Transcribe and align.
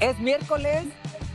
Es 0.00 0.18
miércoles, 0.18 0.84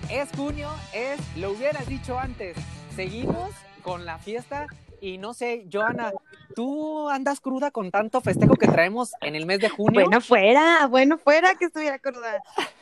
es 0.10 0.28
junio, 0.36 0.70
es, 0.92 1.20
lo 1.38 1.52
hubieras 1.52 1.88
dicho 1.88 2.18
antes, 2.18 2.58
seguimos 2.96 3.52
con 3.84 4.06
la 4.06 4.18
fiesta 4.18 4.66
y 5.00 5.20
no 5.20 5.36
sé, 5.36 5.68
Joana, 5.72 6.12
¿tú 6.56 7.08
andas 7.10 7.40
cruda 7.40 7.70
con 7.70 7.92
tanto 7.92 8.22
festejo 8.22 8.56
que 8.56 8.68
traemos 8.68 9.14
en 9.22 9.36
el 9.36 9.46
mes 9.46 9.60
de 9.60 9.70
junio? 9.70 10.02
Bueno, 10.02 10.20
fuera, 10.20 10.88
bueno, 10.88 11.20
fuera 11.20 11.54
que 11.54 11.66
estuviera 11.66 12.00
cruda. 12.00 12.42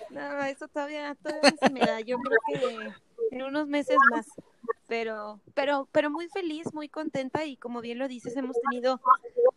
No, 0.09 0.43
eso 0.43 0.69
todavía, 0.69 1.17
todavía 1.21 1.53
se 1.59 1.69
me 1.69 1.81
da. 1.81 1.99
Yo 1.99 2.17
creo 2.17 2.39
que 2.47 3.35
en 3.35 3.41
unos 3.41 3.67
meses 3.67 3.97
más. 4.09 4.27
Pero, 4.87 5.41
pero, 5.53 5.89
pero 5.91 6.09
muy 6.09 6.29
feliz, 6.29 6.73
muy 6.73 6.87
contenta 6.87 7.45
y 7.45 7.57
como 7.57 7.81
bien 7.81 7.97
lo 7.97 8.07
dices, 8.07 8.37
hemos 8.37 8.55
tenido 8.69 9.01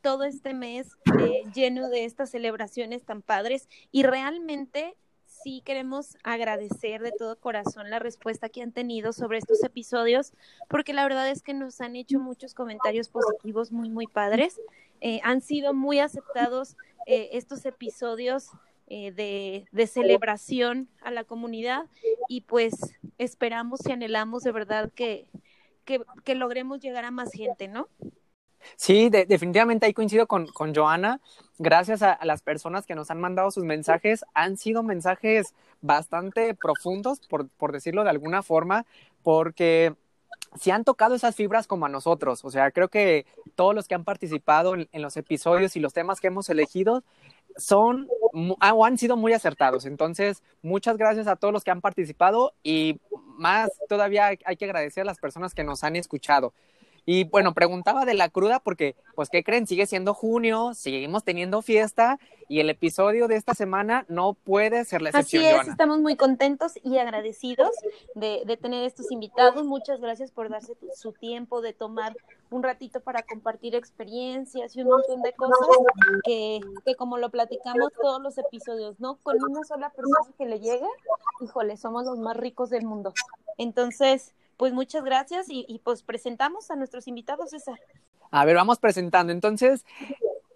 todo 0.01 0.25
este 0.25 0.55
mes 0.55 0.89
eh, 1.21 1.43
lleno 1.55 1.89
de 1.89 2.05
estas 2.05 2.31
celebraciones 2.31 3.05
tan 3.05 3.23
padres 3.23 3.69
y 3.93 4.03
realmente 4.03 4.97
sí 5.46 5.62
queremos 5.64 6.16
agradecer 6.24 7.00
de 7.02 7.12
todo 7.12 7.38
corazón 7.38 7.88
la 7.88 8.00
respuesta 8.00 8.48
que 8.48 8.62
han 8.62 8.73
tenido 8.73 9.12
sobre 9.12 9.38
estos 9.38 9.62
episodios, 9.62 10.32
porque 10.66 10.92
la 10.92 11.05
verdad 11.05 11.30
es 11.30 11.41
que 11.41 11.55
nos 11.55 11.80
han 11.80 11.95
hecho 11.95 12.19
muchos 12.19 12.52
comentarios 12.52 13.09
positivos 13.09 13.70
muy, 13.70 13.88
muy 13.88 14.09
padres. 14.09 14.60
Eh, 15.00 15.20
han 15.22 15.42
sido 15.42 15.72
muy 15.72 16.00
aceptados 16.00 16.74
eh, 17.06 17.28
estos 17.34 17.64
episodios 17.64 18.48
eh, 18.88 19.12
de, 19.12 19.66
de, 19.70 19.86
celebración 19.86 20.88
a 21.00 21.12
la 21.12 21.22
comunidad 21.22 21.86
y 22.28 22.41
pues 22.41 22.74
esperamos 23.16 23.86
y 23.86 23.92
anhelamos 23.92 24.42
de 24.42 24.50
verdad 24.50 24.91
que, 24.97 25.28
que, 25.84 26.00
que 26.24 26.34
logremos 26.34 26.80
llegar 26.80 27.05
a 27.05 27.12
más 27.12 27.30
gente, 27.30 27.69
¿no? 27.69 27.88
Sí, 28.77 29.09
de, 29.09 29.27
definitivamente 29.27 29.87
ahí 29.87 29.95
coincido 29.95 30.27
con, 30.27 30.47
con 30.48 30.75
Joana. 30.75 31.20
Gracias 31.59 32.02
a, 32.02 32.19
las 32.25 32.43
personas 32.43 32.87
que 32.87 32.95
nos 32.95 33.11
han 33.11 33.20
mandado 33.20 33.51
sus 33.51 33.65
mensajes. 33.65 34.25
Han 34.34 34.56
sido 34.56 34.83
mensajes 34.83 35.55
bastante 35.80 36.55
profundos, 36.55 37.20
por, 37.28 37.48
por 37.48 37.72
decirlo 37.72 38.05
de 38.05 38.11
alguna 38.11 38.42
forma, 38.42 38.84
porque 39.22 39.94
se 40.61 40.72
han 40.72 40.84
tocado 40.84 41.14
esas 41.14 41.34
fibras 41.34 41.67
como 41.67 41.87
a 41.87 41.89
nosotros. 41.89 42.44
O 42.44 42.50
sea, 42.50 42.70
creo 42.70 42.89
que 42.89 43.27
todos 43.55 43.75
los 43.75 43.89
que 43.89 43.94
han 43.94 44.05
participado 44.05 44.75
en, 44.75 44.89
en 44.92 45.03
los 45.03 45.17
episodios 45.17 45.77
y 45.77 45.81
los 45.81 45.92
temas 45.92 46.20
que 46.20 46.27
hemos 46.27 46.48
elegido 46.50 47.05
son 47.56 48.09
o 48.72 48.84
han 48.84 48.98
sido 48.98 49.17
muy 49.17 49.33
acertados. 49.33 49.87
Entonces, 49.87 50.42
muchas 50.62 50.97
gracias 50.97 51.27
a 51.27 51.37
todos 51.37 51.53
los 51.53 51.64
que 51.64 51.70
han 51.70 51.81
participado 51.81 52.53
y 52.62 53.00
más 53.39 53.70
todavía 53.89 54.27
hay 54.44 54.56
que 54.56 54.64
agradecer 54.64 55.03
a 55.03 55.06
las 55.06 55.19
personas 55.19 55.55
que 55.55 55.64
nos 55.64 55.84
han 55.84 55.97
escuchado. 55.97 56.53
Y 57.09 57.23
bueno, 57.23 57.55
preguntaba 57.55 58.05
de 58.05 58.15
la 58.15 58.29
cruda 58.29 58.59
porque, 58.59 58.97
pues, 59.15 59.31
¿qué 59.31 59.45
creen? 59.45 59.69
Sigue 59.69 59.87
siendo 59.87 60.12
junio, 60.12 60.75
seguimos 60.75 61.23
teniendo 61.23 61.62
fiesta 61.62 62.19
y 62.49 62.59
el 62.59 62.69
episodio 62.69 63.29
de 63.29 63.37
esta 63.37 63.55
semana 63.55 64.05
no 64.09 64.35
puede 64.35 64.85
ser 64.85 65.03
la 65.03 65.11
excepción. 65.11 65.45
Así 65.45 65.51
es, 65.51 65.55
Joana. 65.55 65.71
estamos 65.71 66.01
muy 66.01 66.17
contentos 66.17 66.73
y 66.83 66.99
agradecidos 66.99 67.71
de, 68.17 68.43
de, 68.45 68.57
tener 68.57 68.84
estos 68.84 69.12
invitados. 69.12 69.65
Muchas 69.65 70.01
gracias 70.01 70.33
por 70.33 70.49
darse 70.49 70.75
tu, 70.75 70.89
su 70.97 71.12
tiempo 71.12 71.61
de 71.61 71.73
tomar 71.73 72.17
un 72.51 72.65
ratito 72.65 73.01
para 73.01 73.23
compartir 73.23 73.77
experiencias 73.77 74.75
y 74.75 74.83
un 74.83 74.89
montón 74.89 75.23
de 75.23 75.33
cosas 75.33 75.59
que, 76.25 76.61
que 76.84 76.97
como 76.97 77.19
lo 77.19 77.31
platicamos 77.31 77.93
todos 78.01 78.21
los 78.21 78.37
episodios, 78.37 78.99
¿no? 78.99 79.17
Con 79.23 79.37
una 79.45 79.62
sola 79.62 79.91
persona 79.91 80.34
que 80.37 80.47
le 80.47 80.59
llegue, 80.59 80.89
híjole, 81.41 81.77
somos 81.77 82.05
los 82.05 82.19
más 82.19 82.37
ricos 82.37 82.69
del 82.71 82.84
mundo. 82.84 83.15
Entonces, 83.59 84.34
pues 84.57 84.73
muchas 84.73 85.05
gracias 85.05 85.49
y, 85.49 85.65
y, 85.69 85.79
pues 85.81 86.03
presentamos 86.03 86.71
a 86.71 86.77
nuestros 86.77 87.09
invitados, 87.09 87.51
César. 87.51 87.79
A 88.31 88.45
ver, 88.45 88.57
vamos 88.57 88.79
presentando. 88.79 89.33
Entonces, 89.33 89.85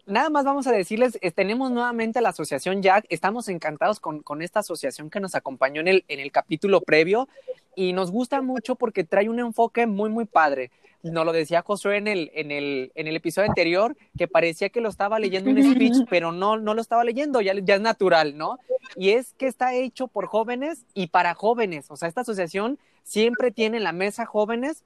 nada 0.06 0.31
más 0.31 0.45
vamos 0.45 0.67
a 0.67 0.73
decirles, 0.73 1.19
eh, 1.23 1.31
tenemos 1.31 1.70
nuevamente 1.70 2.21
la 2.21 2.31
asociación 2.31 2.83
Jack, 2.83 3.06
estamos 3.09 3.48
encantados 3.48 4.01
con, 4.01 4.23
con 4.23 4.43
esta 4.43 4.61
asociación 4.61 5.11
que 5.11 5.21
nos 5.21 5.34
acompañó 5.34 5.81
en 5.81 5.89
el, 5.89 6.05
en 6.09 6.21
el 6.21 6.33
capítulo 6.33 6.81
previo 6.81 7.28
y 7.75 7.93
nos 7.93 8.11
gusta 8.11 8.43
mucho 8.43 8.75
porque 8.75 9.05
trae 9.05 9.28
un 9.28 9.39
enfoque 9.39 9.87
muy, 9.87 10.11
muy 10.11 10.25
padre. 10.25 10.71
Nos 11.03 11.25
lo 11.25 11.33
decía 11.33 11.62
Josué 11.62 11.97
en 11.97 12.09
el, 12.09 12.31
en, 12.34 12.50
el, 12.50 12.93
en 12.94 13.06
el 13.06 13.16
episodio 13.16 13.49
anterior, 13.49 13.97
que 14.19 14.28
parecía 14.28 14.69
que 14.69 14.83
lo 14.83 14.91
estaba 14.91 15.19
leyendo 15.19 15.50
un 15.50 15.62
speech, 15.62 16.05
pero 16.10 16.31
no, 16.31 16.59
no 16.59 16.75
lo 16.75 16.83
estaba 16.83 17.05
leyendo, 17.05 17.41
ya, 17.41 17.55
ya 17.55 17.77
es 17.77 17.81
natural, 17.81 18.37
¿no? 18.37 18.59
Y 18.97 19.10
es 19.10 19.33
que 19.34 19.47
está 19.47 19.75
hecho 19.75 20.09
por 20.09 20.27
jóvenes 20.27 20.84
y 20.93 21.06
para 21.06 21.34
jóvenes. 21.34 21.91
O 21.91 21.97
sea, 21.97 22.09
esta 22.09 22.21
asociación 22.21 22.78
siempre 23.03 23.50
tiene 23.50 23.78
en 23.78 23.84
la 23.84 23.93
mesa 23.93 24.27
jóvenes 24.27 24.84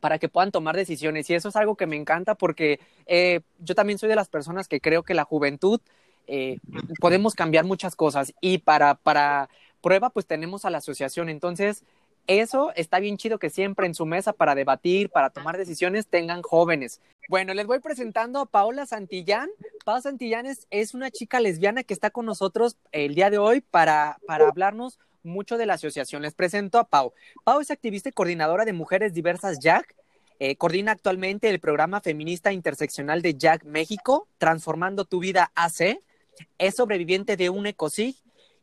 para 0.00 0.18
que 0.18 0.28
puedan 0.28 0.50
tomar 0.50 0.76
decisiones. 0.76 1.28
Y 1.30 1.34
eso 1.34 1.48
es 1.48 1.56
algo 1.56 1.76
que 1.76 1.86
me 1.86 1.96
encanta 1.96 2.34
porque 2.34 2.80
eh, 3.06 3.40
yo 3.58 3.74
también 3.74 3.98
soy 3.98 4.08
de 4.08 4.16
las 4.16 4.28
personas 4.28 4.68
que 4.68 4.80
creo 4.80 5.02
que 5.02 5.14
la 5.14 5.24
juventud 5.24 5.80
eh, 6.26 6.58
podemos 7.00 7.34
cambiar 7.34 7.64
muchas 7.64 7.96
cosas. 7.96 8.32
Y 8.40 8.58
para, 8.58 8.94
para 8.94 9.48
prueba, 9.80 10.10
pues 10.10 10.26
tenemos 10.26 10.64
a 10.64 10.70
la 10.70 10.78
asociación. 10.78 11.28
Entonces, 11.28 11.84
eso 12.26 12.72
está 12.76 13.00
bien 13.00 13.16
chido 13.16 13.38
que 13.38 13.50
siempre 13.50 13.86
en 13.86 13.94
su 13.94 14.06
mesa 14.06 14.32
para 14.32 14.54
debatir, 14.54 15.10
para 15.10 15.30
tomar 15.30 15.58
decisiones, 15.58 16.06
tengan 16.06 16.42
jóvenes. 16.42 17.00
Bueno, 17.28 17.52
les 17.54 17.66
voy 17.66 17.80
presentando 17.80 18.40
a 18.40 18.46
Paola 18.46 18.86
Santillán. 18.86 19.48
Paola 19.84 20.02
Santillán 20.02 20.46
es, 20.46 20.66
es 20.70 20.94
una 20.94 21.10
chica 21.10 21.40
lesbiana 21.40 21.82
que 21.82 21.94
está 21.94 22.10
con 22.10 22.26
nosotros 22.26 22.76
el 22.92 23.14
día 23.14 23.30
de 23.30 23.38
hoy 23.38 23.60
para, 23.60 24.18
para 24.26 24.48
hablarnos 24.48 24.98
mucho 25.22 25.56
de 25.56 25.66
la 25.66 25.74
asociación. 25.74 26.22
Les 26.22 26.34
presento 26.34 26.78
a 26.78 26.84
Pau. 26.84 27.12
Pau 27.44 27.60
es 27.60 27.70
activista 27.70 28.08
y 28.08 28.12
coordinadora 28.12 28.64
de 28.64 28.72
Mujeres 28.72 29.12
Diversas 29.12 29.58
Jack. 29.60 29.94
Eh, 30.38 30.56
coordina 30.56 30.92
actualmente 30.92 31.48
el 31.48 31.60
programa 31.60 32.00
feminista 32.00 32.52
interseccional 32.52 33.22
de 33.22 33.34
Jack 33.34 33.64
México, 33.64 34.26
Transformando 34.38 35.04
tu 35.04 35.20
vida 35.20 35.52
AC. 35.54 36.00
Es 36.58 36.74
sobreviviente 36.76 37.36
de 37.36 37.50
un 37.50 37.66
ecosig 37.66 38.16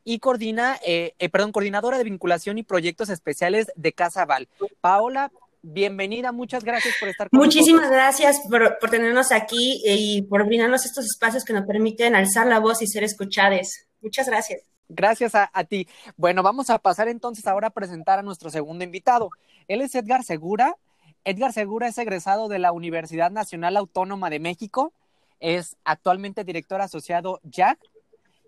y 0.04 0.20
coordina, 0.20 0.80
eh, 0.86 1.14
eh, 1.20 1.30
perdón, 1.30 1.52
coordinadora 1.52 1.98
de 1.98 2.04
vinculación 2.04 2.58
y 2.58 2.64
proyectos 2.64 3.10
especiales 3.10 3.68
de 3.76 3.94
Casa 3.94 4.26
Val. 4.26 4.50
Paola, 4.82 5.32
bienvenida, 5.62 6.32
muchas 6.32 6.64
gracias 6.64 6.96
por 7.00 7.10
estar 7.10 7.30
con 7.30 7.40
Muchísimas 7.40 7.90
gracias 7.90 8.42
por, 8.50 8.78
por, 8.80 8.90
tenernos 8.90 9.32
aquí 9.32 9.82
y 9.86 10.24
por 10.24 10.46
brindarnos 10.46 10.86
estos 10.86 11.06
espacios 11.06 11.46
que 11.46 11.54
nos 11.54 11.66
permiten 11.66 12.16
alzar 12.16 12.48
la 12.48 12.60
voz 12.60 12.82
y 12.82 12.88
ser 12.88 13.04
escuchadas. 13.04 13.88
Muchas 14.02 14.28
gracias. 14.28 14.62
Gracias 14.90 15.36
a, 15.36 15.64
ti. 15.66 15.88
Bueno, 16.18 16.42
vamos 16.42 16.72
a 16.72 16.80
pasar 16.80 17.08
entonces 17.10 17.46
ahora 17.46 17.68
a 17.68 17.72
presentar 17.72 18.18
a 18.18 18.24
nuestro 18.24 18.50
segundo 18.50 18.84
invitado. 18.84 19.30
Él 19.68 19.82
es 19.82 19.94
Edgar 19.94 20.24
Segura. 20.24 20.76
Edgar 21.24 21.54
Segura 21.54 21.88
es 21.88 21.98
egresado 22.00 22.48
de 22.48 22.58
la 22.58 22.72
Universidad 22.72 23.30
Nacional 23.30 23.78
Autónoma 23.78 24.32
de 24.32 24.40
México. 24.40 24.92
Es 25.40 25.78
actualmente 25.84 26.44
director 26.44 26.82
asociado 26.82 27.40
Jack. 27.44 27.80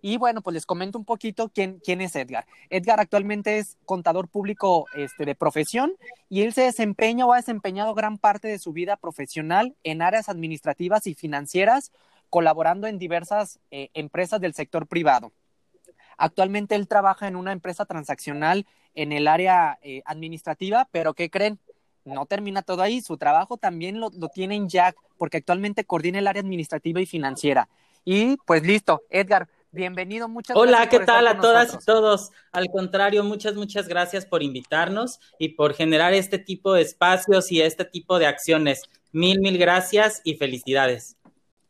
Y 0.01 0.17
bueno, 0.17 0.41
pues 0.41 0.55
les 0.55 0.65
comento 0.65 0.97
un 0.97 1.05
poquito 1.05 1.49
quién, 1.49 1.79
quién 1.79 2.01
es 2.01 2.15
Edgar. 2.15 2.47
Edgar 2.71 2.99
actualmente 2.99 3.59
es 3.59 3.77
contador 3.85 4.27
público 4.27 4.87
este, 4.95 5.25
de 5.25 5.35
profesión 5.35 5.93
y 6.27 6.41
él 6.41 6.53
se 6.53 6.63
desempeña 6.63 7.27
o 7.27 7.33
ha 7.33 7.37
desempeñado 7.37 7.93
gran 7.93 8.17
parte 8.17 8.47
de 8.47 8.57
su 8.57 8.73
vida 8.73 8.97
profesional 8.97 9.75
en 9.83 10.01
áreas 10.01 10.27
administrativas 10.27 11.05
y 11.05 11.13
financieras, 11.13 11.91
colaborando 12.31 12.87
en 12.87 12.97
diversas 12.97 13.59
eh, 13.69 13.89
empresas 13.93 14.41
del 14.41 14.55
sector 14.55 14.87
privado. 14.87 15.31
Actualmente 16.21 16.75
él 16.75 16.87
trabaja 16.87 17.27
en 17.27 17.35
una 17.35 17.51
empresa 17.51 17.85
transaccional 17.85 18.67
en 18.93 19.11
el 19.11 19.27
área 19.27 19.79
eh, 19.81 20.03
administrativa, 20.05 20.87
pero 20.91 21.15
¿qué 21.15 21.31
creen? 21.31 21.59
No 22.05 22.27
termina 22.27 22.61
todo 22.61 22.83
ahí, 22.83 23.01
su 23.01 23.17
trabajo 23.17 23.57
también 23.57 23.99
lo, 23.99 24.11
lo, 24.11 24.29
tiene 24.29 24.55
en 24.55 24.69
Jack, 24.69 24.95
porque 25.17 25.37
actualmente 25.37 25.83
coordina 25.83 26.19
el 26.19 26.27
área 26.27 26.41
administrativa 26.41 27.01
y 27.01 27.07
financiera. 27.07 27.69
Y 28.05 28.37
pues 28.45 28.61
listo, 28.61 29.01
Edgar, 29.09 29.49
bienvenido, 29.71 30.29
muchas 30.29 30.55
Hola, 30.55 30.85
gracias. 30.85 30.93
Hola, 30.93 30.99
¿qué 30.99 31.05
tal 31.07 31.27
a 31.27 31.41
todas 31.41 31.73
nosotros. 31.73 31.83
y 31.83 31.85
todos? 31.87 32.31
Al 32.51 32.67
contrario, 32.69 33.23
muchas, 33.23 33.55
muchas 33.55 33.87
gracias 33.87 34.23
por 34.27 34.43
invitarnos 34.43 35.19
y 35.39 35.49
por 35.49 35.73
generar 35.73 36.13
este 36.13 36.37
tipo 36.37 36.73
de 36.73 36.83
espacios 36.83 37.51
y 37.51 37.61
este 37.61 37.83
tipo 37.83 38.19
de 38.19 38.27
acciones. 38.27 38.83
Mil, 39.11 39.39
mil 39.39 39.57
gracias 39.57 40.21
y 40.23 40.35
felicidades. 40.35 41.17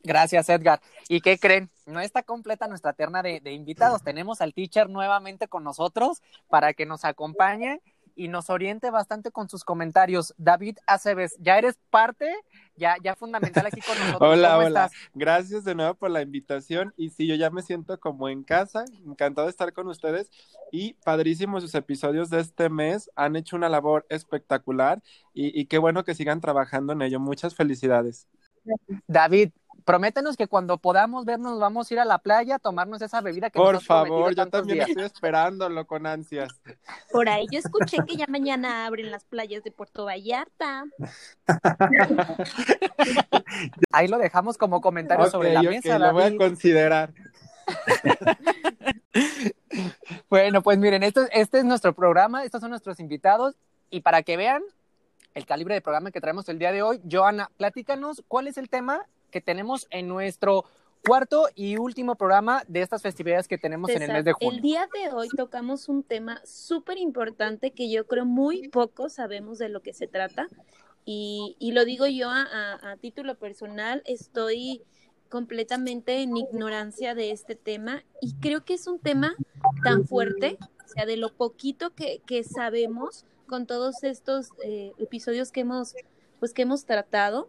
Gracias, 0.02 0.48
Edgar. 0.48 0.80
¿Y 1.08 1.20
qué 1.20 1.38
creen? 1.38 1.70
No 1.86 2.00
está 2.00 2.22
completa 2.22 2.66
nuestra 2.66 2.92
terna 2.92 3.22
de, 3.22 3.40
de, 3.40 3.52
invitados. 3.52 4.02
Tenemos 4.02 4.40
al 4.40 4.54
teacher 4.54 4.88
nuevamente 4.88 5.48
con 5.48 5.64
nosotros 5.64 6.22
para 6.48 6.74
que 6.74 6.86
nos 6.86 7.04
acompañe 7.04 7.80
y 8.14 8.28
nos 8.28 8.50
oriente 8.50 8.90
bastante 8.90 9.30
con 9.30 9.48
sus 9.48 9.64
comentarios. 9.64 10.34
David 10.36 10.78
Aceves, 10.86 11.36
ya 11.40 11.58
eres 11.58 11.78
parte, 11.90 12.32
ya, 12.76 12.96
ya 13.02 13.16
fundamental 13.16 13.66
aquí 13.66 13.80
con 13.80 13.98
nosotros. 13.98 14.30
hola, 14.30 14.58
hola. 14.58 14.86
Estás? 14.86 14.92
Gracias 15.14 15.64
de 15.64 15.74
nuevo 15.74 15.94
por 15.94 16.10
la 16.10 16.22
invitación. 16.22 16.92
Y 16.96 17.10
sí, 17.10 17.26
yo 17.26 17.34
ya 17.34 17.50
me 17.50 17.62
siento 17.62 17.98
como 17.98 18.28
en 18.28 18.42
casa, 18.42 18.84
encantado 19.06 19.46
de 19.46 19.50
estar 19.50 19.72
con 19.72 19.88
ustedes. 19.88 20.30
Y 20.70 20.94
padrísimos 21.04 21.62
sus 21.62 21.74
episodios 21.74 22.30
de 22.30 22.40
este 22.40 22.68
mes. 22.68 23.10
Han 23.16 23.36
hecho 23.36 23.56
una 23.56 23.68
labor 23.68 24.06
espectacular 24.08 25.02
y, 25.32 25.58
y 25.58 25.66
qué 25.66 25.78
bueno 25.78 26.04
que 26.04 26.14
sigan 26.14 26.40
trabajando 26.40 26.92
en 26.92 27.02
ello. 27.02 27.20
Muchas 27.20 27.54
felicidades. 27.54 28.26
David, 29.06 29.50
prométenos 29.84 30.36
que 30.36 30.46
cuando 30.46 30.78
podamos 30.78 31.24
vernos 31.24 31.58
vamos 31.58 31.90
a 31.90 31.94
ir 31.94 32.00
a 32.00 32.04
la 32.04 32.18
playa 32.18 32.56
a 32.56 32.58
tomarnos 32.58 33.02
esa 33.02 33.20
bebida 33.20 33.50
que 33.50 33.58
Por 33.58 33.74
nos 33.74 33.86
favor, 33.86 34.34
yo 34.34 34.46
también 34.48 34.78
días. 34.78 34.88
estoy 34.88 35.04
esperándolo 35.04 35.86
con 35.86 36.06
ansias. 36.06 36.60
Por 37.10 37.28
ahí 37.28 37.46
yo 37.50 37.58
escuché 37.58 37.98
que 38.06 38.16
ya 38.16 38.26
mañana 38.28 38.86
abren 38.86 39.10
las 39.10 39.24
playas 39.24 39.62
de 39.64 39.70
Puerto 39.70 40.04
Vallarta. 40.04 40.84
Ahí 43.92 44.08
lo 44.08 44.18
dejamos 44.18 44.56
como 44.56 44.80
comentario 44.80 45.24
okay, 45.24 45.30
sobre 45.32 45.52
la 45.52 45.60
okay, 45.60 45.70
mesa. 45.70 45.98
Lo 45.98 46.12
voy 46.12 46.22
a 46.24 46.36
considerar. 46.36 47.12
bueno, 47.98 48.22
Bueno, 50.28 50.62
pues 50.62 50.78
miren, 50.78 51.02
esto, 51.02 51.26
este 51.32 51.58
es 51.58 51.64
nuestro 51.64 51.94
programa, 51.94 52.44
estos 52.44 52.60
son 52.60 52.70
nuestros 52.70 53.00
invitados 53.00 53.56
y 53.90 54.00
para 54.00 54.22
que 54.22 54.36
vean 54.36 54.62
el 55.34 55.46
calibre 55.46 55.74
de 55.74 55.80
programa 55.80 56.10
que 56.10 56.20
traemos 56.20 56.48
el 56.48 56.58
día 56.58 56.72
de 56.72 56.82
hoy, 56.82 57.00
Joana, 57.10 57.50
platícanos 57.56 58.22
cuál 58.28 58.46
es 58.46 58.58
el 58.58 58.68
tema 58.68 59.06
que 59.32 59.40
tenemos 59.40 59.88
en 59.90 60.06
nuestro 60.06 60.64
cuarto 61.04 61.48
y 61.56 61.78
último 61.78 62.14
programa 62.14 62.62
de 62.68 62.82
estas 62.82 63.02
festividades 63.02 63.48
que 63.48 63.58
tenemos 63.58 63.90
en 63.90 64.02
el 64.02 64.12
mes 64.12 64.24
de 64.24 64.32
junio. 64.34 64.54
El 64.54 64.62
día 64.62 64.88
de 64.94 65.12
hoy 65.12 65.28
tocamos 65.36 65.88
un 65.88 66.04
tema 66.04 66.40
súper 66.44 66.98
importante 66.98 67.72
que 67.72 67.90
yo 67.90 68.06
creo 68.06 68.24
muy 68.24 68.68
pocos 68.68 69.14
sabemos 69.14 69.58
de 69.58 69.68
lo 69.68 69.82
que 69.82 69.92
se 69.92 70.06
trata 70.06 70.48
y, 71.04 71.56
y 71.58 71.72
lo 71.72 71.84
digo 71.84 72.06
yo 72.06 72.30
a, 72.30 72.42
a, 72.42 72.92
a 72.92 72.96
título 72.98 73.34
personal, 73.34 74.04
estoy 74.06 74.84
completamente 75.28 76.22
en 76.22 76.36
ignorancia 76.36 77.14
de 77.16 77.32
este 77.32 77.56
tema 77.56 78.04
y 78.20 78.34
creo 78.34 78.64
que 78.64 78.74
es 78.74 78.86
un 78.86 79.00
tema 79.00 79.34
tan 79.82 80.06
fuerte, 80.06 80.58
o 80.84 80.88
sea, 80.88 81.06
de 81.06 81.16
lo 81.16 81.32
poquito 81.32 81.94
que, 81.94 82.20
que 82.26 82.44
sabemos 82.44 83.24
con 83.48 83.66
todos 83.66 84.04
estos 84.04 84.50
eh, 84.62 84.92
episodios 84.98 85.50
que 85.50 85.60
hemos, 85.60 85.94
pues, 86.38 86.52
que 86.52 86.62
hemos 86.62 86.84
tratado, 86.84 87.48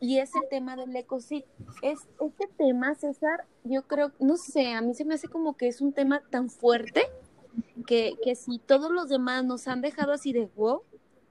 y 0.00 0.18
es 0.18 0.34
el 0.34 0.48
tema 0.48 0.76
del 0.76 0.94
ecocid. 0.94 1.44
Es 1.82 2.00
este 2.20 2.48
tema, 2.56 2.94
César, 2.94 3.44
yo 3.64 3.86
creo, 3.86 4.12
no 4.18 4.36
sé, 4.36 4.72
a 4.72 4.80
mí 4.80 4.94
se 4.94 5.04
me 5.04 5.14
hace 5.14 5.28
como 5.28 5.56
que 5.56 5.68
es 5.68 5.80
un 5.80 5.92
tema 5.92 6.22
tan 6.30 6.50
fuerte 6.50 7.04
que, 7.86 8.14
que 8.22 8.34
si 8.34 8.58
todos 8.58 8.90
los 8.90 9.08
demás 9.08 9.44
nos 9.44 9.68
han 9.68 9.80
dejado 9.80 10.12
así 10.12 10.32
de 10.32 10.48
wow, 10.56 10.82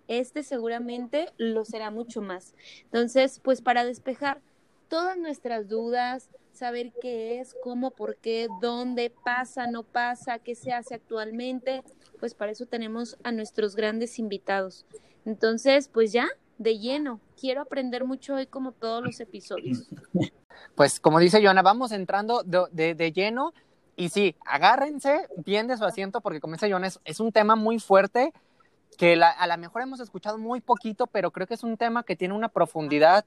este 0.08 0.44
seguramente 0.44 1.28
lo 1.38 1.66
será 1.66 1.92
mucho 1.92 2.22
más. 2.22 2.54
Entonces, 2.84 3.40
pues 3.44 3.62
para 3.62 3.86
despejar 3.86 4.42
todas 4.88 5.18
nuestras 5.18 5.70
dudas, 5.70 6.30
saber 6.52 6.92
qué 7.02 7.40
es, 7.40 7.56
cómo, 7.64 7.92
por 7.92 8.18
qué, 8.18 8.48
dónde 8.62 9.10
pasa, 9.10 9.68
no 9.68 9.84
pasa, 9.84 10.40
qué 10.40 10.54
se 10.54 10.74
hace 10.74 10.96
actualmente, 10.96 11.82
pues 12.20 12.34
para 12.34 12.52
eso 12.52 12.66
tenemos 12.66 13.18
a 13.24 13.32
nuestros 13.32 13.76
grandes 13.76 14.20
invitados. 14.20 14.86
Entonces, 15.26 15.88
pues 15.88 16.12
ya, 16.12 16.28
de 16.62 16.80
lleno, 16.80 17.20
quiero 17.40 17.62
aprender 17.62 18.06
mucho 18.06 18.36
hoy 18.36 18.48
como 18.48 18.72
todos 18.72 19.04
los 19.04 19.20
episodios. 19.20 19.88
Pues 20.76 21.00
como 21.00 21.20
dice 21.20 21.42
Joana, 21.42 21.64
vamos 21.64 21.92
entrando 21.92 22.44
de, 22.44 22.66
de, 22.72 22.94
de 22.94 23.12
lleno 23.12 23.52
y 23.96 24.10
sí, 24.10 24.36
agárrense 24.46 25.28
bien 25.38 25.66
de 25.68 25.76
su 25.76 25.84
asiento 25.86 26.22
porque 26.22 26.40
como 26.40 26.54
dice 26.54 26.70
Joana, 26.70 26.88
es, 26.88 27.00
es 27.04 27.20
un 27.20 27.32
tema 27.32 27.56
muy 27.56 27.80
fuerte 27.80 28.32
que 28.98 29.16
la, 29.16 29.30
a 29.30 29.48
lo 29.48 29.58
mejor 29.58 29.82
hemos 29.82 30.00
escuchado 30.00 30.38
muy 30.38 30.62
poquito, 30.62 31.08
pero 31.08 31.32
creo 31.32 31.48
que 31.48 31.56
es 31.56 31.64
un 31.64 31.78
tema 31.78 32.04
que 32.04 32.16
tiene 32.16 32.36
una 32.36 32.50
profundidad 32.50 33.26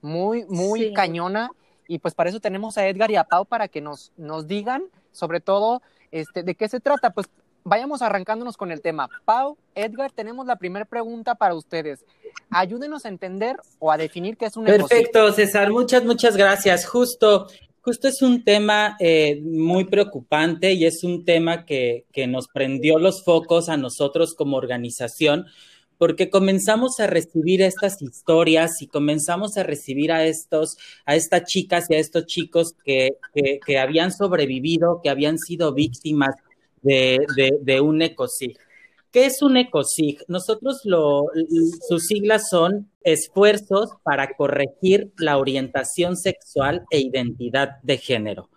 muy, 0.00 0.44
muy 0.46 0.80
sí. 0.80 0.92
cañona. 0.92 1.50
Y 1.88 1.98
pues 1.98 2.14
para 2.14 2.30
eso 2.30 2.40
tenemos 2.40 2.78
a 2.78 2.86
Edgar 2.86 3.10
y 3.10 3.16
a 3.16 3.24
Pau 3.24 3.44
para 3.44 3.68
que 3.68 3.80
nos, 3.80 4.12
nos 4.16 4.46
digan 4.46 4.84
sobre 5.12 5.40
todo 5.40 5.82
este, 6.10 6.42
de 6.42 6.54
qué 6.54 6.68
se 6.68 6.80
trata. 6.80 7.10
Pues 7.10 7.28
vayamos 7.66 8.00
arrancándonos 8.00 8.56
con 8.56 8.70
el 8.70 8.80
tema. 8.80 9.10
Pau, 9.24 9.58
Edgar, 9.74 10.12
tenemos 10.12 10.46
la 10.46 10.56
primera 10.56 10.84
pregunta 10.84 11.34
para 11.34 11.54
ustedes. 11.54 12.04
Ayúdenos 12.48 13.04
a 13.04 13.08
entender 13.08 13.56
o 13.80 13.90
a 13.90 13.98
definir 13.98 14.36
qué 14.36 14.46
es 14.46 14.56
un 14.56 14.64
Perfecto. 14.64 15.32
César. 15.32 15.70
Muchas, 15.70 16.04
muchas 16.04 16.36
gracias. 16.36 16.86
Justo, 16.86 17.48
justo 17.80 18.06
es 18.06 18.22
un 18.22 18.44
tema 18.44 18.96
eh, 19.00 19.42
muy 19.42 19.84
preocupante 19.84 20.72
y 20.74 20.86
es 20.86 21.02
un 21.02 21.24
tema 21.24 21.64
que, 21.64 22.06
que 22.12 22.28
nos 22.28 22.46
prendió 22.46 22.98
los 22.98 23.24
focos 23.24 23.68
a 23.68 23.76
nosotros 23.76 24.34
como 24.34 24.56
organización 24.56 25.46
porque 25.98 26.28
comenzamos 26.28 27.00
a 27.00 27.06
recibir 27.06 27.62
estas 27.62 28.02
historias 28.02 28.82
y 28.82 28.86
comenzamos 28.86 29.56
a 29.56 29.62
recibir 29.62 30.12
a 30.12 30.24
estos, 30.24 30.76
a 31.06 31.16
estas 31.16 31.44
chicas 31.44 31.86
y 31.88 31.94
a 31.94 31.98
estos 31.98 32.26
chicos 32.26 32.74
que, 32.84 33.16
que 33.64 33.78
habían 33.78 34.12
sobrevivido, 34.12 35.00
que 35.02 35.08
habían 35.08 35.38
sido 35.38 35.72
víctimas 35.72 36.34
de, 36.82 37.80
un 37.80 38.02
ecosig. 38.02 38.58
¿Qué 39.10 39.26
es 39.26 39.40
un 39.42 39.56
ecosig? 39.56 40.22
Nosotros 40.28 40.80
lo, 40.84 41.26
sus 41.88 42.02
siglas 42.06 42.48
son 42.50 42.90
esfuerzos 43.02 43.90
para 44.02 44.34
corregir 44.36 45.12
la 45.16 45.38
orientación 45.38 46.16
sexual 46.16 46.84
e 46.90 47.00
identidad 47.00 47.80
de 47.82 47.98
género. 47.98 48.50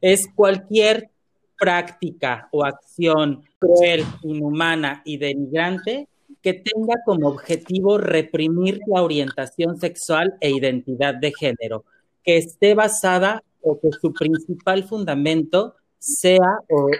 Es 0.00 0.26
cualquier 0.34 1.10
práctica 1.58 2.48
o 2.50 2.64
acción 2.64 3.44
cruel, 3.58 4.04
inhumana 4.22 5.02
y 5.04 5.18
denigrante 5.18 6.08
que 6.42 6.52
tenga 6.52 6.96
como 7.06 7.28
objetivo 7.28 7.96
reprimir 7.96 8.80
la 8.86 9.02
orientación 9.02 9.78
sexual 9.78 10.34
e 10.40 10.50
identidad 10.50 11.14
de 11.14 11.32
género, 11.32 11.84
que 12.22 12.36
esté 12.36 12.74
basada 12.74 13.42
o 13.62 13.80
que 13.80 13.88
su 13.92 14.12
principal 14.12 14.84
fundamento 14.84 15.74
sea 15.98 16.58
o 16.68 16.90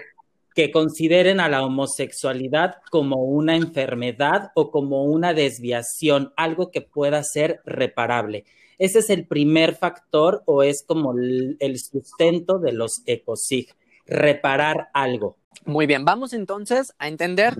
que 0.55 0.71
consideren 0.71 1.41
a 1.41 1.49
la 1.49 1.63
homosexualidad 1.63 2.77
como 2.89 3.17
una 3.17 3.57
enfermedad 3.57 4.51
o 4.55 4.71
como 4.71 5.03
una 5.03 5.33
desviación, 5.33 6.33
algo 6.37 6.71
que 6.71 6.81
pueda 6.81 7.21
ser 7.23 7.59
reparable. 7.65 8.45
Ese 8.79 8.99
es 8.99 9.09
el 9.09 9.27
primer 9.27 9.75
factor 9.75 10.43
o 10.45 10.63
es 10.63 10.83
como 10.87 11.17
el, 11.17 11.57
el 11.59 11.77
sustento 11.77 12.57
de 12.57 12.71
los 12.71 13.03
ecosig, 13.05 13.67
reparar 14.05 14.87
algo. 14.93 15.37
Muy 15.65 15.87
bien, 15.87 16.05
vamos 16.05 16.33
entonces 16.33 16.93
a 16.99 17.09
entender 17.09 17.55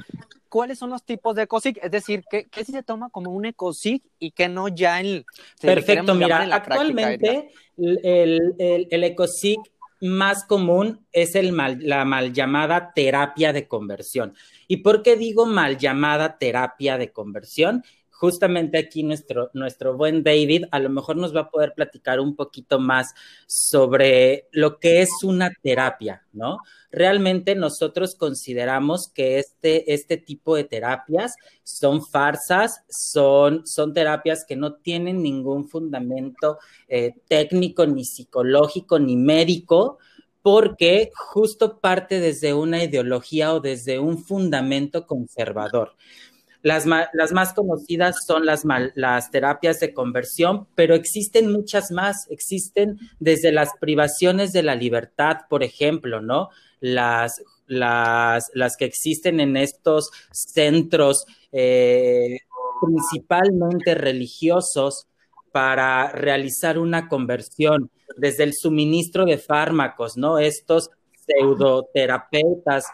cuáles 0.48 0.80
son 0.80 0.90
los 0.90 1.04
tipos 1.04 1.36
de 1.36 1.44
ecosig, 1.44 1.80
es 1.84 1.92
decir, 1.92 2.24
qué, 2.30 2.46
qué 2.46 2.64
si 2.64 2.72
se 2.72 2.84
toma 2.84 3.10
como 3.10 3.32
un 3.32 3.46
ecosig 3.46 4.02
y 4.20 4.32
qué 4.32 4.48
no 4.48 4.70
ya 4.70 5.02
en... 5.02 5.26
Perfecto, 5.60 6.16
mira, 6.16 6.48
actualmente 6.50 7.18
práctica, 7.18 7.56
el, 7.78 8.54
el, 8.58 8.88
el 8.90 9.04
ecosig 9.04 9.60
más 10.02 10.44
común 10.44 11.06
es 11.12 11.36
el 11.36 11.52
mal, 11.52 11.80
la 11.82 12.06
mal 12.06 12.34
llamada 12.34 12.94
terapia 12.94 13.54
de 13.54 13.68
conversión. 13.68 14.34
¿Y 14.68 14.78
por 14.78 15.04
qué 15.04 15.16
digo 15.16 15.46
mal 15.46 15.78
llamada 15.78 16.38
terapia 16.38 16.98
de 16.98 17.12
conversión? 17.12 17.84
Justamente 18.18 18.78
aquí 18.78 19.04
nuestro, 19.04 19.52
nuestro 19.54 19.98
buen 19.98 20.24
David 20.24 20.66
a 20.72 20.80
lo 20.80 20.90
mejor 20.90 21.18
nos 21.18 21.36
va 21.36 21.42
a 21.42 21.50
poder 21.50 21.74
platicar 21.74 22.22
un 22.22 22.36
poquito 22.36 22.80
más 22.80 23.14
sobre 23.46 24.48
lo 24.52 24.80
que 24.80 25.02
es 25.02 25.10
una 25.24 25.52
terapia, 25.62 26.26
¿no? 26.32 26.60
Realmente 26.92 27.56
nosotros 27.56 28.16
consideramos 28.16 29.10
que 29.14 29.40
este, 29.40 29.94
este 29.94 30.16
tipo 30.16 30.56
de 30.56 30.64
terapias 30.64 31.34
son 31.64 32.06
farsas, 32.06 32.86
son, 32.90 33.68
son 33.68 33.94
terapias 33.94 34.46
que 34.48 34.56
no 34.56 34.76
tienen 34.76 35.22
ningún 35.22 35.68
fundamento 35.68 36.58
eh, 36.88 37.16
técnico, 37.28 37.86
ni 37.86 38.06
psicológico, 38.06 38.98
ni 38.98 39.18
médico, 39.18 39.98
porque 40.42 41.12
justo 41.14 41.80
parte 41.80 42.22
desde 42.22 42.54
una 42.54 42.82
ideología 42.82 43.54
o 43.54 43.60
desde 43.60 44.00
un 44.00 44.24
fundamento 44.24 45.06
conservador. 45.06 45.96
Las, 46.66 46.88
las, 46.88 47.32
más 47.32 47.54
conocidas 47.54 48.26
son 48.26 48.48
las, 48.48 48.64
las, 48.96 49.30
terapias 49.30 49.80
de 49.80 49.94
conversión, 49.94 50.68
pero 50.74 50.96
existen 50.96 51.52
muchas 51.52 51.92
más. 51.92 52.26
Existen 52.32 52.98
desde 53.20 53.52
las 53.52 53.70
privaciones 53.80 54.52
de 54.52 54.64
la 54.64 54.74
libertad, 54.74 55.42
por 55.48 55.62
ejemplo, 55.62 56.22
¿no? 56.22 56.50
Las, 56.80 57.34
las, 57.68 58.50
que 58.80 58.86
existen 58.86 59.40
en 59.42 59.58
estos 59.58 60.10
centros 60.32 61.28
eh, 61.52 62.40
principalmente 62.82 63.94
religiosos 63.94 65.06
para 65.52 66.12
realizar 66.14 66.80
una 66.80 67.08
conversión, 67.08 67.92
desde 68.18 68.44
el 68.44 68.54
suministro 68.56 69.26
de 69.26 69.38
fármacos, 69.38 70.18
¿no? 70.18 70.40
Estos 70.40 70.90
pseudoterapeutas 71.28 72.86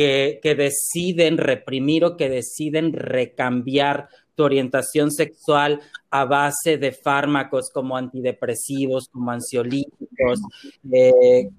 que, 0.00 0.54
deciden 0.56 1.36
reprimir 1.36 2.06
o 2.06 2.16
que 2.16 2.30
deciden 2.30 2.94
recambiar 2.94 4.08
tu 4.34 4.44
orientación 4.44 5.10
sexual 5.10 5.80
a 6.10 6.24
base 6.24 6.78
de 6.78 6.92
fármacos 6.92 7.70
como 7.70 7.98
antidepresivos, 7.98 9.08
como 9.08 9.30
ansiolíticos, 9.30 10.40
eh, 10.90 11.50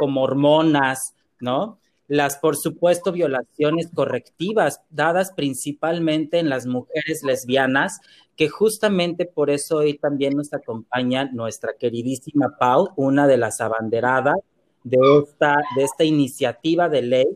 como 0.00 0.22
hormonas, 0.22 1.14
¿no? 1.40 1.78
Las, 2.08 2.36
por 2.36 2.58
supuesto, 2.58 3.10
violaciones 3.10 3.88
correctivas 3.94 4.82
dadas 4.90 5.32
principalmente 5.32 6.40
en 6.40 6.50
las 6.50 6.66
mujeres 6.66 7.22
lesbianas, 7.22 8.00
que 8.36 8.50
justamente 8.50 9.24
por 9.24 9.48
eso 9.48 9.78
hoy 9.78 9.96
también 9.96 10.36
nos 10.36 10.52
acompaña 10.52 11.30
nuestra 11.32 11.72
queridísima 11.78 12.54
Pau, 12.58 12.90
una 12.96 13.26
de 13.26 13.38
las 13.38 13.62
abanderadas 13.62 14.36
de 14.84 14.98
esta, 15.22 15.56
de 15.74 15.84
esta 15.84 16.04
iniciativa 16.04 16.90
de 16.90 17.02
ley 17.02 17.26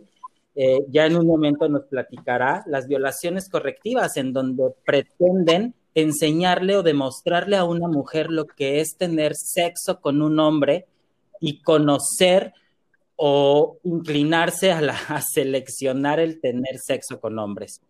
eh, 0.57 0.81
ya 0.89 1.07
en 1.07 1.17
un 1.17 1.27
momento 1.27 1.69
nos 1.69 1.85
platicará 1.85 2.65
las 2.67 2.89
violaciones 2.89 3.49
correctivas 3.51 4.17
en 4.17 4.33
donde 4.33 4.71
pretenden 4.85 5.75
enseñarle 5.95 6.77
o 6.77 6.83
demostrarle 6.83 7.57
a 7.57 7.65
una 7.65 7.89
mujer 7.89 8.31
lo 8.31 8.47
que 8.47 8.81
es 8.81 8.97
tener 8.97 9.35
sexo 9.35 10.01
con 10.01 10.23
un 10.23 10.41
hombre 10.41 10.87
y 11.41 11.61
conocer 11.61 12.55
o 13.17 13.79
inclinarse 13.83 14.73
a, 14.73 14.81
la, 14.81 14.97
a 15.09 15.21
seleccionar 15.21 16.21
el 16.21 16.41
tener 16.41 16.79
sexo 16.79 17.21
con 17.21 17.39
hombres. 17.39 17.83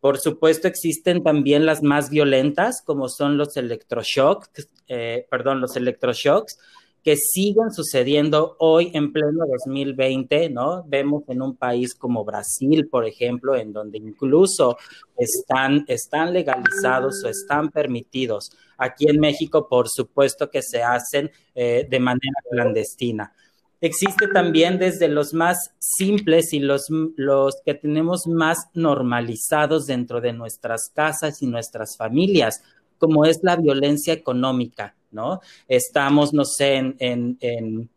Por 0.00 0.18
supuesto, 0.18 0.68
existen 0.68 1.22
también 1.22 1.64
las 1.64 1.82
más 1.82 2.10
violentas, 2.10 2.82
como 2.84 3.08
son 3.08 3.38
los 3.38 3.56
electroshocks, 3.56 4.68
eh, 4.86 5.26
perdón, 5.30 5.62
los 5.62 5.76
electroshocks, 5.76 6.58
que 7.04 7.16
siguen 7.16 7.70
sucediendo 7.70 8.56
hoy 8.58 8.90
en 8.94 9.12
pleno 9.12 9.44
2020, 9.46 10.48
¿no? 10.48 10.84
Vemos 10.88 11.22
en 11.28 11.42
un 11.42 11.54
país 11.54 11.94
como 11.94 12.24
Brasil, 12.24 12.88
por 12.88 13.06
ejemplo, 13.06 13.54
en 13.54 13.74
donde 13.74 13.98
incluso 13.98 14.78
están, 15.14 15.84
están 15.86 16.32
legalizados 16.32 17.22
o 17.22 17.28
están 17.28 17.70
permitidos. 17.70 18.52
Aquí 18.78 19.06
en 19.06 19.20
México, 19.20 19.68
por 19.68 19.90
supuesto 19.90 20.48
que 20.48 20.62
se 20.62 20.82
hacen 20.82 21.30
eh, 21.54 21.86
de 21.88 22.00
manera 22.00 22.40
clandestina. 22.50 23.34
Existe 23.82 24.28
también 24.28 24.78
desde 24.78 25.08
los 25.08 25.34
más 25.34 25.58
simples 25.78 26.54
y 26.54 26.60
los, 26.60 26.86
los 27.16 27.56
que 27.66 27.74
tenemos 27.74 28.26
más 28.26 28.56
normalizados 28.72 29.84
dentro 29.84 30.22
de 30.22 30.32
nuestras 30.32 30.90
casas 30.94 31.42
y 31.42 31.46
nuestras 31.48 31.98
familias, 31.98 32.62
como 32.98 33.24
es 33.24 33.40
la 33.42 33.56
violencia 33.56 34.12
económica 34.12 34.94
¿no? 35.14 35.40
Estamos, 35.68 36.34
no 36.34 36.44
sé, 36.44 36.74
en, 36.74 36.96
en, 36.98 37.38
en, 37.40 37.88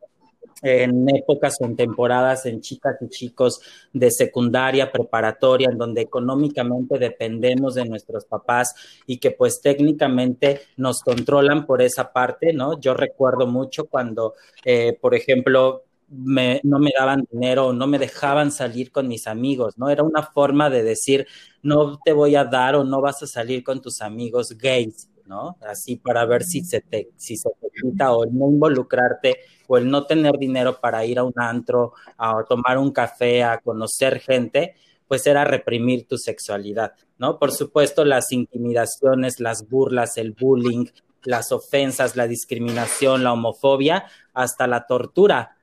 en 0.61 1.15
épocas 1.15 1.57
o 1.59 1.65
en 1.65 1.75
temporadas 1.75 2.45
en 2.45 2.61
chicas 2.61 2.95
y 3.01 3.09
chicos 3.09 3.59
de 3.91 4.09
secundaria, 4.11 4.91
preparatoria, 4.91 5.69
en 5.69 5.77
donde 5.77 6.01
económicamente 6.01 6.97
dependemos 6.97 7.75
de 7.75 7.85
nuestros 7.85 8.25
papás 8.25 8.73
y 9.05 9.17
que 9.17 9.31
pues 9.31 9.59
técnicamente 9.61 10.61
nos 10.77 11.01
controlan 11.01 11.65
por 11.65 11.81
esa 11.81 12.13
parte, 12.13 12.53
¿no? 12.53 12.79
Yo 12.79 12.93
recuerdo 12.93 13.47
mucho 13.47 13.85
cuando, 13.85 14.35
eh, 14.63 14.97
por 15.01 15.15
ejemplo, 15.15 15.83
me, 16.09 16.61
no 16.63 16.79
me 16.79 16.91
daban 16.97 17.27
dinero 17.31 17.73
no 17.73 17.87
me 17.87 17.99
dejaban 17.99 18.51
salir 18.51 18.91
con 18.91 19.07
mis 19.07 19.27
amigos, 19.27 19.77
¿no? 19.77 19.89
Era 19.89 20.03
una 20.03 20.23
forma 20.23 20.69
de 20.69 20.83
decir, 20.83 21.27
no 21.61 21.99
te 22.03 22.13
voy 22.13 22.35
a 22.35 22.45
dar 22.45 22.75
o 22.75 22.83
no 22.83 23.01
vas 23.01 23.21
a 23.23 23.27
salir 23.27 23.63
con 23.63 23.81
tus 23.81 24.01
amigos 24.01 24.57
gays, 24.57 25.09
¿no? 25.25 25.57
Así 25.61 25.97
para 25.97 26.25
ver 26.25 26.43
si 26.43 26.63
se 26.63 26.81
te, 26.81 27.09
si 27.17 27.35
se 27.37 27.49
te 27.59 27.67
quita 27.81 28.13
o 28.13 28.23
el 28.23 28.33
no 28.37 28.49
involucrarte 28.49 29.37
o 29.67 29.77
el 29.77 29.89
no 29.89 30.05
tener 30.05 30.37
dinero 30.37 30.79
para 30.79 31.05
ir 31.05 31.19
a 31.19 31.23
un 31.23 31.33
antro, 31.35 31.93
a 32.17 32.43
tomar 32.47 32.77
un 32.77 32.91
café, 32.91 33.43
a 33.43 33.57
conocer 33.59 34.19
gente, 34.19 34.75
pues 35.07 35.25
era 35.27 35.43
reprimir 35.43 36.07
tu 36.07 36.17
sexualidad, 36.17 36.93
¿no? 37.17 37.39
Por 37.39 37.51
supuesto, 37.51 38.05
las 38.05 38.31
intimidaciones, 38.31 39.39
las 39.39 39.67
burlas, 39.69 40.17
el 40.17 40.31
bullying, 40.31 40.85
las 41.23 41.51
ofensas, 41.51 42.15
la 42.15 42.27
discriminación, 42.27 43.23
la 43.23 43.33
homofobia, 43.33 44.05
hasta 44.33 44.67
la 44.67 44.85
tortura. 44.85 45.56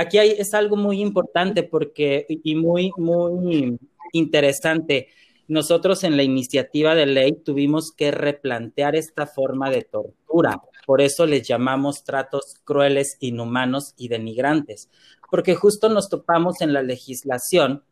Aquí 0.00 0.16
hay, 0.16 0.30
es 0.30 0.54
algo 0.54 0.76
muy 0.76 1.00
importante 1.00 1.62
porque, 1.62 2.24
y 2.28 2.54
muy, 2.54 2.90
muy 2.96 3.78
interesante 4.12 5.08
nosotros 5.46 6.04
en 6.04 6.16
la 6.16 6.22
iniciativa 6.22 6.94
de 6.94 7.04
ley 7.04 7.32
tuvimos 7.32 7.92
que 7.92 8.10
replantear 8.12 8.96
esta 8.96 9.26
forma 9.26 9.68
de 9.68 9.82
tortura. 9.82 10.62
Por 10.86 11.02
eso 11.02 11.26
les 11.26 11.46
llamamos 11.46 12.02
tratos 12.02 12.54
crueles, 12.64 13.18
inhumanos 13.20 13.92
y 13.98 14.08
denigrantes, 14.08 14.88
porque 15.30 15.56
justo 15.56 15.90
nos 15.90 16.08
topamos 16.08 16.62
en 16.62 16.72
la 16.72 16.82
legislación 16.82 17.82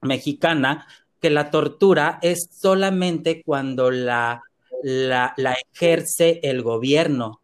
mexicana 0.00 0.86
que 1.20 1.30
la 1.30 1.52
tortura 1.52 2.18
es 2.22 2.48
solamente 2.50 3.42
cuando 3.44 3.92
la, 3.92 4.42
la, 4.82 5.32
la 5.36 5.54
ejerce 5.74 6.40
el 6.42 6.62
gobierno. 6.62 7.40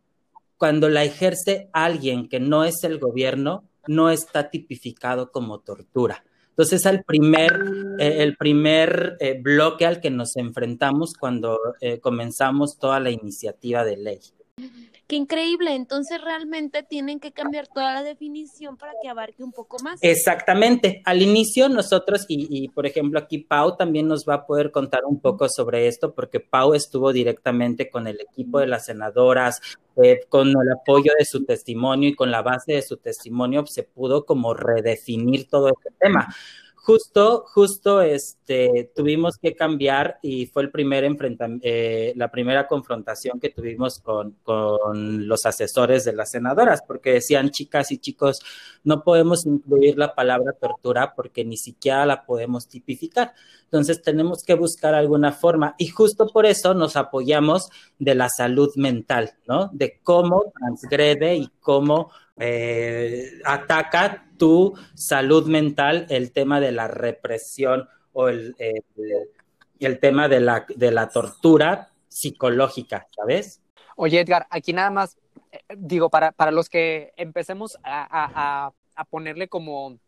Cuando 0.56 0.88
la 0.88 1.04
ejerce 1.04 1.68
alguien 1.73 2.28
que 2.28 2.40
no 2.40 2.64
es 2.64 2.82
el 2.85 2.99
gobierno, 2.99 3.64
no 3.86 4.10
está 4.10 4.50
tipificado 4.50 5.30
como 5.30 5.60
tortura. 5.60 6.24
Entonces, 6.50 6.84
el 6.84 7.02
primer, 7.02 7.52
eh, 7.98 8.22
el 8.22 8.36
primer 8.36 9.16
eh, 9.20 9.40
bloque 9.40 9.86
al 9.86 10.00
que 10.00 10.10
nos 10.10 10.36
enfrentamos 10.36 11.14
cuando 11.14 11.58
eh, 11.80 11.98
comenzamos 11.98 12.78
toda 12.78 13.00
la 13.00 13.10
iniciativa 13.10 13.84
de 13.84 13.96
ley. 13.96 14.20
Qué 15.12 15.16
increíble, 15.16 15.75
entonces 15.75 16.23
realmente 16.23 16.83
tienen 16.83 17.21
que 17.21 17.33
cambiar 17.33 17.69
toda 17.69 17.92
la 17.92 18.02
definición 18.02 18.78
para 18.78 18.95
que 19.02 19.11
abarque 19.11 19.45
un 19.45 19.52
poco 19.52 19.76
más. 19.85 19.99
Exactamente, 20.00 21.02
al 21.04 21.21
inicio 21.21 21.69
nosotros, 21.69 22.25
y, 22.28 22.66
por 22.69 22.87
ejemplo 22.87 23.19
aquí 23.19 23.37
Pau 23.37 23.76
también 23.76 24.09
nos 24.09 24.25
va 24.26 24.37
a 24.37 24.47
poder 24.47 24.71
contar 24.71 25.04
un 25.04 25.21
poco 25.21 25.50
sobre 25.50 25.87
esto, 25.87 26.14
porque 26.14 26.40
Pau 26.40 26.73
estuvo 26.73 27.12
directamente 27.12 27.90
con 27.90 28.07
el 28.07 28.23
equipo 28.23 28.59
de 28.59 28.69
las 28.69 28.87
senadoras, 28.87 29.61
eh, 30.02 30.21
con 30.31 30.49
el 30.49 30.73
apoyo 30.73 31.12
de 31.19 31.26
su 31.26 31.45
testimonio 31.45 32.09
y 32.09 32.14
con 32.14 32.31
la 32.31 32.40
base 32.40 32.73
de 32.73 32.81
su 32.81 32.97
testimonio 32.97 33.66
se 33.66 33.83
pudo 33.83 34.25
como 34.25 34.54
redefinir 34.54 35.47
todo 35.47 35.69
este 35.69 35.90
tema 36.00 36.35
justo, 36.82 37.44
justo, 37.46 38.02
este, 38.02 38.90
tuvimos 38.94 39.38
que 39.38 39.54
cambiar 39.54 40.18
y 40.20 40.46
fue 40.46 40.64
el 40.64 40.70
primer 40.70 41.04
enfrentamiento, 41.04 41.64
eh, 41.66 42.12
la 42.16 42.28
primera 42.28 42.66
confrontación 42.66 43.38
que 43.38 43.50
tuvimos 43.50 44.00
con, 44.00 44.32
con, 44.42 45.28
los 45.28 45.46
asesores 45.46 46.04
de 46.04 46.12
las 46.12 46.32
senadoras, 46.32 46.82
porque 46.86 47.12
decían, 47.12 47.50
chicas 47.50 47.92
y 47.92 47.98
chicos, 47.98 48.40
no 48.82 49.04
podemos 49.04 49.46
incluir 49.46 49.96
la 49.96 50.14
palabra 50.14 50.52
tortura 50.52 51.14
porque 51.14 51.44
ni 51.44 51.56
siquiera 51.56 52.04
la 52.04 52.26
podemos 52.26 52.66
tipificar. 52.66 53.32
Entonces 53.64 54.02
tenemos 54.02 54.42
que 54.44 54.54
buscar 54.54 54.94
alguna 54.94 55.32
forma 55.32 55.76
y 55.78 55.86
justo 55.86 56.26
por 56.26 56.46
eso 56.46 56.74
nos 56.74 56.96
apoyamos 56.96 57.70
de 57.98 58.16
la 58.16 58.28
salud 58.28 58.70
mental, 58.74 59.34
¿no? 59.46 59.70
De 59.72 60.00
cómo 60.02 60.52
transgrede 60.58 61.36
y 61.36 61.48
cómo 61.60 62.10
eh, 62.38 63.40
ataca 63.44 64.26
tu 64.38 64.74
salud 64.94 65.46
mental 65.46 66.06
el 66.08 66.32
tema 66.32 66.60
de 66.60 66.72
la 66.72 66.88
represión 66.88 67.88
o 68.12 68.28
el, 68.28 68.54
el, 69.78 70.00
tema 70.00 70.28
de 70.28 70.40
la, 70.40 70.66
de 70.68 70.90
la 70.90 71.08
tortura 71.08 71.90
psicológica, 72.08 73.06
¿sabes? 73.16 73.60
Oye, 73.96 74.20
Edgar, 74.20 74.46
aquí 74.50 74.72
nada 74.72 74.90
más, 74.90 75.16
eh, 75.50 75.60
digo, 75.76 76.10
para, 76.10 76.32
para 76.32 76.50
los 76.50 76.68
que 76.68 77.12
empecemos 77.16 77.78
a, 77.82 78.66
a, 78.66 78.72
a 78.94 79.04
ponerle 79.04 79.48
como, 79.48 79.98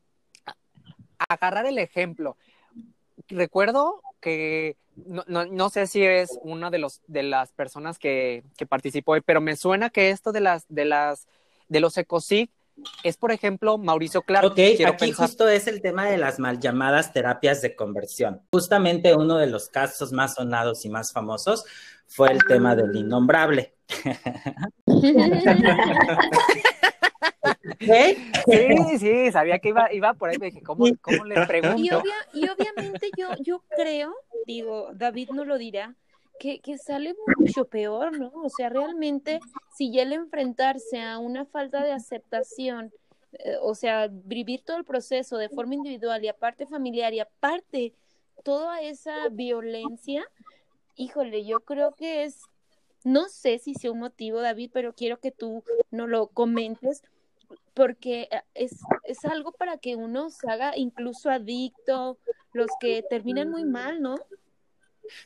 a 1.18 1.34
agarrar 1.34 1.66
el 1.66 1.78
ejemplo. 1.78 2.36
Recuerdo 3.28 4.02
que 4.20 4.76
no, 4.96 5.24
no, 5.26 5.44
no, 5.46 5.70
sé 5.70 5.86
si 5.86 6.04
es 6.04 6.38
una 6.42 6.70
de 6.70 6.78
los 6.78 7.00
de 7.06 7.22
las 7.22 7.52
personas 7.52 7.98
que, 7.98 8.44
que 8.56 8.66
participó, 8.66 9.16
pero 9.24 9.40
me 9.40 9.56
suena 9.56 9.90
que 9.90 10.10
esto 10.10 10.32
de 10.32 10.40
las 10.40 10.66
de 10.68 10.84
las 10.84 11.26
de 11.68 11.80
los 11.80 11.97
ECOSIG 11.97 12.50
es, 13.02 13.16
por 13.16 13.33
ejemplo, 13.33 13.78
Mauricio 13.78 14.23
Clark. 14.23 14.47
Ok, 14.47 14.59
aquí 14.87 15.12
justo 15.12 15.49
es 15.49 15.66
el 15.66 15.80
tema 15.80 16.06
de 16.06 16.18
las 16.18 16.38
mal 16.38 16.59
llamadas 16.59 17.12
terapias 17.12 17.62
de 17.62 17.76
conversión. 17.76 18.42
Justamente 18.52 19.14
uno 19.14 19.37
de 19.38 19.47
los 19.47 19.68
casos 19.68 20.12
más 20.12 20.35
sonados 20.35 20.85
y 20.85 20.88
más 20.88 21.12
famosos 21.12 21.64
fue 22.06 22.33
el 22.33 22.44
tema 22.44 22.75
del 22.75 22.94
innombrable. 22.97 23.75
Sí, 27.80 28.99
sí, 28.99 29.33
sabía 29.33 29.59
que 29.59 29.71
iba, 29.71 29.92
iba 29.92 30.14
por 30.14 30.30
ahí, 30.30 30.38
me 30.38 30.47
dije, 30.47 30.62
¿cómo, 30.62 30.87
cómo 31.00 31.25
le 31.25 31.47
pregunto? 31.47 32.02
Y, 32.33 32.40
y 32.40 32.49
obviamente 32.49 33.11
yo, 33.16 33.28
yo 33.40 33.62
creo, 33.76 34.14
digo, 34.47 34.90
David 34.94 35.30
no 35.30 35.44
lo 35.44 35.59
dirá, 35.59 35.94
que, 36.38 36.60
que, 36.60 36.78
sale 36.78 37.14
mucho 37.38 37.64
peor, 37.66 38.18
¿no? 38.18 38.32
O 38.34 38.48
sea, 38.48 38.68
realmente, 38.68 39.40
si 39.76 39.92
ya 39.92 40.02
el 40.02 40.12
enfrentarse 40.12 41.00
a 41.00 41.18
una 41.18 41.44
falta 41.44 41.82
de 41.82 41.92
aceptación, 41.92 42.92
eh, 43.38 43.56
o 43.62 43.74
sea, 43.74 44.08
vivir 44.10 44.62
todo 44.62 44.76
el 44.76 44.84
proceso 44.84 45.36
de 45.36 45.48
forma 45.48 45.74
individual 45.74 46.24
y 46.24 46.28
aparte 46.28 46.66
familiar 46.66 47.12
y 47.14 47.20
aparte 47.20 47.92
toda 48.42 48.80
esa 48.80 49.28
violencia, 49.30 50.24
híjole, 50.96 51.44
yo 51.44 51.60
creo 51.60 51.94
que 51.94 52.24
es, 52.24 52.42
no 53.02 53.28
sé 53.28 53.58
si 53.58 53.74
sea 53.74 53.92
un 53.92 54.00
motivo, 54.00 54.40
David, 54.40 54.70
pero 54.72 54.94
quiero 54.94 55.18
que 55.18 55.30
tú 55.30 55.64
no 55.90 56.06
lo 56.06 56.28
comentes, 56.28 57.02
porque 57.74 58.28
eh, 58.30 58.42
es, 58.54 58.80
es 59.04 59.24
algo 59.24 59.52
para 59.52 59.78
que 59.78 59.96
uno 59.96 60.30
se 60.30 60.50
haga 60.50 60.76
incluso 60.76 61.30
adicto, 61.30 62.18
los 62.52 62.68
que 62.80 63.02
terminan 63.02 63.50
muy 63.50 63.64
mal, 63.64 64.00
¿no? 64.00 64.16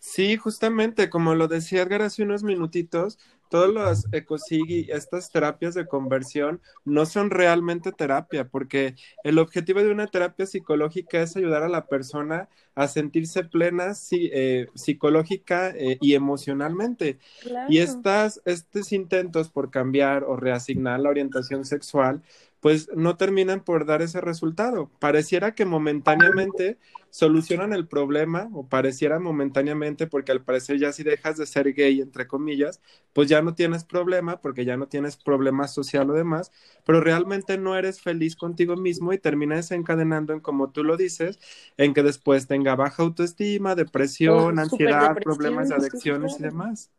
Sí, 0.01 0.37
justamente, 0.37 1.11
como 1.11 1.35
lo 1.35 1.49
decía 1.49 1.83
Edgar 1.83 2.03
hace 2.03 2.23
unos 2.23 2.43
minutitos, 2.43 3.19
todos 3.49 3.73
los 3.73 4.07
ecosig 4.13 4.71
y 4.71 4.91
estas 4.91 5.31
terapias 5.31 5.75
de 5.75 5.87
conversión 5.87 6.61
no 6.85 7.07
son 7.07 7.31
realmente 7.31 7.93
terapia, 7.93 8.49
porque 8.49 8.95
el 9.25 9.39
objetivo 9.39 9.81
de 9.81 9.91
una 9.91 10.07
terapia 10.07 10.47
psicológica 10.47 11.23
es 11.23 11.37
ayudar 11.37 11.63
a 11.63 11.69
la 11.69 11.87
persona 11.87 12.49
a 12.75 12.87
sentirse 12.89 13.45
plena 13.45 13.95
sí, 13.95 14.31
eh, 14.33 14.67
psicológica 14.75 15.71
eh, 15.71 15.99
y 16.01 16.15
emocionalmente. 16.15 17.19
Claro. 17.43 17.67
Y 17.71 17.79
estas, 17.79 18.41
estos 18.45 18.93
intentos 18.93 19.49
por 19.49 19.71
cambiar 19.71 20.25
o 20.25 20.37
reasignar 20.37 21.01
la 21.01 21.09
orientación 21.09 21.65
sexual 21.65 22.23
pues 22.61 22.91
no 22.95 23.17
terminan 23.17 23.61
por 23.61 23.87
dar 23.87 24.03
ese 24.03 24.21
resultado. 24.21 24.91
Pareciera 24.99 25.55
que 25.55 25.65
momentáneamente 25.65 26.79
solucionan 27.11 27.73
el 27.73 27.87
problema 27.87 28.51
o 28.53 28.67
pareciera 28.69 29.19
momentáneamente 29.19 30.07
porque 30.07 30.33
al 30.33 30.43
parecer 30.43 30.79
ya 30.79 30.93
si 30.93 31.03
dejas 31.03 31.37
de 31.37 31.47
ser 31.47 31.73
gay, 31.73 32.01
entre 32.01 32.27
comillas, 32.27 32.81
pues 33.13 33.29
ya 33.29 33.43
no 33.43 33.55
tienes 33.55 33.85
problema 33.85 34.41
porque 34.41 34.65
ya 34.65 34.77
no 34.77 34.89
tienes 34.89 35.17
problema 35.17 35.69
social 35.69 36.11
o 36.11 36.15
demás, 36.15 36.53
pero 36.85 37.01
realmente 37.01 37.59
no 37.59 37.77
eres 37.77 38.01
feliz 38.01 38.37
contigo 38.37 38.77
mismo 38.77 39.13
y 39.13 39.19
termina 39.19 39.57
desencadenando 39.57 40.33
en, 40.33 40.41
como 40.41 40.71
tú 40.71 40.85
lo 40.85 40.97
dices, 40.97 41.39
en 41.77 41.95
que 41.95 42.03
después 42.03 42.47
tenga 42.47 42.75
baja 42.75 43.03
autoestima, 43.03 43.75
depresión, 43.75 44.59
oh, 44.59 44.61
ansiedad, 44.61 45.17
problemas 45.23 45.69
de 45.69 45.77
adicciones 45.77 46.37
y 46.39 46.43
demás. 46.43 46.91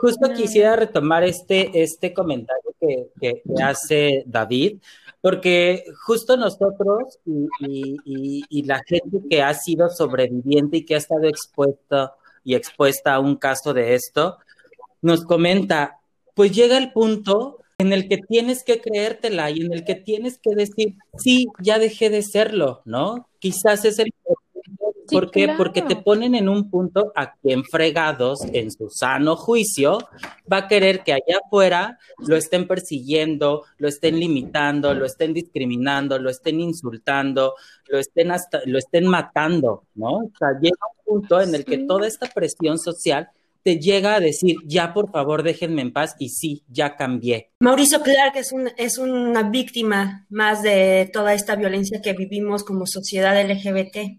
Justo, 0.00 0.32
quisiera 0.36 0.76
retomar 0.76 1.24
este, 1.24 1.82
este 1.82 2.12
comentario 2.12 2.74
que, 2.80 3.10
que, 3.20 3.42
hace 3.62 4.22
David, 4.26 4.78
porque 5.20 5.84
justo 6.06 6.36
nosotros 6.36 7.18
y, 7.24 7.98
y, 8.48 8.62
la 8.62 8.80
gente 8.86 9.18
que 9.28 9.42
ha 9.42 9.52
sido 9.54 9.88
sobreviviente 9.88 10.78
y 10.78 10.84
que 10.84 10.94
ha 10.94 10.98
estado 10.98 11.26
expuesta 11.26 12.14
y 12.44 12.54
expuesta 12.54 13.14
a 13.14 13.20
un 13.20 13.36
caso 13.36 13.74
de 13.74 13.94
esto, 13.94 14.38
nos 15.02 15.24
comenta, 15.24 15.98
pues 16.34 16.52
llega 16.52 16.78
el 16.78 16.92
punto 16.92 17.58
en 17.78 17.92
el 17.92 18.08
que 18.08 18.18
tienes 18.18 18.64
que 18.64 18.80
creértela 18.80 19.50
y 19.50 19.60
en 19.60 19.72
el 19.72 19.84
que 19.84 19.94
tienes 19.94 20.38
que 20.38 20.54
decir, 20.54 20.96
sí, 21.16 21.46
ya 21.60 21.78
dejé 21.78 22.10
de 22.10 22.22
serlo, 22.22 22.82
¿no? 22.84 23.28
Quizás 23.38 23.84
es 23.84 23.98
el 23.98 24.12
¿Por 25.10 25.30
qué? 25.30 25.48
Porque 25.56 25.82
te 25.82 25.96
ponen 25.96 26.34
en 26.34 26.48
un 26.48 26.70
punto 26.70 27.12
a 27.16 27.34
quien 27.34 27.64
fregados, 27.64 28.44
en 28.52 28.70
su 28.70 28.90
sano 28.90 29.36
juicio, 29.36 29.98
va 30.50 30.58
a 30.58 30.68
querer 30.68 31.02
que 31.02 31.12
allá 31.12 31.40
afuera 31.44 31.98
lo 32.18 32.36
estén 32.36 32.66
persiguiendo, 32.66 33.64
lo 33.78 33.88
estén 33.88 34.20
limitando, 34.20 34.92
lo 34.94 35.06
estén 35.06 35.32
discriminando, 35.32 36.18
lo 36.18 36.28
estén 36.30 36.60
insultando, 36.60 37.54
lo 37.88 37.98
estén 37.98 38.30
hasta, 38.30 38.60
lo 38.66 38.78
estén 38.78 39.06
matando, 39.06 39.84
¿no? 39.94 40.18
O 40.18 40.32
sea, 40.38 40.50
llega 40.60 40.76
un 41.06 41.20
punto 41.20 41.40
en 41.40 41.54
el 41.54 41.64
que 41.64 41.78
toda 41.78 42.06
esta 42.06 42.26
presión 42.26 42.78
social 42.78 43.28
te 43.62 43.78
llega 43.78 44.14
a 44.14 44.20
decir, 44.20 44.56
ya 44.64 44.94
por 44.94 45.10
favor 45.10 45.42
déjenme 45.42 45.82
en 45.82 45.92
paz 45.92 46.14
y 46.18 46.30
sí, 46.30 46.64
ya 46.68 46.96
cambié. 46.96 47.50
Mauricio 47.60 48.00
Clark 48.02 48.36
es, 48.36 48.52
un, 48.52 48.70
es 48.76 48.98
una 48.98 49.42
víctima 49.50 50.26
más 50.30 50.62
de 50.62 51.10
toda 51.12 51.34
esta 51.34 51.56
violencia 51.56 52.00
que 52.00 52.12
vivimos 52.12 52.64
como 52.64 52.86
sociedad 52.86 53.38
LGBT 53.38 54.18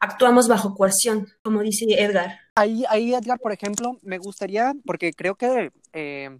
actuamos 0.00 0.48
bajo 0.48 0.74
coerción, 0.74 1.28
como 1.42 1.60
dice 1.60 1.84
Edgar. 1.88 2.38
Ahí, 2.54 2.84
ahí 2.88 3.14
Edgar, 3.14 3.38
por 3.38 3.52
ejemplo, 3.52 3.98
me 4.02 4.18
gustaría, 4.18 4.74
porque 4.84 5.12
creo 5.12 5.36
que 5.36 5.70
eh, 5.92 6.38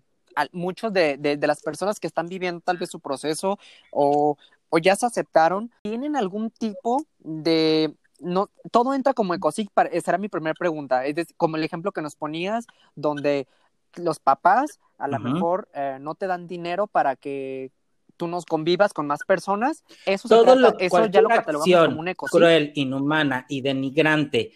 muchos 0.52 0.92
de, 0.92 1.16
de, 1.16 1.46
las 1.46 1.62
personas 1.62 2.00
que 2.00 2.06
están 2.06 2.26
viviendo 2.26 2.60
tal 2.60 2.78
vez 2.78 2.90
su 2.90 3.00
proceso 3.00 3.58
o, 3.92 4.36
o 4.70 4.78
ya 4.78 4.96
se 4.96 5.06
aceptaron, 5.06 5.70
tienen 5.82 6.16
algún 6.16 6.50
tipo 6.50 7.04
de 7.18 7.94
no, 8.20 8.50
todo 8.70 8.94
entra 8.94 9.14
como 9.14 9.34
ecosic, 9.34 9.70
esa 9.92 10.10
era 10.10 10.18
mi 10.18 10.28
primera 10.28 10.54
pregunta, 10.54 11.06
es 11.06 11.32
como 11.36 11.56
el 11.56 11.64
ejemplo 11.64 11.92
que 11.92 12.02
nos 12.02 12.16
ponías, 12.16 12.66
donde 12.94 13.46
los 13.96 14.20
papás 14.20 14.78
a 14.98 15.08
lo 15.08 15.18
mejor 15.18 15.68
eh, 15.74 15.98
no 16.00 16.14
te 16.14 16.26
dan 16.26 16.46
dinero 16.46 16.86
para 16.86 17.16
que 17.16 17.72
tú 18.20 18.28
nos 18.28 18.44
convivas 18.44 18.92
con 18.92 19.06
más 19.06 19.20
personas, 19.26 19.82
eso, 20.04 20.28
Todo 20.28 20.54
lo, 20.54 20.78
eso 20.78 21.06
ya 21.06 21.22
lo 21.22 21.30
catalogamos 21.30 21.88
como 21.88 22.00
un 22.00 22.08
ecosistema. 22.08 22.46
cruel, 22.46 22.72
inhumana 22.74 23.46
y 23.48 23.62
denigrante 23.62 24.52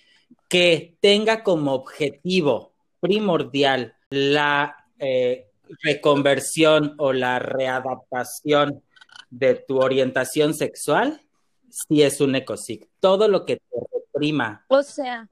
que 0.50 0.98
tenga 1.00 1.42
como 1.42 1.72
objetivo 1.72 2.74
primordial 3.00 3.96
la 4.10 4.76
eh, 4.98 5.50
reconversión 5.82 6.94
o 6.98 7.14
la 7.14 7.38
readaptación 7.38 8.82
de 9.30 9.54
tu 9.54 9.78
orientación 9.78 10.52
sexual, 10.52 11.22
sí 11.70 12.02
es 12.02 12.20
un 12.20 12.34
ecosic. 12.34 12.86
Todo 13.00 13.28
lo 13.28 13.46
que 13.46 13.56
te 13.56 13.76
reprima. 13.94 14.66
O 14.68 14.82
sea, 14.82 15.30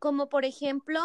como 0.00 0.28
por 0.28 0.44
ejemplo, 0.44 0.98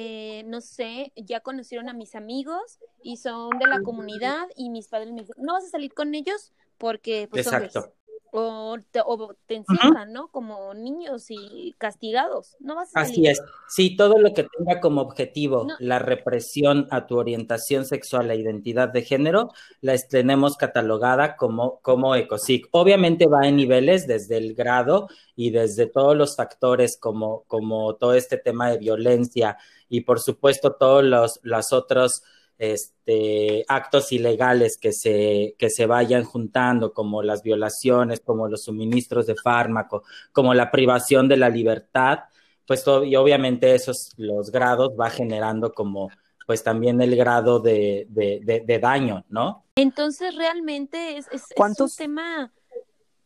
eh, 0.00 0.44
no 0.46 0.60
sé, 0.60 1.12
ya 1.16 1.40
conocieron 1.40 1.88
a 1.88 1.92
mis 1.92 2.14
amigos 2.14 2.78
y 3.02 3.16
son 3.16 3.50
de 3.58 3.66
la 3.66 3.82
comunidad 3.82 4.46
y 4.54 4.70
mis 4.70 4.86
padres 4.86 5.12
me 5.12 5.22
dicen, 5.22 5.34
no 5.38 5.54
vas 5.54 5.64
a 5.64 5.70
salir 5.70 5.92
con 5.92 6.14
ellos 6.14 6.52
porque 6.78 7.26
pues, 7.28 7.48
Exacto 7.48 7.92
o 8.30 8.76
te, 8.90 9.00
o 9.04 9.34
te 9.46 9.56
encierran, 9.56 10.12
¿no? 10.12 10.28
Como 10.28 10.74
niños 10.74 11.26
y 11.28 11.74
castigados, 11.78 12.56
¿no? 12.60 12.74
Vas 12.74 12.94
a 12.94 13.00
Así 13.00 13.26
es, 13.26 13.40
sí, 13.68 13.96
todo 13.96 14.18
lo 14.18 14.34
que 14.34 14.44
tenga 14.44 14.80
como 14.80 15.00
objetivo 15.00 15.66
la 15.78 15.98
represión 15.98 16.86
a 16.90 17.06
tu 17.06 17.16
orientación 17.16 17.84
sexual 17.84 18.30
e 18.30 18.36
identidad 18.36 18.88
de 18.88 19.02
género, 19.02 19.50
la 19.80 19.96
tenemos 19.96 20.56
catalogada 20.56 21.36
como, 21.36 21.78
como 21.80 22.14
ECOSIC. 22.14 22.68
Obviamente 22.72 23.26
va 23.26 23.46
en 23.48 23.56
niveles 23.56 24.06
desde 24.06 24.36
el 24.36 24.54
grado 24.54 25.08
y 25.34 25.50
desde 25.50 25.86
todos 25.86 26.16
los 26.16 26.36
factores 26.36 26.98
como, 26.98 27.44
como 27.46 27.94
todo 27.96 28.14
este 28.14 28.36
tema 28.36 28.70
de 28.70 28.78
violencia 28.78 29.56
y 29.88 30.02
por 30.02 30.20
supuesto 30.20 30.72
todos 30.72 31.04
los, 31.04 31.40
los 31.42 31.72
otros 31.72 32.22
este, 32.58 33.64
actos 33.68 34.12
ilegales 34.12 34.78
que 34.78 34.92
se, 34.92 35.54
que 35.58 35.70
se 35.70 35.86
vayan 35.86 36.24
juntando, 36.24 36.92
como 36.92 37.22
las 37.22 37.42
violaciones, 37.42 38.20
como 38.20 38.48
los 38.48 38.64
suministros 38.64 39.26
de 39.26 39.36
fármaco, 39.36 40.02
como 40.32 40.54
la 40.54 40.70
privación 40.70 41.28
de 41.28 41.36
la 41.36 41.48
libertad, 41.48 42.20
pues 42.66 42.84
y 43.06 43.16
obviamente 43.16 43.74
esos, 43.74 44.12
los 44.16 44.50
grados 44.50 44.90
va 44.98 45.08
generando 45.08 45.72
como 45.72 46.10
pues 46.46 46.62
también 46.62 47.00
el 47.02 47.14
grado 47.14 47.60
de, 47.60 48.06
de, 48.08 48.78
daño, 48.78 49.24
¿no? 49.28 49.64
Entonces 49.76 50.34
realmente 50.34 51.18
es, 51.18 51.26
es, 51.30 51.44
es 51.54 51.80
un 51.80 51.90
tema, 51.94 52.52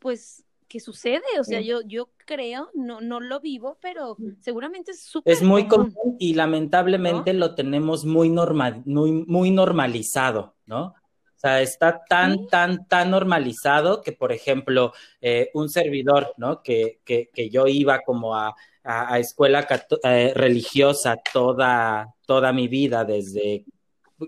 pues 0.01 0.42
que 0.66 0.81
sucede, 0.81 1.22
o 1.38 1.44
sea, 1.44 1.61
yo, 1.61 1.83
yo 1.83 2.09
creo, 2.26 2.70
no, 2.74 3.00
no 3.00 3.20
lo 3.20 3.40
vivo, 3.40 3.78
pero 3.80 4.16
seguramente 4.40 4.92
es 4.92 5.04
súper. 5.04 5.32
Es 5.32 5.42
muy 5.42 5.68
común, 5.68 5.94
y 6.18 6.35
lamentablemente 6.35 7.32
lo 7.32 7.54
tenemos 7.54 8.04
muy 8.04 8.28
normal, 8.28 8.82
muy, 8.85 9.12
muy 9.12 9.50
normalizado, 9.50 10.54
¿no? 10.66 10.87
O 10.87 11.38
sea, 11.42 11.61
está 11.61 12.02
tan, 12.08 12.46
tan, 12.46 12.87
tan 12.87 13.11
normalizado 13.11 14.00
que, 14.00 14.12
por 14.12 14.30
ejemplo, 14.30 14.92
eh, 15.20 15.50
un 15.54 15.68
servidor, 15.68 16.32
¿no? 16.37 16.62
Que, 16.62 17.00
que, 17.04 17.30
que, 17.35 17.50
yo 17.50 17.66
iba 17.66 18.00
como 18.02 18.37
a, 18.37 18.54
a, 18.85 19.18
escuela 19.18 19.66
eh, 20.04 20.32
religiosa 20.37 21.16
toda, 21.32 22.14
toda 22.26 22.52
mi 22.52 22.68
vida, 22.68 23.04
desde 23.04 23.64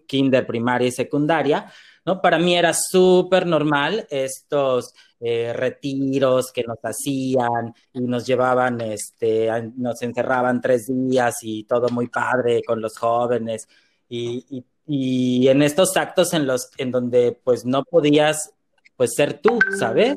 kinder, 0.06 0.46
primaria 0.46 0.88
y 0.88 0.92
secundaria, 0.92 1.70
¿no? 2.04 2.20
Para 2.20 2.38
mí 2.38 2.56
era 2.56 2.72
súper 2.74 3.46
normal 3.46 4.06
estos 4.10 4.94
eh, 5.20 5.52
retiros 5.54 6.52
que 6.52 6.64
nos 6.64 6.78
hacían 6.82 7.74
y 7.92 8.00
nos 8.00 8.26
llevaban, 8.26 8.80
este, 8.80 9.48
nos 9.76 10.02
encerraban 10.02 10.60
tres 10.60 10.86
días 10.86 11.36
y 11.42 11.64
todo 11.64 11.88
muy 11.88 12.08
padre 12.08 12.62
con 12.62 12.80
los 12.80 12.98
jóvenes 12.98 13.66
y, 14.08 14.64
y, 14.86 15.48
en 15.48 15.62
estos 15.62 15.96
actos 15.96 16.34
en 16.34 16.46
los 16.46 16.68
en 16.76 16.90
donde 16.90 17.38
pues 17.42 17.64
no 17.64 17.84
podías 17.84 18.52
pues 18.96 19.14
ser 19.16 19.40
tú, 19.40 19.58
¿sabes? 19.78 20.16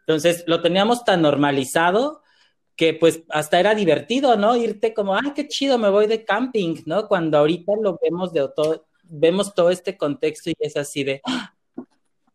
Entonces 0.00 0.44
lo 0.46 0.62
teníamos 0.62 1.04
tan 1.04 1.20
normalizado 1.20 2.22
que 2.74 2.94
pues 2.94 3.22
hasta 3.28 3.60
era 3.60 3.74
divertido, 3.74 4.36
¿no? 4.36 4.56
Irte 4.56 4.94
como, 4.94 5.14
ay, 5.14 5.32
qué 5.34 5.46
chido, 5.46 5.78
me 5.78 5.90
voy 5.90 6.06
de 6.06 6.24
camping, 6.24 6.76
¿no? 6.86 7.06
Cuando 7.08 7.36
ahorita 7.36 7.72
lo 7.82 7.98
vemos 8.00 8.32
de 8.32 8.48
todo, 8.56 8.86
vemos 9.08 9.54
todo 9.54 9.70
este 9.70 9.96
contexto 9.96 10.50
y 10.50 10.56
es 10.58 10.76
así 10.76 11.04
de, 11.04 11.22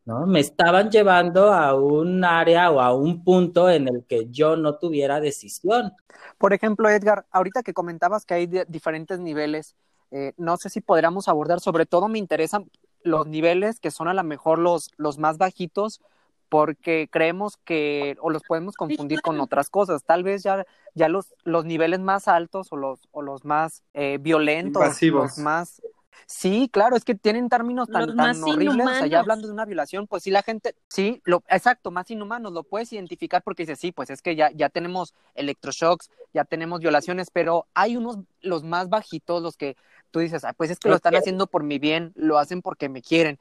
¿no? 0.06 0.26
Me 0.26 0.40
estaban 0.40 0.90
llevando 0.90 1.54
a 1.54 1.76
un 1.76 2.24
área 2.24 2.72
o 2.72 2.82
a 2.82 2.94
un 2.94 3.24
punto 3.24 3.70
en 3.70 3.88
el 3.88 4.06
que 4.06 4.28
yo 4.30 4.56
no 4.56 4.76
tuviera 4.76 5.20
decisión. 5.20 5.94
Por 6.38 6.54
ejemplo, 6.54 6.90
Edgar, 6.90 7.26
ahorita 7.32 7.64
que 7.64 7.74
comentabas 7.74 8.26
que 8.26 8.34
hay 8.34 8.48
diferentes 8.68 9.20
niveles, 9.20 9.76
eh, 10.12 10.34
no 10.38 10.58
sé 10.58 10.70
si 10.70 10.82
podríamos 10.82 11.28
abordar, 11.28 11.60
sobre 11.60 11.86
todo 11.86 12.08
me 12.08 12.20
interesan 12.20 12.70
los 13.04 13.28
niveles 13.28 13.80
que 13.80 13.92
son 13.92 14.08
a 14.08 14.14
lo 14.14 14.24
mejor 14.24 14.60
los, 14.60 14.92
los 14.98 15.18
más 15.18 15.38
bajitos, 15.38 16.02
porque 16.50 17.08
creemos 17.10 17.58
que 17.58 18.16
o 18.22 18.30
los 18.30 18.44
podemos 18.44 18.76
confundir 18.76 19.22
con 19.22 19.40
otras 19.40 19.72
cosas. 19.72 20.04
Tal 20.04 20.22
vez 20.22 20.44
ya, 20.44 20.66
ya 20.94 21.10
los, 21.10 21.34
los 21.44 21.66
niveles 21.66 22.00
más 22.00 22.28
altos 22.28 22.72
o 22.72 22.78
los, 22.78 23.08
o 23.12 23.24
los 23.24 23.44
más 23.44 23.84
eh, 23.96 24.20
violentos, 24.22 25.02
los 25.02 25.38
más 25.40 25.82
Sí, 26.26 26.70
claro, 26.72 26.96
es 26.96 27.04
que 27.04 27.16
tienen 27.16 27.50
términos 27.50 27.90
tan, 27.90 28.16
tan 28.16 28.42
horribles, 28.44 28.88
o 28.88 28.94
sea, 28.94 29.08
ya 29.08 29.20
hablando 29.20 29.48
de 29.48 29.54
una 29.54 29.66
violación, 29.66 30.08
pues 30.08 30.24
sí 30.24 30.32
la 30.32 30.42
gente, 30.42 30.76
sí, 30.88 31.22
lo, 31.26 31.44
exacto, 31.48 31.92
más 31.92 32.10
inhumanos, 32.12 32.54
lo 32.54 32.64
puedes 32.64 32.92
identificar 32.94 33.44
porque 33.44 33.64
dices, 33.64 33.80
sí, 33.80 33.92
pues 33.92 34.10
es 34.10 34.22
que 34.22 34.36
ya, 34.36 34.52
ya 34.52 34.70
tenemos 34.70 35.14
electroshocks, 35.36 36.10
ya 36.34 36.46
tenemos 36.46 36.80
violaciones, 36.80 37.30
pero 37.32 37.68
hay 37.74 37.98
unos, 37.98 38.20
los 38.42 38.64
más 38.64 38.90
bajitos, 38.90 39.42
los 39.42 39.58
que 39.58 39.76
tú 40.12 40.20
dices, 40.20 40.44
ah, 40.44 40.54
pues 40.54 40.70
es 40.72 40.80
que 40.80 40.90
lo 40.90 40.96
están 40.96 41.16
haciendo 41.16 41.48
por 41.48 41.64
mi 41.64 41.80
bien, 41.80 42.14
lo 42.16 42.38
hacen 42.38 42.62
porque 42.62 42.90
me 42.90 43.02
quieren. 43.02 43.40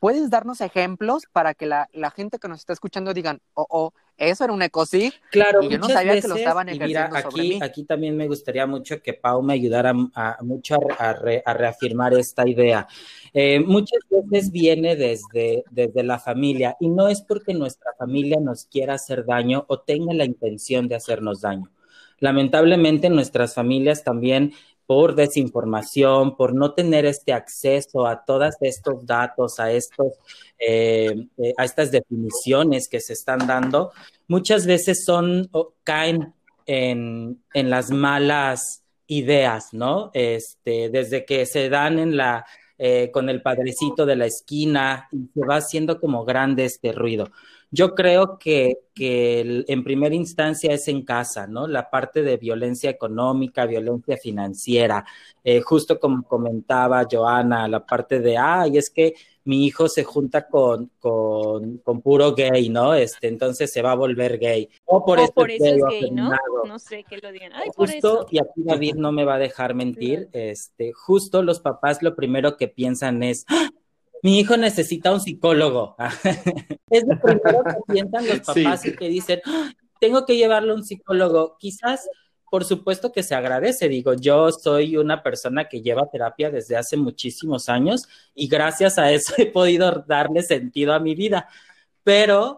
¿Puedes 0.00 0.30
darnos 0.30 0.60
ejemplos 0.60 1.24
para 1.32 1.54
que 1.54 1.66
la, 1.66 1.88
la 1.92 2.10
gente 2.10 2.38
que 2.38 2.48
nos 2.48 2.60
está 2.60 2.72
escuchando 2.72 3.14
digan, 3.14 3.40
oh, 3.54 3.66
oh, 3.68 3.92
eso 4.16 4.44
era 4.44 4.52
un 4.52 4.62
ecosig. 4.62 5.12
Claro, 5.30 5.62
y 5.62 5.68
yo 5.68 5.78
no 5.78 5.88
sabía 5.88 6.20
que 6.20 6.28
lo 6.28 6.36
estaban 6.36 6.68
ejerciendo 6.68 7.16
mira, 7.16 7.18
aquí, 7.18 7.58
aquí 7.60 7.84
también 7.84 8.16
me 8.16 8.28
gustaría 8.28 8.66
mucho 8.66 9.02
que 9.02 9.14
Pau 9.14 9.42
me 9.42 9.54
ayudara 9.54 9.92
a, 10.14 10.38
mucho 10.42 10.76
a, 10.98 11.12
reafirmar 11.54 12.14
esta 12.14 12.48
idea. 12.48 12.86
Eh, 13.32 13.58
muchas 13.60 14.00
veces 14.08 14.52
viene 14.52 14.94
desde, 14.94 15.64
desde 15.70 16.04
la 16.04 16.18
familia 16.18 16.76
y 16.78 16.88
no 16.88 17.08
es 17.08 17.22
porque 17.22 17.54
nuestra 17.54 17.92
familia 17.98 18.38
nos 18.40 18.66
quiera 18.66 18.94
hacer 18.94 19.24
daño 19.24 19.64
o 19.68 19.80
tenga 19.80 20.14
la 20.14 20.24
intención 20.24 20.86
de 20.86 20.94
hacernos 20.94 21.40
daño. 21.40 21.70
Lamentablemente 22.20 23.10
nuestras 23.10 23.54
familias 23.54 24.04
también 24.04 24.52
por 24.86 25.14
desinformación, 25.14 26.36
por 26.36 26.54
no 26.54 26.74
tener 26.74 27.06
este 27.06 27.32
acceso 27.32 28.06
a 28.06 28.24
todos 28.24 28.54
estos 28.60 29.04
datos, 29.06 29.58
a, 29.58 29.72
estos, 29.72 30.12
eh, 30.58 31.26
eh, 31.38 31.54
a 31.56 31.64
estas 31.64 31.90
definiciones 31.90 32.88
que 32.88 33.00
se 33.00 33.14
están 33.14 33.46
dando, 33.46 33.92
muchas 34.28 34.66
veces 34.66 35.04
son, 35.04 35.50
caen 35.82 36.34
en, 36.66 37.40
las 37.54 37.90
malas 37.90 38.82
ideas, 39.06 39.72
¿no? 39.72 40.10
Este, 40.14 40.88
desde 40.90 41.24
que 41.24 41.46
se 41.46 41.68
dan 41.68 41.98
en 41.98 42.16
la, 42.16 42.44
eh, 42.78 43.10
con 43.12 43.28
el 43.28 43.42
padrecito 43.42 44.04
de 44.04 44.16
la 44.16 44.26
esquina 44.26 45.08
y 45.12 45.28
se 45.32 45.46
va 45.46 45.56
haciendo 45.56 46.00
como 46.00 46.24
grande 46.24 46.64
este 46.64 46.92
ruido. 46.92 47.30
Yo 47.74 47.92
creo 47.96 48.38
que, 48.38 48.78
que 48.94 49.64
en 49.66 49.82
primera 49.82 50.14
instancia 50.14 50.72
es 50.72 50.86
en 50.86 51.02
casa, 51.04 51.48
¿no? 51.48 51.66
La 51.66 51.90
parte 51.90 52.22
de 52.22 52.36
violencia 52.36 52.88
económica, 52.88 53.66
violencia 53.66 54.16
financiera, 54.16 55.04
eh, 55.42 55.60
justo 55.60 55.98
como 55.98 56.22
comentaba 56.22 57.04
Joana, 57.10 57.66
la 57.66 57.84
parte 57.84 58.20
de, 58.20 58.38
ay, 58.38 58.78
es 58.78 58.90
que 58.90 59.14
mi 59.42 59.66
hijo 59.66 59.88
se 59.88 60.04
junta 60.04 60.46
con, 60.46 60.92
con, 61.00 61.78
con, 61.78 62.00
puro 62.00 62.32
gay, 62.32 62.68
¿no? 62.68 62.94
Este, 62.94 63.26
entonces 63.26 63.72
se 63.72 63.82
va 63.82 63.90
a 63.90 63.96
volver 63.96 64.38
gay. 64.38 64.68
O 64.84 65.04
por, 65.04 65.18
eso, 65.18 65.32
es 65.44 65.82
gay, 65.90 66.12
¿no? 66.12 66.30
No 66.64 66.78
sé 66.78 67.02
que 67.02 67.18
lo 67.18 67.32
digan. 67.32 67.52
Ay, 67.54 67.70
por 67.74 67.90
justo, 67.90 68.28
y 68.30 68.38
aquí 68.38 68.62
David 68.62 68.94
no 68.94 69.10
me 69.10 69.24
va 69.24 69.34
a 69.34 69.38
dejar 69.38 69.74
mentir, 69.74 70.28
este, 70.32 70.92
justo 70.92 71.42
los 71.42 71.58
papás 71.58 72.04
lo 72.04 72.14
primero 72.14 72.56
que 72.56 72.68
piensan 72.68 73.24
es, 73.24 73.44
¡Ah! 73.48 73.68
Mi 74.24 74.40
hijo 74.40 74.56
necesita 74.56 75.12
un 75.12 75.20
psicólogo. 75.20 75.96
es 76.90 77.04
lo 77.06 77.20
primero 77.20 77.62
que 77.62 77.92
piensan 77.92 78.26
los 78.26 78.40
papás 78.40 78.86
y 78.86 78.96
que 78.96 79.10
dicen, 79.10 79.42
¡Ah! 79.44 79.70
tengo 80.00 80.24
que 80.24 80.38
llevarlo 80.38 80.72
a 80.72 80.76
un 80.76 80.82
psicólogo. 80.82 81.58
Quizás, 81.58 82.08
por 82.50 82.64
supuesto 82.64 83.12
que 83.12 83.22
se 83.22 83.34
agradece. 83.34 83.86
Digo, 83.86 84.14
yo 84.14 84.50
soy 84.50 84.96
una 84.96 85.22
persona 85.22 85.68
que 85.68 85.82
lleva 85.82 86.10
terapia 86.10 86.50
desde 86.50 86.74
hace 86.74 86.96
muchísimos 86.96 87.68
años 87.68 88.08
y 88.34 88.48
gracias 88.48 88.98
a 88.98 89.12
eso 89.12 89.34
he 89.36 89.44
podido 89.44 90.06
darle 90.08 90.42
sentido 90.42 90.94
a 90.94 91.00
mi 91.00 91.14
vida. 91.14 91.46
Pero 92.02 92.56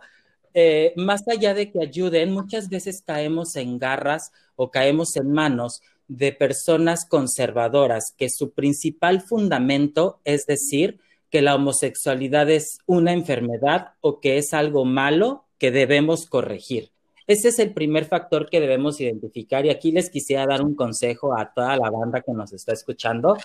eh, 0.55 0.93
más 0.95 1.27
allá 1.27 1.53
de 1.53 1.73
que 1.73 1.83
ayuden, 1.83 2.31
muchas 2.31 2.69
veces 2.69 3.03
caemos 3.05 3.57
en 3.57 3.81
garras 3.81 4.31
o 4.55 4.71
caemos 4.71 5.17
en 5.17 5.33
manos 5.33 5.83
de 6.07 6.31
personas 6.31 7.07
conservadoras 7.07 8.15
que 8.17 8.31
su 8.31 8.53
principal 8.53 9.21
fundamento 9.21 10.21
es 10.23 10.47
decir, 10.47 11.01
que 11.37 11.43
la 11.43 11.55
homosexualidad 11.55 12.49
es 12.49 12.79
una 12.87 13.13
enfermedad 13.13 13.89
o 14.01 14.21
que 14.21 14.39
es 14.39 14.55
algo 14.55 14.87
malo 14.87 15.45
que 15.59 15.71
debemos 15.71 16.25
corregir. 16.25 16.93
Ese 17.27 17.49
es 17.49 17.59
el 17.59 17.75
primer 17.75 18.07
factor 18.07 18.49
que 18.49 18.59
debemos 18.59 19.03
identificar 19.03 19.67
y 19.67 19.69
aquí 19.69 19.93
les 19.93 20.09
quisiera 20.09 20.47
dar 20.47 20.63
un 20.63 20.75
consejo 20.75 21.39
a 21.39 21.53
toda 21.53 21.77
la 21.77 21.91
banda 21.91 22.23
que 22.23 22.33
nos 22.33 22.55
está 22.55 22.73
escuchando. 22.73 23.37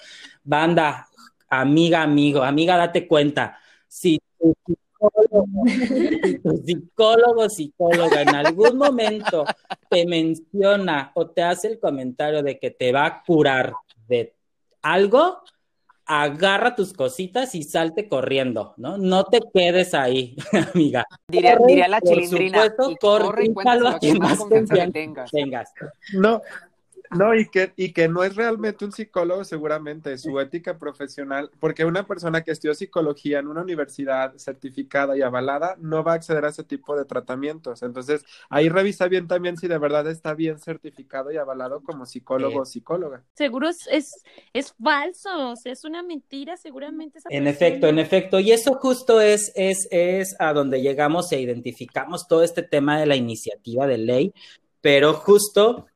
Banda, 0.41 1.09
amiga, 1.49 2.01
amigo, 2.01 2.43
amiga, 2.43 2.77
date 2.77 3.09
cuenta, 3.09 3.57
si 3.89 4.21
tu 4.39 4.55
psicólogo, 6.65 7.49
psicóloga 7.49 8.21
en 8.21 8.35
algún 8.35 8.77
momento 8.77 9.43
te 9.89 10.05
menciona 10.05 11.11
o 11.13 11.27
te 11.27 11.43
hace 11.43 11.67
el 11.67 11.77
comentario 11.77 12.41
de 12.41 12.57
que 12.57 12.71
te 12.71 12.93
va 12.93 13.05
a 13.05 13.21
curar 13.21 13.73
de 14.07 14.33
algo, 14.81 15.43
agarra 16.13 16.75
tus 16.75 16.91
cositas 16.91 17.55
y 17.55 17.63
salte 17.63 18.09
corriendo, 18.09 18.73
¿no? 18.75 18.97
No 18.97 19.23
te 19.23 19.39
quedes 19.53 19.93
ahí, 19.93 20.35
amiga. 20.73 21.05
Diría, 21.25 21.57
diría 21.65 21.87
la 21.87 22.01
chilindrina. 22.01 22.57
Por 22.75 22.93
supuesto, 22.93 22.97
corre, 22.99 23.45
y 23.45 23.53
a 23.87 23.97
quien 23.97 24.19
más 24.19 24.39
confianza 24.39 24.91
tengas. 25.31 25.71
No, 26.11 26.41
no, 27.11 27.35
y 27.35 27.47
que, 27.49 27.73
y 27.75 27.93
que 27.93 28.07
no 28.07 28.23
es 28.23 28.35
realmente 28.35 28.85
un 28.85 28.91
psicólogo, 28.91 29.43
seguramente, 29.43 30.17
su 30.17 30.39
ética 30.39 30.77
profesional, 30.77 31.51
porque 31.59 31.85
una 31.85 32.07
persona 32.07 32.41
que 32.41 32.51
estudió 32.51 32.73
psicología 32.73 33.39
en 33.39 33.47
una 33.47 33.61
universidad 33.61 34.33
certificada 34.37 35.17
y 35.17 35.21
avalada 35.21 35.75
no 35.79 36.03
va 36.03 36.13
a 36.13 36.15
acceder 36.15 36.45
a 36.45 36.49
ese 36.49 36.63
tipo 36.63 36.97
de 36.97 37.05
tratamientos. 37.05 37.83
Entonces, 37.83 38.23
ahí 38.49 38.69
revisa 38.69 39.07
bien 39.07 39.27
también 39.27 39.57
si 39.57 39.67
de 39.67 39.77
verdad 39.77 40.07
está 40.07 40.33
bien 40.33 40.57
certificado 40.59 41.31
y 41.31 41.37
avalado 41.37 41.81
como 41.83 42.05
psicólogo 42.05 42.61
o 42.61 42.65
psicóloga. 42.65 43.23
Seguro 43.33 43.69
es, 43.69 43.87
es, 43.91 44.09
es 44.53 44.73
falso, 44.81 45.53
es 45.65 45.83
una 45.83 46.03
mentira, 46.03 46.57
seguramente. 46.57 47.19
en 47.29 47.47
efecto, 47.47 47.87
en 47.87 47.99
efecto. 47.99 48.39
Y 48.39 48.51
eso 48.51 48.75
justo 48.75 49.19
es, 49.19 49.51
es, 49.55 49.87
es 49.91 50.35
a 50.39 50.53
donde 50.53 50.81
llegamos 50.81 51.31
e 51.31 51.41
identificamos 51.41 52.27
todo 52.27 52.43
este 52.43 52.63
tema 52.63 52.99
de 52.99 53.05
la 53.05 53.15
iniciativa 53.15 53.85
de 53.87 53.97
ley, 53.97 54.33
pero 54.81 55.13
justo 55.13 55.87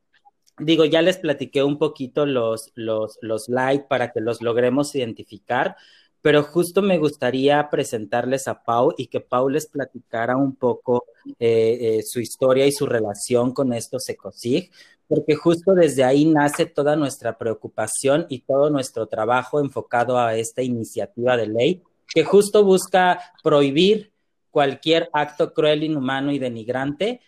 digo, 0.59 0.85
ya 0.85 1.01
les 1.01 1.17
platiqué 1.17 1.63
un 1.63 1.77
poquito 1.77 2.25
los, 2.25 2.71
los, 2.75 3.17
los 3.21 3.49
like 3.49 3.85
para 3.87 4.11
que 4.11 4.21
los 4.21 4.41
logremos 4.41 4.95
identificar, 4.95 5.75
pero 6.21 6.41
justo 6.43 6.81
me 6.81 6.97
gustaría 6.97 7.69
presentarles 7.69 8.47
a 8.47 8.63
Pau 8.63 8.93
y 8.97 9.07
que 9.07 9.19
Pau 9.19 9.47
les 9.47 9.67
platicara 9.67 10.35
un 10.37 10.55
poco 10.55 11.05
eh, 11.39 11.77
eh, 11.99 12.03
su 12.03 12.19
historia 12.19 12.65
y 12.65 12.71
su 12.71 12.87
relación 12.87 13.53
con 13.53 13.73
estos 13.73 14.09
ECOSIG, 14.09 14.71
porque 15.07 15.35
justo 15.35 15.73
desde 15.75 16.03
ahí 16.03 16.25
nace 16.25 16.65
toda 16.65 16.95
nuestra 16.95 17.37
preocupación 17.37 18.25
y 18.29 18.39
todo 18.39 18.71
nuestro 18.71 19.05
trabajo 19.05 19.59
enfocado 19.59 20.17
a 20.17 20.35
esta 20.35 20.63
iniciativa 20.63 21.37
de 21.37 21.47
ley 21.47 21.83
que 22.07 22.23
justo 22.23 22.63
busca 22.63 23.19
prohibir 23.43 24.11
cualquier 24.49 25.09
acto 25.13 25.53
cruel, 25.53 25.83
inhumano 25.83 26.31
y 26.31 26.39
denigrante 26.39 27.21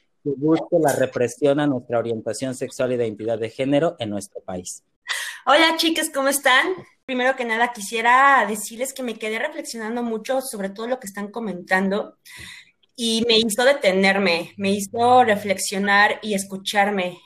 la 0.79 0.93
represión 0.93 1.59
a 1.59 1.67
nuestra 1.67 1.99
orientación 1.99 2.55
sexual 2.55 2.91
e 2.91 2.95
identidad 2.95 3.39
de 3.39 3.49
género 3.49 3.95
en 3.99 4.09
nuestro 4.09 4.41
país. 4.41 4.83
Hola 5.45 5.77
chicas, 5.77 6.09
¿cómo 6.13 6.27
están? 6.27 6.67
Primero 7.05 7.35
que 7.35 7.45
nada 7.45 7.71
quisiera 7.71 8.45
decirles 8.47 8.93
que 8.93 9.03
me 9.03 9.17
quedé 9.17 9.39
reflexionando 9.39 10.03
mucho 10.03 10.41
sobre 10.41 10.69
todo 10.69 10.87
lo 10.87 10.99
que 10.99 11.07
están 11.07 11.31
comentando 11.31 12.17
y 12.95 13.23
me 13.27 13.37
hizo 13.37 13.63
detenerme, 13.63 14.53
me 14.57 14.71
hizo 14.71 15.23
reflexionar 15.23 16.19
y 16.21 16.33
escucharme, 16.33 17.19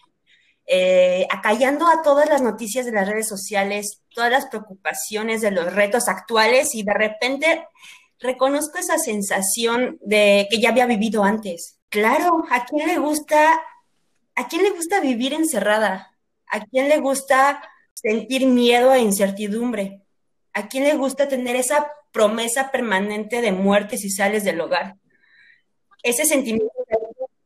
eh, 0.68 1.26
acallando 1.32 1.88
a 1.88 2.04
todas 2.04 2.30
las 2.30 2.42
noticias 2.42 2.86
de 2.86 2.92
las 2.92 3.08
redes 3.08 3.28
sociales, 3.28 4.02
todas 4.14 4.30
las 4.30 4.46
preocupaciones 4.48 5.42
de 5.42 5.52
los 5.52 5.74
retos 5.74 6.08
actuales 6.08 6.76
y 6.76 6.84
de 6.84 6.94
repente 6.94 7.66
reconozco 8.20 8.78
esa 8.78 8.98
sensación 9.00 9.98
de 10.02 10.48
que 10.52 10.60
ya 10.62 10.70
había 10.70 10.86
vivido 10.86 11.24
antes. 11.24 11.81
Claro, 11.92 12.46
¿a 12.50 12.64
quién 12.64 12.88
le 12.88 12.98
gusta, 13.00 13.62
a 14.36 14.48
quién 14.48 14.64
le 14.64 14.70
gusta 14.70 15.02
vivir 15.02 15.34
encerrada? 15.34 16.18
¿A 16.48 16.62
quién 16.66 16.88
le 16.88 17.00
gusta 17.00 17.62
sentir 17.94 18.48
miedo 18.48 18.94
e 18.94 19.00
incertidumbre? 19.00 20.02
¿A 20.54 20.70
quién 20.70 20.86
le 20.86 20.96
gusta 20.96 21.28
tener 21.28 21.58
esa 21.58 21.92
promesa 22.14 22.72
permanente 22.72 23.42
de 23.42 23.52
muerte 23.52 23.98
si 23.98 24.10
sales 24.10 24.46
del 24.46 24.62
hogar? 24.62 24.96
Ese 26.02 26.24
sentimiento. 26.24 26.72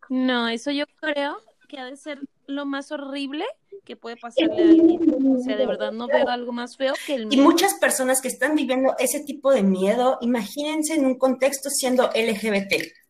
No, 0.09 0.47
eso 0.47 0.69
yo 0.69 0.85
creo 1.01 1.37
que 1.67 1.79
ha 1.79 1.85
de 1.85 1.97
ser 1.97 2.19
lo 2.45 2.67
más 2.67 2.91
horrible 2.91 3.45
que 3.83 3.95
puede 3.95 4.15
pasarle 4.15 4.61
a 4.61 4.69
alguien. 4.69 5.37
O 5.39 5.43
sea, 5.43 5.57
de 5.57 5.65
verdad 5.65 5.91
no 5.91 6.05
veo 6.07 6.29
algo 6.29 6.51
más 6.51 6.77
feo 6.77 6.93
que 7.07 7.15
el 7.15 7.25
miedo. 7.25 7.41
Y 7.41 7.43
muchas 7.43 7.73
personas 7.79 8.21
que 8.21 8.27
están 8.27 8.55
viviendo 8.55 8.93
ese 8.99 9.21
tipo 9.21 9.51
de 9.51 9.63
miedo, 9.63 10.19
imagínense 10.21 10.93
en 10.93 11.07
un 11.07 11.17
contexto 11.17 11.71
siendo 11.71 12.11
LGBT. 12.13 13.04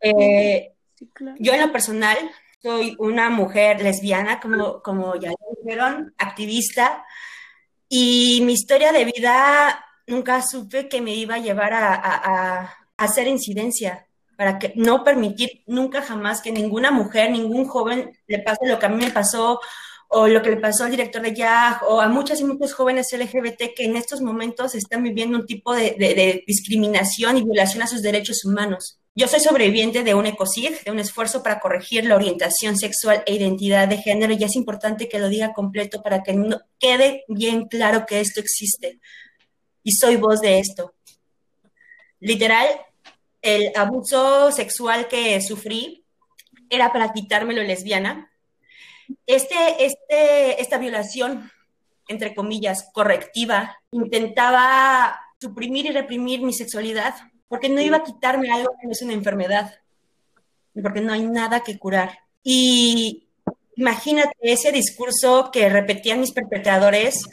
Eh, 0.00 0.72
yo 1.38 1.52
en 1.52 1.60
lo 1.60 1.72
personal 1.72 2.16
soy 2.62 2.94
una 2.98 3.30
mujer 3.30 3.82
lesbiana, 3.82 4.40
como, 4.40 4.82
como 4.82 5.16
ya 5.16 5.32
dijeron, 5.62 6.14
activista, 6.18 7.04
y 7.88 8.40
mi 8.44 8.52
historia 8.52 8.92
de 8.92 9.04
vida 9.04 9.84
nunca 10.06 10.42
supe 10.42 10.88
que 10.88 11.00
me 11.00 11.14
iba 11.14 11.36
a 11.36 11.40
llevar 11.40 11.72
a, 11.72 12.76
hacer 12.96 13.28
incidencia, 13.28 14.06
para 14.36 14.58
que 14.58 14.72
no 14.76 15.04
permitir 15.04 15.62
nunca 15.66 16.02
jamás 16.02 16.42
que 16.42 16.52
ninguna 16.52 16.90
mujer, 16.90 17.30
ningún 17.30 17.66
joven 17.66 18.18
le 18.26 18.40
pase 18.40 18.66
lo 18.66 18.78
que 18.78 18.86
a 18.86 18.88
mí 18.90 19.02
me 19.02 19.10
pasó 19.10 19.60
o 20.08 20.28
lo 20.28 20.42
que 20.42 20.50
le 20.50 20.56
pasó 20.58 20.84
al 20.84 20.90
director 20.90 21.22
de 21.22 21.34
YAG 21.34 21.82
o 21.88 22.00
a 22.00 22.08
muchas 22.08 22.40
y 22.40 22.44
muchos 22.44 22.74
jóvenes 22.74 23.08
LGBT 23.12 23.74
que 23.74 23.84
en 23.84 23.96
estos 23.96 24.20
momentos 24.20 24.74
están 24.74 25.02
viviendo 25.02 25.38
un 25.38 25.46
tipo 25.46 25.74
de 25.74 26.44
discriminación 26.46 27.38
y 27.38 27.44
violación 27.44 27.82
a 27.82 27.86
sus 27.86 28.02
derechos 28.02 28.44
humanos. 28.44 28.99
Yo 29.16 29.26
soy 29.26 29.40
sobreviviente 29.40 30.04
de 30.04 30.14
un 30.14 30.26
ECOSIG, 30.26 30.84
de 30.84 30.90
un 30.92 31.00
esfuerzo 31.00 31.42
para 31.42 31.58
corregir 31.58 32.04
la 32.04 32.14
orientación 32.14 32.76
sexual 32.76 33.24
e 33.26 33.34
identidad 33.34 33.88
de 33.88 33.98
género, 33.98 34.32
y 34.32 34.44
es 34.44 34.54
importante 34.54 35.08
que 35.08 35.18
lo 35.18 35.28
diga 35.28 35.52
completo 35.52 36.00
para 36.00 36.22
que 36.22 36.32
no 36.32 36.60
quede 36.78 37.24
bien 37.26 37.66
claro 37.66 38.06
que 38.06 38.20
esto 38.20 38.38
existe. 38.38 39.00
Y 39.82 39.92
soy 39.92 40.14
voz 40.14 40.40
de 40.40 40.60
esto. 40.60 40.94
Literal, 42.20 42.68
el 43.42 43.72
abuso 43.74 44.52
sexual 44.52 45.08
que 45.08 45.40
sufrí 45.40 46.04
era 46.68 46.92
para 46.92 47.12
quitármelo 47.12 47.64
lesbiana. 47.64 48.30
Este, 49.26 49.84
este, 49.84 50.62
esta 50.62 50.78
violación, 50.78 51.50
entre 52.06 52.32
comillas, 52.32 52.88
correctiva, 52.92 53.76
intentaba 53.90 55.18
suprimir 55.40 55.86
y 55.86 55.90
reprimir 55.90 56.42
mi 56.42 56.52
sexualidad 56.52 57.14
porque 57.50 57.68
no 57.68 57.80
iba 57.80 57.96
a 57.96 58.04
quitarme 58.04 58.52
algo 58.52 58.76
que 58.80 58.86
no 58.86 58.92
es 58.92 59.02
una 59.02 59.12
enfermedad, 59.12 59.74
porque 60.80 61.00
no 61.00 61.12
hay 61.12 61.22
nada 61.22 61.64
que 61.64 61.80
curar. 61.80 62.20
Y 62.44 63.26
imagínate 63.74 64.36
ese 64.40 64.70
discurso 64.70 65.50
que 65.52 65.68
repetían 65.68 66.20
mis 66.20 66.30
perpetradores, 66.32 67.24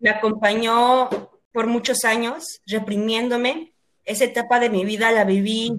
me 0.00 0.10
acompañó 0.10 1.08
por 1.52 1.68
muchos 1.68 2.04
años, 2.04 2.60
reprimiéndome. 2.66 3.72
Esa 4.04 4.24
etapa 4.24 4.58
de 4.58 4.68
mi 4.68 4.84
vida 4.84 5.12
la 5.12 5.22
viví, 5.22 5.72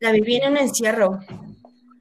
la 0.00 0.12
viví 0.12 0.36
en 0.36 0.52
un 0.52 0.58
encierro, 0.58 1.18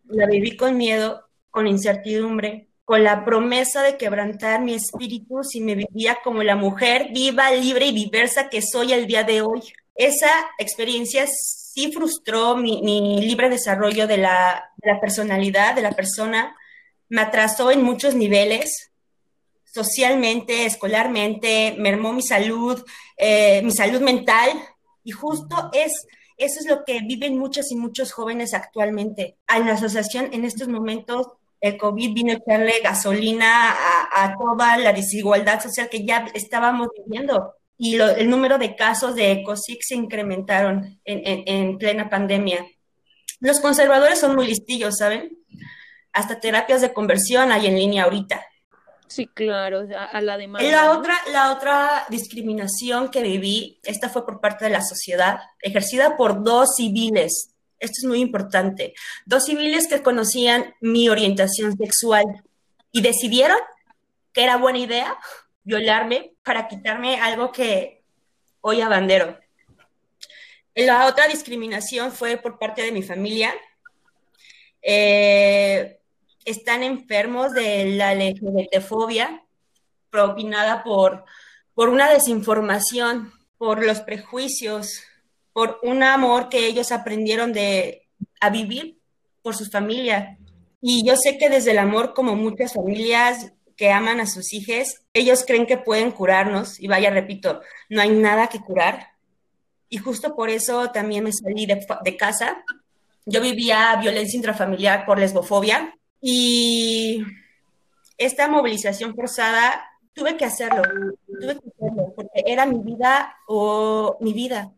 la 0.10 0.28
viví 0.28 0.58
con 0.58 0.76
miedo, 0.76 1.24
con 1.50 1.68
incertidumbre, 1.68 2.68
con 2.84 3.02
la 3.06 3.24
promesa 3.24 3.82
de 3.82 3.96
quebrantar 3.96 4.62
mi 4.62 4.74
espíritu 4.74 5.42
si 5.46 5.62
me 5.62 5.76
vivía 5.76 6.18
como 6.22 6.44
la 6.44 6.58
mujer 6.58 7.12
viva, 7.14 7.50
libre 7.52 7.86
y 7.88 7.94
diversa 7.94 8.50
que 8.50 8.62
soy 8.62 8.92
el 8.92 9.08
día 9.08 9.24
de 9.24 9.42
hoy. 9.42 9.62
Esa 9.98 10.30
experiencia 10.58 11.26
sí 11.28 11.92
frustró 11.92 12.56
mi, 12.56 13.20
libre 13.20 13.50
desarrollo 13.50 14.08
de 14.08 14.18
la, 14.18 14.72
personalidad 15.02 15.76
de 15.76 15.82
la 15.82 15.92
persona, 15.92 16.56
me 17.10 17.22
atrasó 17.22 17.72
en 17.72 17.84
muchos 17.84 18.16
niveles, 18.16 18.92
socialmente, 19.66 20.66
escolarmente, 20.66 21.76
mermó 21.78 22.14
mi 22.14 22.22
salud, 22.22 22.84
eh, 23.18 23.62
mi 23.64 23.72
salud 23.72 24.02
mental, 24.02 24.50
y 25.04 25.12
justo 25.12 25.70
es 25.74 26.08
eso 26.38 26.60
es 26.60 26.68
lo 26.68 26.86
que 26.86 27.00
viven 27.02 27.38
muchos 27.38 27.72
y 27.72 27.76
muchos 27.76 28.12
jóvenes 28.12 28.54
actualmente. 28.54 29.38
En 29.54 29.66
la 29.66 29.74
asociación, 29.74 30.30
en 30.32 30.46
estos 30.46 30.68
momentos, 30.68 31.28
el 31.60 31.78
COVID 31.78 32.14
vino 32.14 32.32
a 32.32 32.36
echarle 32.36 32.80
gasolina 32.84 33.76
a, 34.14 34.36
toda 34.38 34.78
la 34.78 34.94
desigualdad 34.94 35.60
social 35.62 35.90
que 35.90 36.06
ya 36.06 36.28
estábamos 36.36 36.90
viviendo. 36.96 37.56
Y 37.78 37.96
el 37.96 38.30
número 38.30 38.58
de 38.58 38.76
casos 38.76 39.16
de 39.16 39.32
ECOSIC 39.32 39.80
se 39.82 39.96
incrementaron 39.96 41.00
en, 41.06 41.78
plena 41.78 42.10
pandemia. 42.10 42.66
Los 43.40 43.60
conservadores 43.60 44.20
son 44.20 44.36
muy 44.36 44.48
listillos, 44.48 44.98
¿saben? 44.98 45.38
Hasta 46.12 46.40
terapias 46.40 46.82
de 46.82 46.94
conversión 46.94 47.52
hay 47.52 47.68
en 47.68 47.76
línea 47.76 48.06
ahorita. 48.06 48.44
Sí, 49.08 49.28
claro, 49.28 49.88
a 50.12 50.22
la 50.22 50.38
demanda. 50.38 50.70
La 50.70 50.92
otra, 50.92 51.16
la 51.32 51.54
otra 51.54 52.06
discriminación 52.10 53.10
que 53.10 53.22
viví, 53.22 53.80
esta 53.84 54.10
fue 54.10 54.26
por 54.26 54.42
parte 54.42 54.66
de 54.66 54.72
la 54.72 54.82
sociedad, 54.82 55.40
ejercida 55.62 56.18
por 56.18 56.44
dos 56.44 56.76
civiles 56.76 57.54
esto 57.80 57.96
es 58.02 58.06
muy 58.06 58.20
importante, 58.20 58.94
dos 59.26 59.46
civiles 59.46 59.88
que 59.88 60.02
conocían 60.02 60.74
mi 60.82 61.10
orientación 61.10 61.78
sexual 61.78 62.26
y 62.92 63.02
decidieron 63.02 63.58
que 64.34 64.44
era 64.44 64.58
buena 64.58 64.80
idea 64.80 65.18
violarme 65.64 66.34
para 66.48 66.70
quitarme 66.70 67.20
algo 67.20 67.52
que 67.52 68.02
hoy 68.62 68.80
abandero. 68.80 69.38
La 70.74 71.08
otra 71.08 71.28
discriminación 71.28 72.14
fue 72.14 72.38
por 72.38 72.58
parte 72.58 72.82
de 72.82 72.94
mi 72.94 73.04
familia. 73.04 73.54
Eh, 74.82 76.00
están 76.46 76.84
enfermos 76.84 77.54
de 77.54 77.98
la 77.98 78.16
LGBTfobia, 78.16 79.44
propinada 80.10 80.84
por, 80.84 81.26
por 81.76 81.90
una 81.90 82.10
desinformación, 82.10 83.34
por 83.58 83.86
los 83.86 84.00
prejuicios, 84.00 85.04
por 85.52 85.80
un 85.84 86.02
amor 86.02 86.48
que 86.48 86.66
ellos 86.66 86.94
aprendieron 86.94 87.52
de, 87.52 88.08
a 88.40 88.50
vivir 88.50 89.00
por 89.42 89.54
su 89.54 89.66
familia. 89.66 90.38
Y 90.82 91.06
yo 91.06 91.18
sé 91.18 91.38
que 91.38 91.50
desde 91.50 91.72
el 91.72 91.80
amor, 91.80 92.14
como 92.14 92.36
muchas 92.36 92.74
familias 92.74 93.52
que 93.78 93.92
aman 93.92 94.20
a 94.20 94.26
sus 94.26 94.54
hijos, 94.54 94.96
ellos 95.14 95.46
creen 95.46 95.68
que 95.68 95.78
pueden 95.78 96.12
curarnos. 96.12 96.80
Y 96.80 96.88
vaya, 96.88 97.12
repito, 97.12 97.62
no 97.90 98.02
hay 98.02 98.10
nada 98.10 98.48
que 98.48 98.60
curar. 98.60 99.12
Y 99.88 99.98
justo 99.98 100.36
por 100.36 100.50
eso 100.50 100.92
también 100.92 101.24
me 101.24 101.32
salí 101.32 101.66
de, 101.66 102.18
casa. 102.18 102.64
Yo 103.26 103.40
vivía 103.40 103.96
violencia 104.02 104.36
intrafamiliar 104.36 105.06
por 105.06 105.20
lesbofobia 105.20 105.96
y 106.20 107.24
esta 108.18 108.48
movilización 108.48 109.16
forzada 109.16 109.86
tuve 110.14 110.36
que 110.36 110.46
hacerlo, 110.46 110.82
tuve 111.28 111.60
que 111.60 111.70
hacerlo 111.70 112.14
porque 112.16 112.44
era 112.46 112.66
mi 112.66 112.80
vida 112.80 113.38
o 113.48 114.18
mi 114.20 114.34
vida 114.34 114.74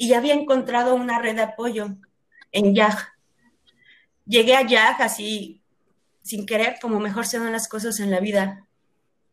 y 0.00 0.14
había 0.14 0.32
encontrado 0.32 0.94
una 0.94 1.20
red 1.20 1.36
de 1.36 1.42
apoyo 1.42 1.88
en 2.52 2.74
YAG. 2.74 2.96
Llegué 4.26 4.56
a 4.56 4.66
YAG 4.66 5.02
así, 5.02 5.59
sin 6.22 6.46
querer, 6.46 6.76
como 6.80 7.00
mejor 7.00 7.26
se 7.26 7.38
dan 7.38 7.52
las 7.52 7.68
cosas 7.68 8.00
en 8.00 8.10
la 8.10 8.20
vida. 8.20 8.66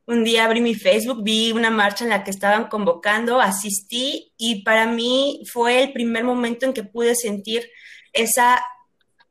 Un 0.05 0.23
día 0.23 0.45
abrí 0.45 0.61
mi 0.61 0.73
Facebook, 0.73 1.23
vi 1.23 1.51
una 1.51 1.69
marcha 1.69 2.03
en 2.03 2.09
la 2.09 2.23
que 2.23 2.31
estaban 2.31 2.69
convocando, 2.69 3.41
asistí 3.41 4.31
y 4.37 4.63
para 4.63 4.87
mí 4.87 5.43
fue 5.51 5.83
el 5.83 5.93
primer 5.93 6.23
momento 6.23 6.65
en 6.65 6.73
que 6.73 6.83
pude 6.83 7.15
sentir 7.15 7.69
esa 8.13 8.63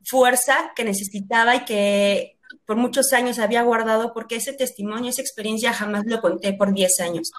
fuerza 0.04 0.72
que 0.76 0.84
necesitaba 0.84 1.56
y 1.56 1.64
que 1.64 2.38
por 2.66 2.76
muchos 2.76 3.12
años 3.12 3.38
había 3.38 3.62
guardado 3.62 4.12
porque 4.12 4.36
ese 4.36 4.52
testimonio, 4.52 5.10
esa 5.10 5.22
experiencia 5.22 5.72
jamás 5.72 6.04
lo 6.06 6.20
conté 6.20 6.52
por 6.52 6.74
10 6.74 7.00
años. 7.00 7.30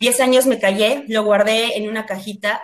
10 0.00 0.20
años 0.20 0.46
me 0.46 0.58
callé, 0.58 1.04
lo 1.08 1.24
guardé 1.24 1.78
en 1.78 1.88
una 1.88 2.04
cajita 2.04 2.60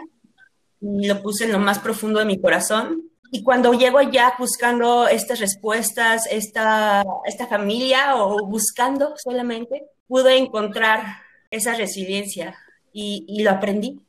lo 0.80 1.22
puse 1.22 1.44
en 1.44 1.52
lo 1.52 1.58
más 1.58 1.78
profundo 1.78 2.20
de 2.20 2.26
mi 2.26 2.40
corazón. 2.40 3.10
Y 3.30 3.42
cuando 3.42 3.74
llego 3.74 3.98
allá 3.98 4.32
buscando 4.38 5.06
estas 5.06 5.40
respuestas, 5.40 6.26
esta, 6.30 7.04
esta 7.26 7.46
familia 7.46 8.16
o 8.16 8.46
buscando 8.46 9.14
solamente, 9.16 9.84
pude 10.06 10.36
encontrar 10.38 11.02
esa 11.50 11.74
resiliencia 11.74 12.56
y, 12.92 13.42
lo 13.42 13.50
aprendí. 13.50 14.00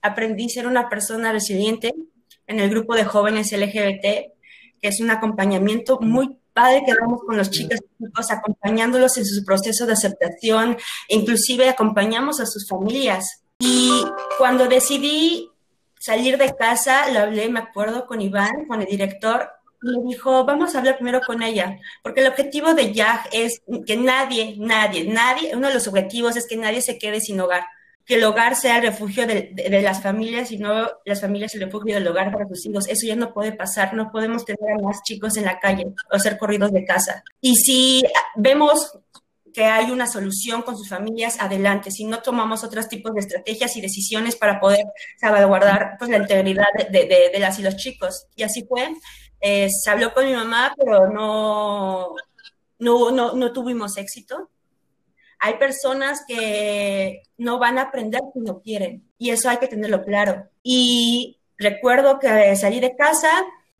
Aprendí 0.00 0.46
a 0.46 0.48
ser 0.48 0.66
una 0.66 0.88
persona 0.88 1.32
resiliente 1.32 1.94
en 2.46 2.60
el 2.60 2.70
grupo 2.70 2.94
de 2.94 3.04
jóvenes 3.04 3.52
LGBT, 3.52 4.02
que 4.80 4.88
es 4.88 5.00
un 5.00 5.10
acompañamiento 5.10 6.00
muy 6.00 6.36
padre 6.52 6.82
que 6.84 6.94
damos 6.94 7.20
con 7.24 7.36
los 7.36 7.50
chicos, 7.50 7.80
acompañándolos 8.30 9.16
en 9.16 9.24
su 9.24 9.44
proceso 9.44 9.86
de 9.86 9.94
aceptación, 9.94 10.76
inclusive 11.08 11.68
acompañamos 11.68 12.40
a 12.40 12.46
sus 12.46 12.68
familias. 12.68 13.42
Y 13.58 14.04
cuando 14.38 14.66
decidí 14.66 15.51
salir 16.02 16.36
de 16.36 16.52
casa, 16.56 17.08
lo 17.10 17.20
hablé, 17.20 17.48
me 17.48 17.60
acuerdo, 17.60 18.06
con 18.06 18.20
Iván, 18.20 18.66
con 18.66 18.80
el 18.80 18.88
director, 18.88 19.48
y 19.80 19.96
me 19.96 20.08
dijo, 20.08 20.44
vamos 20.44 20.74
a 20.74 20.78
hablar 20.78 20.96
primero 20.96 21.20
con 21.20 21.44
ella, 21.44 21.78
porque 22.02 22.22
el 22.22 22.26
objetivo 22.26 22.74
de 22.74 22.92
YAG 22.92 23.28
es 23.30 23.62
que 23.86 23.96
nadie, 23.96 24.56
nadie, 24.58 25.04
nadie, 25.04 25.54
uno 25.54 25.68
de 25.68 25.74
los 25.74 25.86
objetivos 25.86 26.36
es 26.36 26.48
que 26.48 26.56
nadie 26.56 26.82
se 26.82 26.98
quede 26.98 27.20
sin 27.20 27.40
hogar, 27.40 27.62
que 28.04 28.16
el 28.16 28.24
hogar 28.24 28.56
sea 28.56 28.78
el 28.78 28.82
refugio 28.82 29.28
de, 29.28 29.54
las 29.80 30.02
familias 30.02 30.50
y 30.50 30.58
no 30.58 30.90
las 31.04 31.20
familias 31.20 31.54
el 31.54 31.60
refugio 31.60 31.94
del 31.94 32.08
hogar 32.08 32.32
para 32.32 32.48
sus 32.48 32.66
hijos. 32.66 32.88
Eso 32.88 33.06
ya 33.06 33.14
no 33.14 33.32
puede 33.32 33.52
pasar, 33.52 33.94
no 33.94 34.10
podemos 34.10 34.44
tener 34.44 34.72
a 34.72 34.82
más 34.82 35.04
chicos 35.04 35.36
en 35.36 35.44
la 35.44 35.60
calle 35.60 35.86
o 36.10 36.18
ser 36.18 36.36
corridos 36.36 36.72
de 36.72 36.84
casa. 36.84 37.22
Y 37.40 37.54
si 37.54 38.02
vemos 38.34 38.98
que 39.52 39.64
hay 39.64 39.90
una 39.90 40.06
solución 40.06 40.62
con 40.62 40.76
sus 40.76 40.88
familias, 40.88 41.40
adelante. 41.40 41.90
Si 41.90 42.04
no 42.04 42.22
tomamos 42.22 42.64
otros 42.64 42.88
tipos 42.88 43.12
de 43.14 43.20
estrategias 43.20 43.76
y 43.76 43.80
decisiones 43.80 44.36
para 44.36 44.60
poder 44.60 44.84
salvaguardar 45.20 45.96
pues, 45.98 46.10
la 46.10 46.18
integridad 46.18 46.66
de, 46.90 47.30
de, 47.32 47.38
las 47.38 47.58
y 47.58 47.62
los 47.62 47.76
chicos. 47.76 48.26
Y 48.34 48.42
así 48.42 48.64
fue. 48.64 48.94
Eh, 49.40 49.68
se 49.70 49.90
habló 49.90 50.14
con 50.14 50.24
mi 50.24 50.32
mamá, 50.32 50.74
pero 50.76 51.08
no, 51.10 52.14
no, 52.78 53.10
no, 53.10 53.34
no 53.34 53.52
tuvimos 53.52 53.96
éxito. 53.96 54.50
Hay 55.38 55.54
personas 55.54 56.24
que 56.26 57.22
no 57.36 57.58
van 57.58 57.78
a 57.78 57.82
aprender 57.82 58.20
si 58.32 58.40
no 58.40 58.60
quieren. 58.60 59.04
Y 59.18 59.30
eso 59.30 59.50
hay 59.50 59.58
que 59.58 59.68
tenerlo 59.68 60.04
claro. 60.04 60.48
Y 60.62 61.38
recuerdo 61.58 62.18
que 62.18 62.54
salí 62.56 62.80
de 62.80 62.96
casa, 62.96 63.28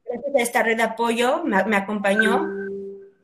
gracias 0.04 0.34
a 0.34 0.42
esta 0.42 0.62
red 0.62 0.76
de 0.76 0.82
apoyo, 0.82 1.44
me, 1.44 1.62
me 1.64 1.76
acompañó. 1.76 2.48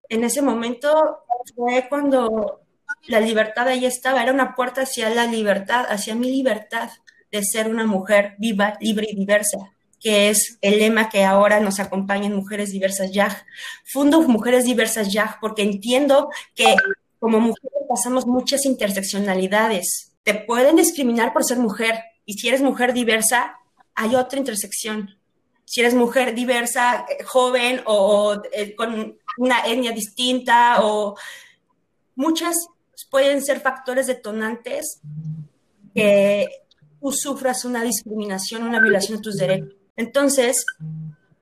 En 0.08 0.24
ese 0.24 0.40
momento 0.40 1.18
fue 1.54 1.86
cuando 1.88 2.60
la 3.06 3.20
libertad 3.20 3.68
ahí 3.68 3.86
estaba, 3.86 4.22
era 4.22 4.32
una 4.32 4.54
puerta 4.54 4.82
hacia 4.82 5.10
la 5.10 5.26
libertad, 5.26 5.86
hacia 5.88 6.14
mi 6.14 6.30
libertad 6.30 6.90
de 7.30 7.42
ser 7.42 7.68
una 7.68 7.86
mujer 7.86 8.34
viva, 8.38 8.76
libre 8.80 9.06
y 9.10 9.16
diversa, 9.16 9.58
que 10.00 10.30
es 10.30 10.58
el 10.60 10.78
lema 10.78 11.08
que 11.10 11.24
ahora 11.24 11.60
nos 11.60 11.80
acompaña 11.80 12.26
en 12.26 12.36
Mujeres 12.36 12.72
Diversas 12.72 13.12
YAG. 13.12 13.44
Fundo 13.84 14.22
Mujeres 14.22 14.64
Diversas 14.64 15.12
YAG 15.12 15.38
porque 15.40 15.62
entiendo 15.62 16.30
que 16.54 16.74
como 17.18 17.40
mujeres 17.40 17.82
pasamos 17.88 18.26
muchas 18.26 18.64
interseccionalidades. 18.64 20.12
Te 20.22 20.34
pueden 20.34 20.76
discriminar 20.76 21.32
por 21.32 21.44
ser 21.44 21.58
mujer 21.58 22.00
y 22.24 22.34
si 22.34 22.48
eres 22.48 22.62
mujer 22.62 22.92
diversa, 22.92 23.56
hay 23.94 24.14
otra 24.14 24.38
intersección. 24.38 25.18
Si 25.64 25.80
eres 25.80 25.94
mujer 25.94 26.34
diversa, 26.34 27.04
eh, 27.08 27.24
joven 27.24 27.82
o, 27.84 28.40
eh, 28.52 28.74
con 28.74 29.18
una 29.38 29.60
etnia 29.66 29.92
distinta 29.92 30.82
o 30.82 31.16
muchas 32.14 32.68
pueden 33.10 33.42
ser 33.42 33.60
factores 33.60 34.06
detonantes 34.06 35.00
que 35.94 36.48
tú 37.00 37.12
sufras 37.12 37.64
una 37.64 37.82
discriminación, 37.82 38.64
una 38.64 38.80
violación 38.80 39.18
de 39.18 39.22
tus 39.22 39.36
derechos. 39.36 39.74
Entonces, 39.96 40.64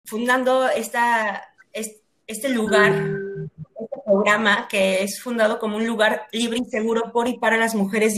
fundando 0.04 0.68
esta, 0.68 1.42
este 1.72 2.48
lugar, 2.48 2.92
este 2.92 4.00
programa 4.04 4.68
que 4.68 5.02
es 5.02 5.20
fundado 5.20 5.58
como 5.58 5.76
un 5.76 5.86
lugar 5.86 6.26
libre 6.32 6.58
y 6.60 6.70
seguro 6.70 7.12
por 7.12 7.28
y 7.28 7.38
para 7.38 7.56
las 7.56 7.74
mujeres 7.74 8.14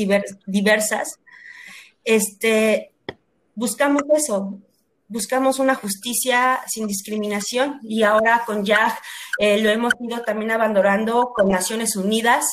diversas, 0.46 1.18
este, 2.04 2.92
buscamos 3.54 4.02
eso, 4.14 4.58
buscamos 5.08 5.58
una 5.58 5.74
justicia 5.74 6.60
sin 6.66 6.86
discriminación 6.86 7.80
y 7.82 8.02
ahora 8.02 8.42
con 8.46 8.64
YAG 8.64 8.98
eh, 9.38 9.60
lo 9.60 9.70
hemos 9.70 9.94
ido 10.00 10.20
también 10.22 10.50
abandonando 10.50 11.32
con 11.34 11.48
Naciones 11.48 11.96
Unidas. 11.96 12.46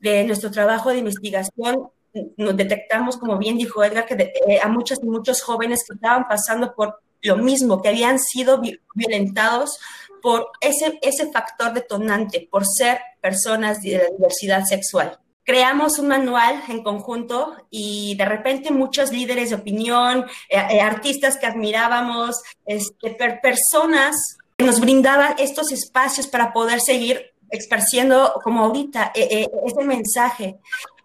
De 0.00 0.24
nuestro 0.24 0.50
trabajo 0.50 0.90
de 0.90 0.98
investigación 0.98 1.88
nos 2.36 2.56
detectamos, 2.56 3.16
como 3.16 3.38
bien 3.38 3.56
dijo 3.56 3.82
Edgar, 3.82 4.04
que 4.04 4.32
eh, 4.46 4.60
a 4.60 4.68
muchos 4.68 4.98
y 5.02 5.06
muchos 5.06 5.42
jóvenes 5.42 5.84
que 5.86 5.94
estaban 5.94 6.28
pasando 6.28 6.74
por 6.74 7.00
lo 7.22 7.36
mismo, 7.36 7.80
que 7.80 7.88
habían 7.88 8.18
sido 8.18 8.60
violentados 8.94 9.78
por 10.20 10.48
ese, 10.60 10.98
ese 11.02 11.30
factor 11.30 11.72
detonante, 11.72 12.48
por 12.50 12.66
ser 12.66 13.00
personas 13.20 13.80
de 13.80 13.98
la 13.98 14.04
diversidad 14.16 14.64
sexual. 14.64 15.18
Creamos 15.44 15.98
un 15.98 16.08
manual 16.08 16.62
en 16.68 16.82
conjunto 16.82 17.56
y 17.68 18.14
de 18.16 18.24
repente 18.24 18.70
muchos 18.70 19.10
líderes 19.10 19.50
de 19.50 19.56
opinión, 19.56 20.26
eh, 20.48 20.62
eh, 20.70 20.80
artistas 20.80 21.36
que 21.36 21.46
admirábamos, 21.46 22.42
este, 22.64 23.16
personas 23.42 24.36
que 24.56 24.64
nos 24.64 24.80
brindaban 24.80 25.34
estos 25.38 25.72
espacios 25.72 26.28
para 26.28 26.52
poder 26.52 26.80
seguir 26.80 27.32
esparciendo 27.50 28.34
como 28.44 28.64
ahorita 28.64 29.10
eh, 29.14 29.48
ese 29.66 29.84
mensaje. 29.84 30.58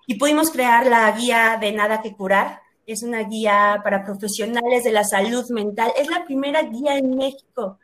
Y 0.05 0.15
pudimos 0.15 0.51
crear 0.51 0.85
la 0.85 1.11
guía 1.11 1.57
de 1.59 1.71
Nada 1.71 2.01
que 2.01 2.15
Curar, 2.15 2.61
es 2.85 3.03
una 3.03 3.23
guía 3.23 3.81
para 3.83 4.05
profesionales 4.05 4.83
de 4.83 4.91
la 4.91 5.03
salud 5.03 5.49
mental. 5.49 5.91
Es 5.97 6.09
la 6.09 6.23
primera 6.25 6.61
guía 6.61 6.95
en 6.95 7.17
México 7.17 7.79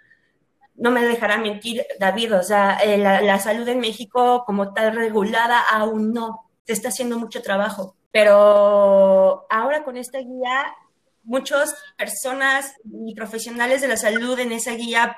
no 0.76 0.92
me 0.92 1.04
dejará 1.06 1.38
mentir 1.38 1.86
David, 2.00 2.36
o 2.36 2.44
sea, 2.44 2.80
la, 2.98 3.40
salud 3.40 3.68
en 3.68 3.80
México 3.80 4.44
como 4.46 4.74
tal 4.74 4.96
regulada 4.96 5.60
aún 5.60 6.14
no, 6.14 6.43
se 6.66 6.74
está 6.74 6.90
haciendo 6.90 7.20
mucho 7.20 7.42
trabajo, 7.42 7.96
pero 8.12 9.46
ahora 9.50 9.84
con 9.84 9.98
esta 9.98 10.20
guía, 10.20 10.76
muchas 11.24 11.76
personas 11.98 12.74
y 12.86 13.16
profesionales 13.16 13.82
de 13.82 13.88
la 13.88 13.98
salud 13.98 14.40
en 14.40 14.52
esa 14.52 14.72
guía 14.74 15.18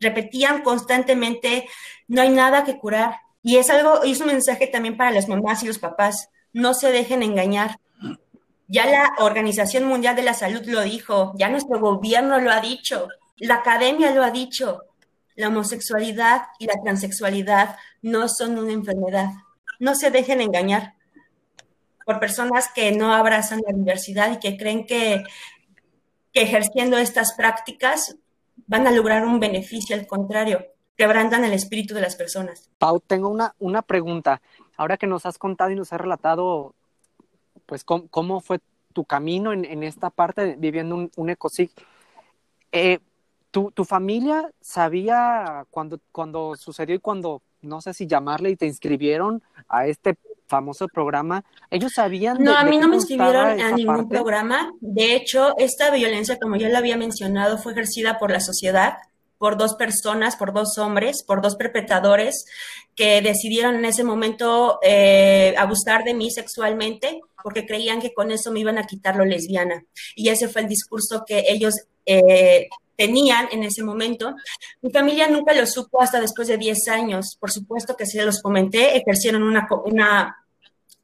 repetían 0.00 0.62
constantemente, 0.62 1.68
no 2.08 2.22
hay 2.22 2.30
nada 2.30 2.64
que 2.64 2.78
curar. 2.78 3.20
Y 3.42 3.56
es 3.56 3.70
algo, 3.70 4.04
y 4.04 4.12
es 4.12 4.20
un 4.20 4.28
mensaje 4.28 4.66
también 4.66 4.96
para 4.96 5.10
las 5.10 5.28
mamás 5.28 5.62
y 5.62 5.66
los 5.66 5.78
papás, 5.78 6.28
no 6.52 6.74
se 6.74 6.92
dejen 6.92 7.22
engañar. 7.22 7.78
Ya 8.68 8.86
la 8.86 9.12
Organización 9.18 9.84
Mundial 9.84 10.16
de 10.16 10.22
la 10.22 10.34
Salud 10.34 10.62
lo 10.66 10.82
dijo, 10.82 11.32
ya 11.36 11.48
nuestro 11.48 11.78
gobierno 11.80 12.38
lo 12.40 12.50
ha 12.50 12.60
dicho, 12.60 13.08
la 13.36 13.56
academia 13.56 14.12
lo 14.12 14.22
ha 14.22 14.30
dicho, 14.30 14.82
la 15.34 15.48
homosexualidad 15.48 16.42
y 16.58 16.66
la 16.66 16.80
transexualidad 16.82 17.76
no 18.02 18.28
son 18.28 18.58
una 18.58 18.72
enfermedad. 18.72 19.30
No 19.82 19.96
se 19.96 20.12
dejen 20.12 20.40
engañar 20.40 20.94
por 22.06 22.20
personas 22.20 22.70
que 22.72 22.92
no 22.92 23.12
abrazan 23.12 23.62
la 23.66 23.76
diversidad 23.76 24.30
y 24.30 24.38
que 24.38 24.56
creen 24.56 24.86
que, 24.86 25.24
ejerciendo 26.34 26.98
estas 26.98 27.34
prácticas 27.34 28.16
van 28.68 28.86
a 28.86 28.92
lograr 28.92 29.26
un 29.26 29.40
beneficio, 29.40 29.96
al 29.96 30.06
contrario, 30.06 30.64
quebrantan 30.96 31.44
el 31.44 31.52
espíritu 31.52 31.94
de 31.94 32.00
las 32.00 32.14
personas. 32.14 32.70
Pau, 32.78 33.00
tengo 33.00 33.28
una, 33.28 33.56
una 33.58 33.82
pregunta. 33.82 34.40
Ahora 34.76 34.96
que 34.96 35.08
nos 35.08 35.26
has 35.26 35.36
contado 35.36 35.72
y 35.72 35.74
nos 35.74 35.92
has 35.92 36.00
relatado, 36.00 36.76
pues, 37.66 37.82
cómo, 37.82 38.40
fue 38.40 38.60
tu 38.92 39.04
camino 39.04 39.52
en, 39.52 39.82
esta 39.82 40.10
parte, 40.10 40.54
viviendo 40.56 40.94
un, 40.94 41.10
un 41.16 41.30
ecosig, 41.30 41.72
eh, 42.70 43.00
¿Tu, 43.50 43.72
¿Tu, 43.72 43.84
familia 43.84 44.48
sabía 44.60 45.66
cuando, 45.70 45.98
cuando 46.12 46.54
sucedió 46.54 46.94
y 46.94 47.00
cuando, 47.00 47.42
no 47.62 47.80
sé 47.80 47.94
si 47.94 48.06
llamarle 48.06 48.50
y 48.50 48.56
te 48.56 48.66
inscribieron 48.66 49.42
a 49.68 49.86
este 49.86 50.16
famoso 50.46 50.86
programa? 50.88 51.44
¿Ellos 51.70 51.92
sabían? 51.94 52.42
No, 52.42 52.56
a 52.56 52.64
mí 52.64 52.78
no 52.78 52.88
me 52.88 52.96
inscribieron 52.96 53.60
a 53.60 53.72
ningún 53.72 54.08
programa. 54.08 54.72
De 54.80 55.14
hecho, 55.14 55.54
esta 55.56 55.90
violencia, 55.90 56.38
como 56.38 56.56
ya 56.56 56.68
lo 56.68 56.78
había 56.78 56.96
mencionado, 56.96 57.58
fue 57.58 57.72
ejercida 57.72 58.18
por 58.18 58.30
la 58.30 58.40
sociedad, 58.40 58.98
por 59.38 59.56
dos 59.56 59.74
personas, 59.74 60.36
por 60.36 60.52
dos 60.52 60.78
hombres, 60.78 61.24
por 61.26 61.40
dos 61.42 61.56
perpetradores 61.56 62.44
que 62.94 63.22
decidieron 63.22 63.76
en 63.76 63.86
ese 63.86 64.04
momento 64.04 64.78
eh, 64.82 65.54
abusar 65.58 66.04
de 66.04 66.14
mí 66.14 66.30
sexualmente 66.30 67.20
porque 67.42 67.66
creían 67.66 68.00
que 68.00 68.12
con 68.14 68.30
eso 68.30 68.52
me 68.52 68.60
iban 68.60 68.78
a 68.78 68.86
quitar 68.86 69.16
lo 69.16 69.24
lesbiana. 69.24 69.84
Y 70.14 70.28
ese 70.28 70.48
fue 70.48 70.62
el 70.62 70.68
discurso 70.68 71.24
que 71.26 71.44
ellos 71.48 71.74
eh, 72.06 72.68
tenían 72.96 73.48
en 73.52 73.64
ese 73.64 73.82
momento. 73.82 74.34
Mi 74.80 74.90
familia 74.90 75.28
nunca 75.28 75.54
lo 75.54 75.66
supo 75.66 76.02
hasta 76.02 76.20
después 76.20 76.48
de 76.48 76.58
10 76.58 76.88
años. 76.88 77.36
Por 77.38 77.50
supuesto 77.50 77.96
que 77.96 78.06
se 78.06 78.24
los 78.24 78.40
comenté, 78.40 78.96
ejercieron 78.96 79.42
una, 79.42 79.66
una, 79.84 80.36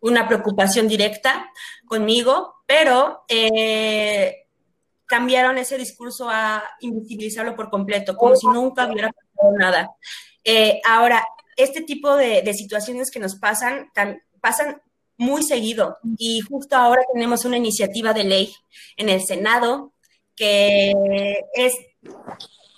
una 0.01 0.29
preocupación 0.29 0.89
directa 0.89 1.51
conmigo, 1.87 2.57
pero 2.67 3.25
eh, 3.29 4.47
cambiaron 5.07 5.59
ese 5.59 5.79
discurso 5.79 6.29
a 6.29 6.63
invisibilizarlo 6.81 7.57
por 7.57 7.71
completo, 7.71 8.17
como 8.17 8.37
si 8.37 8.47
nunca 8.47 8.87
hubiera 8.87 9.11
pasado 9.11 9.57
nada. 9.57 9.91
Eh, 10.45 10.81
ahora, 10.87 11.25
este 11.57 11.83
tipo 11.83 12.15
de, 12.15 12.43
de, 12.43 12.55
situaciones 12.55 13.11
que 13.11 13.19
nos 13.19 13.37
pasan, 13.37 13.91
pasan 14.41 14.81
muy 15.17 15.43
seguido 15.43 15.99
y 16.17 16.41
justo 16.41 16.77
ahora 16.77 17.03
tenemos 17.13 17.45
una 17.45 17.57
iniciativa 17.57 18.13
de 18.13 18.25
ley 18.25 18.55
en 18.97 19.09
el 19.09 19.21
Senado 19.21 19.93
que 20.39 20.93
es 21.55 21.75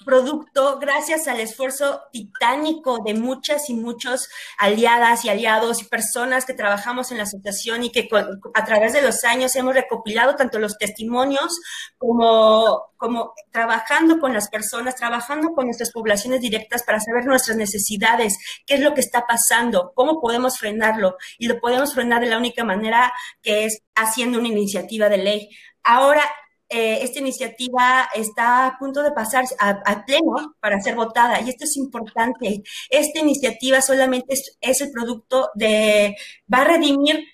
producto 0.05 0.79
gracias 0.79 1.29
al 1.29 1.41
esfuerzo 1.41 2.03
titánico 2.11 2.99
de 3.05 3.15
muchas 3.15 3.69
y 3.71 3.75
muchos 3.75 4.29
aliadas 4.59 5.25
y 5.25 5.29
aliados 5.29 5.83
y 5.83 5.85
personas 5.85 6.45
que 6.45 6.55
trabajamos 6.55 7.11
en 7.11 7.19
la 7.19 7.25
asociación 7.25 7.85
y 7.85 7.93
que 7.93 8.09
a 8.55 8.65
través 8.65 8.93
de 8.93 9.03
los 9.03 9.25
años 9.25 9.55
hemos 9.57 9.75
recopilado 9.75 10.37
tanto 10.37 10.59
los 10.59 10.79
testimonios 10.79 11.61
como, 11.99 12.91
como 12.97 13.35
trabajando 13.53 14.19
con 14.19 14.33
las 14.33 14.49
personas, 14.49 14.97
trabajando 14.97 15.53
con 15.55 15.67
nuestras 15.67 15.93
poblaciones 15.93 16.41
directas 16.41 16.83
para 16.83 16.99
saber 17.01 17.27
nuestras 17.27 17.57
necesidades, 17.57 18.39
qué 18.67 18.75
es 18.75 18.81
lo 18.81 18.95
que 18.95 19.03
está 19.03 19.27
pasando, 19.27 19.93
cómo 19.95 20.21
podemos 20.21 20.59
frenarlo 20.59 21.17
y 21.39 21.47
lo 21.47 21.61
podemos 21.61 21.95
frenar 21.95 22.21
de 22.21 22.31
la 22.31 22.39
única 22.39 22.65
manera 22.65 23.13
que 23.43 23.65
es 23.67 23.83
haciendo 23.95 24.39
una 24.39 24.49
iniciativa 24.49 25.09
de 25.09 25.19
ley. 25.19 25.51
Ahora, 25.83 26.23
eh, 26.73 27.03
esta 27.03 27.19
iniciativa 27.19 28.09
está 28.15 28.67
a 28.67 28.79
punto 28.79 29.03
de 29.03 29.11
pasar 29.11 29.45
a, 29.59 30.05
pleno 30.07 30.55
para 30.61 30.81
ser 30.81 30.95
votada 30.95 31.41
y 31.41 31.49
esto 31.49 31.65
es 31.65 31.77
importante. 31.77 32.63
Esta 32.89 33.19
iniciativa 33.19 33.81
solamente 33.83 34.35
es, 34.61 34.81
el 34.81 34.93
producto 34.93 35.51
de, 35.57 36.17
va 36.53 36.59
a 36.59 36.65
redimir 36.65 37.25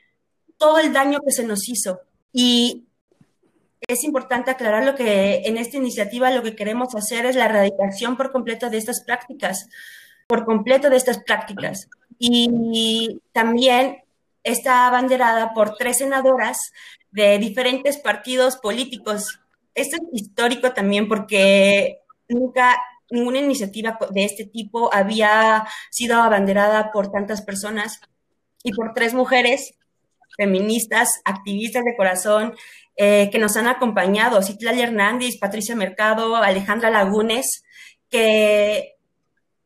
todo 0.57 0.79
el 0.79 0.91
daño 0.91 1.21
que 1.21 1.33
se 1.33 1.45
nos 1.45 1.69
hizo 1.69 2.01
y 2.33 2.87
es 3.87 4.05
importante 4.05 4.51
aclarar 4.51 4.87
lo 4.87 4.95
que 4.95 5.43
en 5.45 5.59
esta 5.59 5.77
iniciativa 5.77 6.31
lo 6.31 6.43
que 6.43 6.57
queremos 6.57 6.95
hacer 6.95 7.27
es 7.27 7.37
la 7.37 7.45
erradicación 7.45 8.17
por 8.17 8.33
completo 8.33 8.71
de 8.71 8.79
estas 8.79 9.05
prácticas, 9.05 9.69
por 10.27 10.47
completo 10.47 10.89
de 10.89 10.97
estas 10.97 11.23
prácticas. 11.23 11.91
Y 12.19 13.21
también 13.33 14.03
está 14.43 14.87
abanderada 14.87 15.53
por 15.53 15.77
tres 15.77 15.99
senadoras 15.99 16.57
de 17.17 17.39
diferentes 17.39 17.97
partidos 17.97 18.59
políticos. 18.59 19.41
Esto 19.75 19.97
es 19.97 20.03
histórico 20.13 20.73
también 20.75 21.09
porque 21.09 22.01
nunca 22.29 22.77
ninguna 23.11 23.39
iniciativa 23.39 23.99
de 24.11 24.25
este 24.25 24.45
tipo 24.45 24.93
había 24.93 25.67
sido 25.91 26.17
abanderada 26.21 26.93
por 26.93 27.11
tantas 27.11 27.41
personas 27.41 28.01
y 28.63 28.73
por 28.73 28.93
tres 28.93 29.15
mujeres 29.15 29.79
feministas, 30.37 31.09
activistas 31.25 31.85
de 31.85 31.97
corazón, 31.97 32.55
eh, 32.99 33.31
que 33.33 33.39
nos 33.39 33.57
han 33.57 33.67
acompañado, 33.67 34.43
Citlali 34.43 34.83
Hernández, 34.83 35.39
Patricia 35.39 35.75
Mercado, 35.75 36.37
Alejandra 36.37 36.91
Lagunes, 36.91 37.65
que 38.11 38.96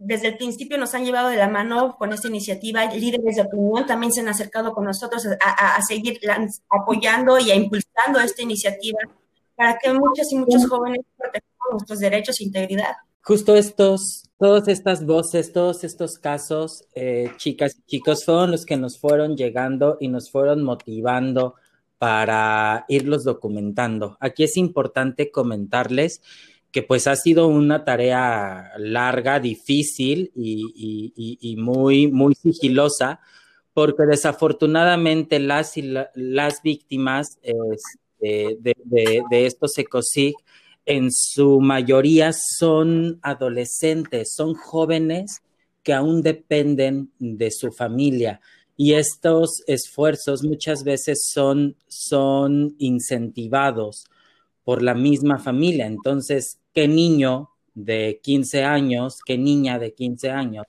desde 0.01 0.29
el 0.29 0.37
principio 0.39 0.79
nos 0.79 0.95
han 0.95 1.05
llevado 1.05 1.29
de 1.29 1.37
la 1.37 1.49
mano 1.49 1.97
con 1.99 2.13
esta 2.13 2.29
iniciativa. 2.29 2.87
Líderes 2.87 3.37
de 3.37 3.43
opinión 3.43 3.87
también 3.87 4.13
se 4.13 4.21
han 4.21 4.29
acercado 4.29 4.73
con 4.73 4.87
nosotros 4.87 5.27
a, 5.27 5.83
seguir 5.83 6.19
apoyando 6.71 7.39
y 7.39 7.51
a 7.51 7.55
impulsando 7.55 8.19
esta 8.19 8.43
iniciativa 8.43 8.99
para 9.55 9.77
que 9.77 9.93
muchos 9.93 10.33
y 10.33 10.37
muchos 10.37 10.67
jóvenes 10.67 11.03
protejamos 11.19 11.71
nuestros 11.73 11.99
derechos 11.99 12.41
e 12.41 12.45
integridad. 12.45 12.95
Justo 13.23 13.55
estos, 13.55 14.31
todas 14.39 14.69
estas 14.69 15.05
voces, 15.05 15.53
todos 15.53 15.85
estos 15.85 16.19
casos, 16.19 16.85
eh, 16.95 17.31
chicas 17.37 17.77
y 17.77 17.83
chicos, 17.83 18.25
fueron 18.25 18.53
los 18.53 18.65
que 18.65 18.79
nos 18.79 18.99
fueron 18.99 19.37
llegando 19.37 19.99
y 20.01 20.09
nos 20.09 20.31
fueron 20.31 20.65
motivando 20.65 21.57
para 21.99 22.87
irlos 22.89 23.25
documentando. 23.25 24.17
Aquí 24.21 24.45
es 24.45 24.57
importante 24.57 25.31
comentarles 25.31 26.23
que 26.73 26.83
pues 26.83 27.07
ha 27.07 27.17
sido 27.17 27.49
una 27.49 27.85
tarea 27.85 28.73
larga, 28.79 29.41
difícil 29.41 30.31
y, 30.35 31.57
muy, 31.59 32.09
muy 32.09 32.35
sigilosa, 32.35 33.21
porque 33.75 34.05
desafortunadamente 34.05 35.41
las, 35.41 35.75
las 36.15 36.63
víctimas 36.63 37.39
este, 37.43 38.59
de, 38.61 39.47
estos 39.47 39.77
ECOSIG 39.79 40.35
en 40.87 41.11
su 41.13 41.61
mayoría 41.61 42.33
son 42.33 43.19
adolescentes, 43.23 44.35
son 44.35 44.55
jóvenes 44.55 45.43
que 45.83 45.93
aún 45.93 46.23
dependen 46.23 47.11
de 47.19 47.51
su 47.51 47.73
familia. 47.73 48.41
Y 48.77 48.95
estos 48.95 49.63
esfuerzos 49.67 50.43
muchas 50.43 50.85
veces 50.85 51.29
son, 51.33 51.77
son 51.89 52.75
incentivados 52.79 54.07
por 54.65 54.83
la 54.83 54.95
misma 54.95 55.39
familia. 55.39 55.87
Entonces, 55.87 56.61
¿qué 56.73 56.89
niño 56.89 57.51
de 57.75 58.21
15 58.23 58.65
años, 58.65 59.21
qué 59.25 59.39
niña 59.39 59.79
de 59.79 59.95
15 59.95 60.31
años 60.31 60.67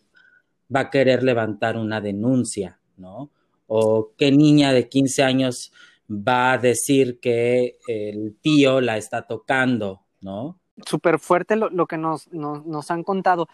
va 0.73 0.81
a 0.81 0.89
querer 0.89 1.23
levantar 1.23 1.77
una 1.77 1.99
denuncia, 1.99 2.79
¿no? 2.97 3.29
O 3.67 4.13
qué 4.17 4.31
niña 4.31 4.73
de 4.73 4.87
15 4.87 5.23
años 5.23 5.73
va 6.09 6.53
a 6.53 6.57
decir 6.57 7.19
que 7.19 7.77
el 7.87 8.35
tío 8.41 8.81
la 8.81 8.97
está 8.97 9.27
tocando, 9.27 10.01
¿no? 10.21 10.61
súper 10.85 11.19
fuerte 11.19 11.55
lo, 11.55 11.87
que 11.87 11.97
nos, 11.97 12.31
nos, 12.31 12.91
han 12.91 13.03
contado. 13.03 13.47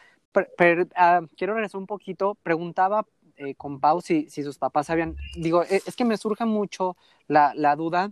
Ah, 0.96 1.22
quiero 1.36 1.54
regresar 1.54 1.80
un 1.80 1.88
poquito. 1.88 2.36
Preguntaba 2.44 3.06
eh, 3.36 3.56
con 3.56 3.80
Pau 3.80 4.02
si, 4.02 4.30
si, 4.30 4.44
sus 4.44 4.58
papás 4.58 4.90
habían. 4.90 5.16
Digo, 5.36 5.64
e, 5.64 5.82
es, 5.86 5.96
que 5.96 6.06
me 6.06 6.18
surge 6.18 6.46
mucho 6.46 6.96
la, 7.28 7.54
la, 7.56 7.76
duda 7.76 8.12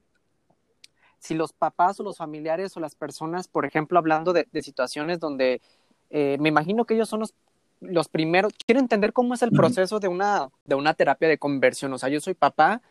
si 1.25 1.33
los 1.33 1.53
papás 1.53 1.99
o 1.99 2.03
los 2.03 2.17
familiares 2.17 2.75
o 2.77 2.79
las 2.79 2.95
personas, 2.95 3.47
por 3.47 3.65
ejemplo, 3.65 3.97
hablando 3.97 4.31
de, 4.33 4.47
de 4.51 4.61
situaciones 4.61 5.19
donde 5.19 5.61
eh, 6.09 6.37
me 6.39 6.49
imagino 6.49 6.85
que 6.85 6.93
ellos 6.93 7.09
son 7.09 7.21
los, 7.21 7.33
los 7.81 8.07
primeros. 8.07 8.53
Quiero 8.65 8.79
entender 8.79 9.11
cómo 9.11 9.33
es 9.33 9.41
el 9.41 9.51
proceso 9.51 9.99
de 9.99 10.07
una, 10.07 10.49
de 10.65 10.75
una 10.75 10.93
terapia 10.93 11.27
de 11.27 11.37
conversión. 11.37 11.91
O 11.93 11.97
sea, 11.97 12.09
yo 12.09 12.19
soy 12.21 12.35
papá, 12.35 12.81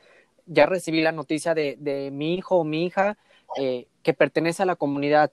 ya 0.47 0.67
recibí 0.67 1.01
la 1.01 1.13
noticia 1.13 1.55
de, 1.55 1.77
de 1.79 2.11
mi 2.11 2.35
hijo 2.35 2.57
o 2.57 2.65
mi 2.65 2.85
hija 2.85 3.17
eh, 3.57 3.87
que 4.03 4.15
pertenece 4.15 4.63
a 4.63 4.67
la 4.67 4.77
comunidad 4.77 5.31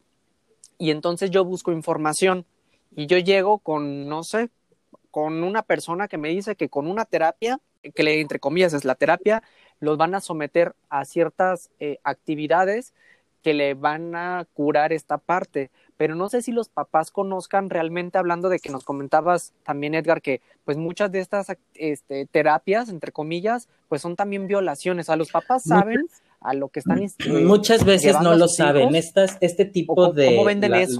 y 0.78 0.92
entonces 0.92 1.32
yo 1.32 1.44
busco 1.44 1.72
información 1.72 2.46
y 2.96 3.08
yo 3.08 3.18
llego 3.18 3.60
con, 3.60 4.08
no 4.08 4.24
sé, 4.24 4.50
con 5.12 5.44
una 5.44 5.64
persona 5.64 6.08
que 6.08 6.18
me 6.18 6.30
dice 6.30 6.56
que 6.56 6.70
con 6.70 6.88
una 6.88 7.06
terapia, 7.06 7.60
que 7.96 8.04
le, 8.04 8.22
entre 8.22 8.40
comillas 8.40 8.74
es 8.74 8.86
la 8.86 8.96
terapia, 8.96 9.44
los 9.82 9.98
van 9.98 10.16
a 10.16 10.22
someter 10.22 10.74
a 10.90 11.04
ciertas 11.04 11.70
eh, 11.80 11.98
actividades 12.04 12.94
que 13.42 13.54
le 13.54 13.74
van 13.74 14.16
a 14.16 14.48
curar 14.54 14.94
esta 14.94 15.18
parte. 15.18 15.72
Pero 15.98 16.16
no 16.16 16.30
sé 16.30 16.42
si 16.42 16.52
los 16.52 16.70
papás 16.70 17.12
conozcan 17.12 17.70
realmente, 17.70 18.18
hablando 18.18 18.50
de 18.50 18.60
que 18.60 18.70
nos 18.70 18.84
comentabas 18.84 19.54
también, 19.64 19.94
Edgar, 19.94 20.22
que 20.22 20.42
pues 20.64 20.78
muchas 20.78 21.12
de 21.12 21.20
estas 21.20 21.48
este, 21.76 22.26
terapias, 22.28 22.90
entre 22.90 23.12
comillas, 23.12 23.68
pues 23.90 24.02
son 24.02 24.16
también 24.16 24.48
violaciones. 24.48 25.10
A 25.10 25.16
los 25.16 25.32
papás 25.32 25.64
saben 25.64 26.08
a 26.40 26.54
lo 26.54 26.70
que 26.70 26.80
están 26.80 27.00
mm, 27.00 27.46
muchas 27.46 27.86
veces 27.86 28.20
no 28.22 28.36
lo 28.36 28.48
saben 28.48 28.96
Estas, 28.96 29.38
este 29.42 29.66
tipo 29.66 30.12
de, 30.12 30.40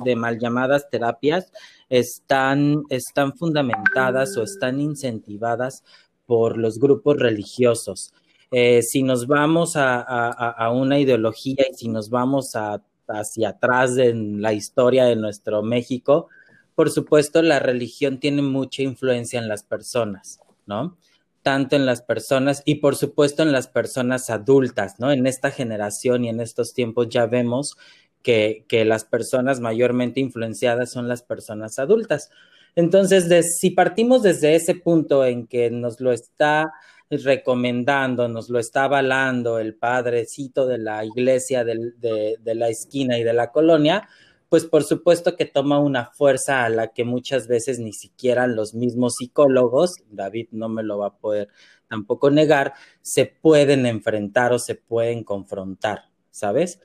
de 0.04 0.16
mal 0.16 0.40
llamadas 0.40 0.88
terapias 0.90 1.52
están, 1.90 2.84
están 2.90 3.36
fundamentadas 3.36 4.38
o 4.38 4.44
están 4.44 4.80
incentivadas 4.80 5.84
por 6.28 6.58
los 6.58 6.78
grupos 6.80 7.18
religiosos 7.18 8.14
eh, 8.52 8.82
si 8.82 9.04
nos 9.04 9.28
vamos 9.28 9.76
a, 9.76 10.02
a, 10.02 10.72
una 10.72 11.00
ideología 11.00 11.66
y 11.72 11.74
si 11.74 11.88
nos 11.88 12.10
vamos 12.10 12.56
a, 12.56 12.84
hacia 13.08 13.50
atrás 13.50 13.98
en 13.98 14.42
la 14.42 14.54
historia 14.54 15.06
de 15.06 15.16
nuestro 15.16 15.64
México 15.64 16.28
por 16.76 16.90
supuesto 16.92 17.42
la 17.42 17.60
religión 17.60 18.20
tiene 18.20 18.42
mucha 18.42 18.84
influencia 18.84 19.40
en 19.40 19.48
las 19.48 19.64
personas 19.64 20.40
no 20.66 20.98
tanto 21.42 21.76
en 21.76 21.86
las 21.86 22.02
personas 22.02 22.62
y 22.66 22.76
por 22.76 22.96
supuesto 22.96 23.44
en 23.44 23.52
las 23.52 23.68
personas 23.68 24.30
adultas, 24.30 25.00
¿no? 25.00 25.12
En 25.12 25.26
esta 25.26 25.52
generación 25.52 26.26
y 26.26 26.30
en 26.30 26.40
estos 26.40 26.74
tiempos 26.74 27.10
ya 27.10 27.26
vemos 27.26 27.78
que, 28.22 28.66
que 28.68 28.86
las 28.86 29.06
personas 29.06 29.60
mayormente 29.60 30.20
influenciadas 30.20 30.92
son 30.92 31.08
las 31.08 31.24
personas 31.24 31.80
adultas. 31.80 32.30
Entonces, 32.76 33.58
si 33.58 33.72
partimos 33.72 34.22
desde 34.22 34.56
ese 34.56 34.76
punto 34.76 35.26
en 35.26 35.48
que 35.48 35.72
nos 35.72 36.00
lo 36.00 36.12
está 36.12 36.72
recomendando, 37.12 38.28
nos 38.28 38.50
lo 38.50 38.60
está 38.60 38.86
avalando 38.86 39.60
el 39.60 39.76
padrecito 39.76 40.66
de 40.66 40.78
la 40.78 41.06
iglesia 41.06 41.64
de, 41.64 42.38
de 42.40 42.56
la 42.56 42.70
esquina 42.70 43.18
y 43.18 43.24
de 43.24 43.34
la 43.34 43.52
colonia, 43.52 44.08
pues 44.52 44.66
por 44.66 44.84
supuesto 44.84 45.38
que 45.38 45.46
toma 45.46 45.80
una 45.80 46.12
fuerza 46.12 46.66
a 46.66 46.70
la 46.70 46.88
que 46.88 47.06
muchas 47.06 47.48
veces 47.48 47.80
ni 47.80 47.94
siquiera 47.94 48.48
los 48.48 48.74
mismos 48.74 49.16
psicólogos, 49.18 49.96
David 50.10 50.48
no 50.52 50.68
me 50.68 50.84
lo 50.84 50.98
va 50.98 51.08
a 51.08 51.18
poder 51.18 51.48
tampoco 51.88 52.32
negar, 52.32 52.74
se 53.02 53.26
pueden 53.26 53.86
enfrentar 53.86 54.52
o 54.52 54.60
se 54.60 54.76
pueden 54.76 55.24
confrontar, 55.24 56.10
¿sabes? 56.32 56.80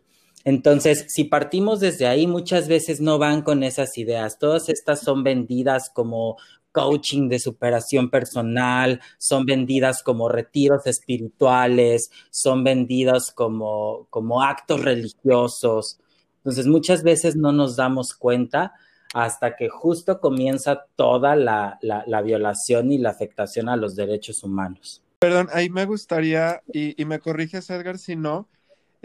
Entonces, 0.44 1.06
si 1.08 1.24
partimos 1.24 1.80
desde 1.80 2.06
ahí, 2.06 2.28
muchas 2.28 2.68
veces 2.68 3.00
no 3.00 3.18
van 3.18 3.42
con 3.42 3.64
esas 3.64 3.98
ideas. 3.98 4.38
Todas 4.38 4.68
estas 4.68 5.00
son 5.00 5.24
vendidas 5.24 5.90
como 5.92 6.36
coaching 6.76 7.30
de 7.30 7.38
superación 7.38 8.10
personal, 8.10 9.00
son 9.16 9.46
vendidas 9.46 10.02
como 10.02 10.28
retiros 10.28 10.86
espirituales, 10.86 12.10
son 12.30 12.64
vendidas 12.64 13.32
como, 13.34 14.06
como 14.10 14.42
actos 14.42 14.82
religiosos. 14.82 15.98
Entonces, 16.36 16.66
muchas 16.66 17.02
veces 17.02 17.34
no 17.34 17.50
nos 17.52 17.76
damos 17.76 18.12
cuenta 18.12 18.74
hasta 19.14 19.56
que 19.56 19.70
justo 19.70 20.20
comienza 20.20 20.84
toda 20.96 21.34
la, 21.34 21.78
violación 22.22 22.92
y 22.92 22.98
la 22.98 23.08
afectación 23.08 23.70
a 23.70 23.76
los 23.76 23.96
derechos 23.96 24.44
humanos. 24.44 25.02
Perdón, 25.18 25.48
ahí 25.54 25.70
me 25.70 25.86
gustaría, 25.86 26.60
y, 26.70 27.02
me 27.06 27.20
corriges 27.20 27.70
Edgar 27.70 27.96
si 27.96 28.16
no, 28.16 28.50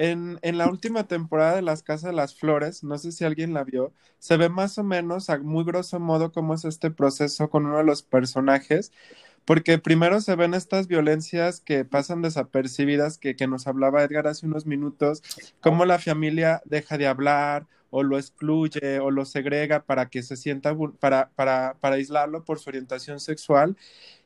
en, 0.02 0.58
la 0.58 0.68
última 0.68 1.04
temporada 1.08 1.56
de 1.56 1.62
Las 1.62 1.84
Casas 1.84 2.10
de 2.10 2.16
las 2.16 2.36
Flores, 2.36 2.84
no 2.84 2.98
sé 2.98 3.12
si 3.12 3.24
alguien 3.24 3.54
la 3.54 3.64
vio, 3.64 3.94
se 4.18 4.36
ve 4.38 4.50
más 4.50 4.78
o 4.78 4.84
menos 4.84 5.30
a 5.30 5.38
muy 5.38 5.64
grosso 5.64 6.00
modo 6.00 6.32
cómo 6.32 6.56
es 6.56 6.66
este 6.66 6.90
proceso 6.90 7.50
con 7.50 7.66
uno 7.68 7.78
de 7.78 7.84
los 7.84 8.02
personajes 8.02 8.92
porque 9.46 9.80
primero 9.80 10.22
se 10.22 10.36
ven 10.36 10.54
estas 10.54 10.88
violencias 10.88 11.60
que 11.62 11.84
pasan 11.84 12.22
desapercibidas, 12.22 13.18
que, 13.18 13.36
que 13.36 13.48
nos 13.48 13.68
hablaba 13.68 14.04
Edgar 14.04 14.28
hace 14.28 14.46
unos 14.46 14.66
minutos, 14.66 15.24
cómo 15.62 15.86
la 15.86 16.00
familia 16.00 16.62
deja 16.66 16.98
de 16.98 17.08
hablar 17.08 17.66
o 17.90 18.04
lo 18.04 18.18
excluye 18.18 19.00
o 19.00 19.12
lo 19.12 19.26
segrega 19.26 19.84
para 19.84 20.10
que 20.10 20.24
se 20.24 20.38
sienta, 20.38 20.76
para, 21.00 21.30
para, 21.36 21.76
para 21.80 21.96
aislarlo 21.96 22.46
por 22.46 22.60
su 22.60 22.70
orientación 22.70 23.20
sexual 23.20 23.76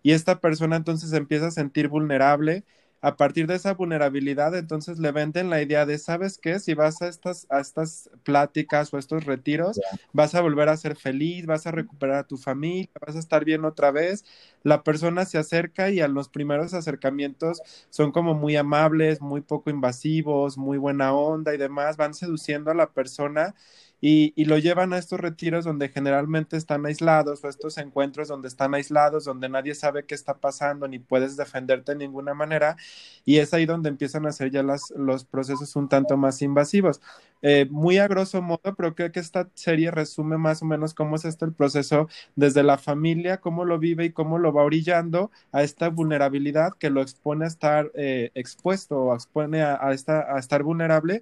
y 0.03 0.11
esta 0.11 0.39
persona 0.39 0.75
entonces 0.75 1.13
empieza 1.13 1.47
a 1.47 1.51
sentir 1.51 1.87
vulnerable 1.87 2.63
a 3.05 3.17
partir 3.17 3.45
de 3.45 3.53
esa 3.53 3.75
vulnerabilidad, 3.75 4.55
entonces 4.55 4.97
le 4.97 5.11
venden 5.11 5.51
la 5.51 5.61
idea 5.61 5.85
de, 5.85 5.99
¿sabes 5.99 6.39
qué? 6.39 6.59
Si 6.59 6.73
vas 6.73 7.03
a 7.03 7.07
estas, 7.07 7.45
a 7.51 7.59
estas 7.59 8.09
pláticas 8.23 8.91
o 8.91 8.97
estos 8.97 9.25
retiros, 9.25 9.79
vas 10.11 10.33
a 10.33 10.41
volver 10.41 10.69
a 10.69 10.77
ser 10.77 10.95
feliz, 10.95 11.45
vas 11.45 11.67
a 11.67 11.71
recuperar 11.71 12.17
a 12.17 12.23
tu 12.23 12.37
familia, 12.37 12.89
vas 13.05 13.15
a 13.15 13.19
estar 13.19 13.45
bien 13.45 13.63
otra 13.63 13.91
vez. 13.91 14.25
La 14.63 14.81
persona 14.81 15.25
se 15.25 15.37
acerca 15.37 15.91
y 15.91 15.99
a 15.99 16.07
los 16.07 16.29
primeros 16.29 16.73
acercamientos 16.73 17.61
son 17.91 18.11
como 18.11 18.33
muy 18.33 18.55
amables, 18.55 19.21
muy 19.21 19.41
poco 19.41 19.69
invasivos, 19.69 20.57
muy 20.57 20.79
buena 20.79 21.13
onda 21.13 21.53
y 21.53 21.57
demás, 21.59 21.97
van 21.97 22.15
seduciendo 22.15 22.71
a 22.71 22.73
la 22.73 22.89
persona 22.89 23.53
y, 24.01 24.45
lo 24.45 24.57
llevan 24.57 24.93
a 24.93 24.97
estos 24.97 25.19
retiros 25.19 25.65
donde 25.65 25.89
generalmente 25.89 26.57
están 26.57 26.85
aislados 26.85 27.43
o 27.43 27.49
estos 27.49 27.77
encuentros 27.77 28.27
donde 28.27 28.47
están 28.47 28.73
aislados, 28.75 29.25
donde 29.25 29.49
nadie 29.49 29.73
sabe 29.73 30.05
qué 30.05 30.13
está 30.13 30.37
pasando 30.37 30.87
ni 30.87 30.99
puedes 30.99 31.37
defenderte 31.37 31.93
de 31.93 31.99
ninguna 31.99 32.33
manera 32.33 32.77
y 33.25 33.37
es 33.37 33.53
ahí 33.53 33.65
donde 33.65 33.89
empiezan 33.89 34.25
a 34.25 34.29
hacer 34.29 34.51
ya 34.51 34.63
las, 34.63 34.91
los 34.95 35.25
procesos 35.25 35.75
un 35.75 35.89
tanto 35.89 36.17
más 36.17 36.41
invasivos. 36.41 37.01
Eh, 37.41 37.67
muy 37.69 37.97
a 37.97 38.07
grosso 38.07 38.41
modo, 38.41 38.75
pero 38.75 38.95
creo 38.95 39.11
que 39.11 39.19
esta 39.19 39.49
serie 39.53 39.91
resume 39.91 40.37
más 40.37 40.61
o 40.61 40.65
menos 40.65 40.93
cómo 40.93 41.15
es 41.15 41.25
este 41.25 41.45
el 41.45 41.53
proceso 41.53 42.07
desde 42.35 42.63
la 42.63 42.77
familia, 42.77 43.37
cómo 43.39 43.65
lo 43.65 43.79
vive 43.79 44.05
y 44.05 44.11
cómo 44.11 44.39
lo 44.39 44.53
va 44.53 44.63
orillando 44.63 45.31
a 45.51 45.63
esta 45.63 45.89
vulnerabilidad 45.89 46.73
que 46.73 46.89
lo 46.89 47.01
expone 47.01 47.45
a 47.45 47.47
estar 47.47 47.91
eh, 47.95 48.31
expuesto 48.35 48.97
o 48.97 49.15
expone 49.15 49.61
a, 49.61 49.75
a, 49.75 49.89
a 49.89 50.39
estar 50.39 50.63
vulnerable 50.63 51.21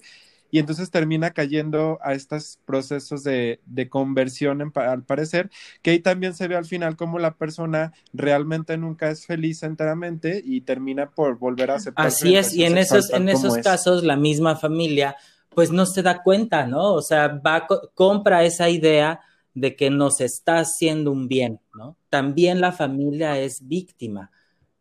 y 0.53 0.59
entonces 0.59 0.91
termina 0.91 1.31
cayendo 1.31 1.97
a 2.03 2.13
estos 2.13 2.59
procesos 2.63 3.23
de, 3.23 3.59
conversión, 3.89 4.71
al 4.75 5.01
parecer, 5.01 5.49
que 5.81 5.89
ahí 5.89 5.99
también 5.99 6.35
se 6.35 6.47
ve 6.47 6.55
al 6.55 6.65
final 6.65 6.95
como 6.95 7.17
la 7.17 7.33
persona 7.33 7.91
realmente 8.13 8.77
nunca 8.77 9.09
es 9.09 9.25
feliz 9.25 9.63
enteramente 9.63 10.43
y 10.45 10.61
termina 10.61 11.09
por 11.09 11.39
volver 11.39 11.71
a 11.71 11.77
aceptar. 11.77 12.05
Así 12.05 12.35
es, 12.35 12.53
y 12.53 12.65
en 12.65 12.77
esos, 12.77 13.11
en 13.11 13.29
esos 13.29 13.57
casos 13.57 14.03
la 14.03 14.15
misma 14.15 14.55
familia 14.55 15.15
pues 15.55 15.71
no 15.71 15.87
se 15.87 16.03
da 16.03 16.21
cuenta, 16.21 16.67
¿no? 16.67 16.93
O 16.93 17.01
sea, 17.01 17.29
va, 17.29 17.65
compra 17.95 18.43
esa 18.43 18.69
idea 18.69 19.21
de 19.55 19.75
que 19.75 19.89
nos 19.89 20.21
está 20.21 20.59
haciendo 20.59 21.11
un 21.11 21.27
bien, 21.27 21.61
¿no? 21.73 21.97
También 22.11 22.61
la 22.61 22.73
familia 22.73 23.39
es 23.39 23.67
víctima. 23.67 24.29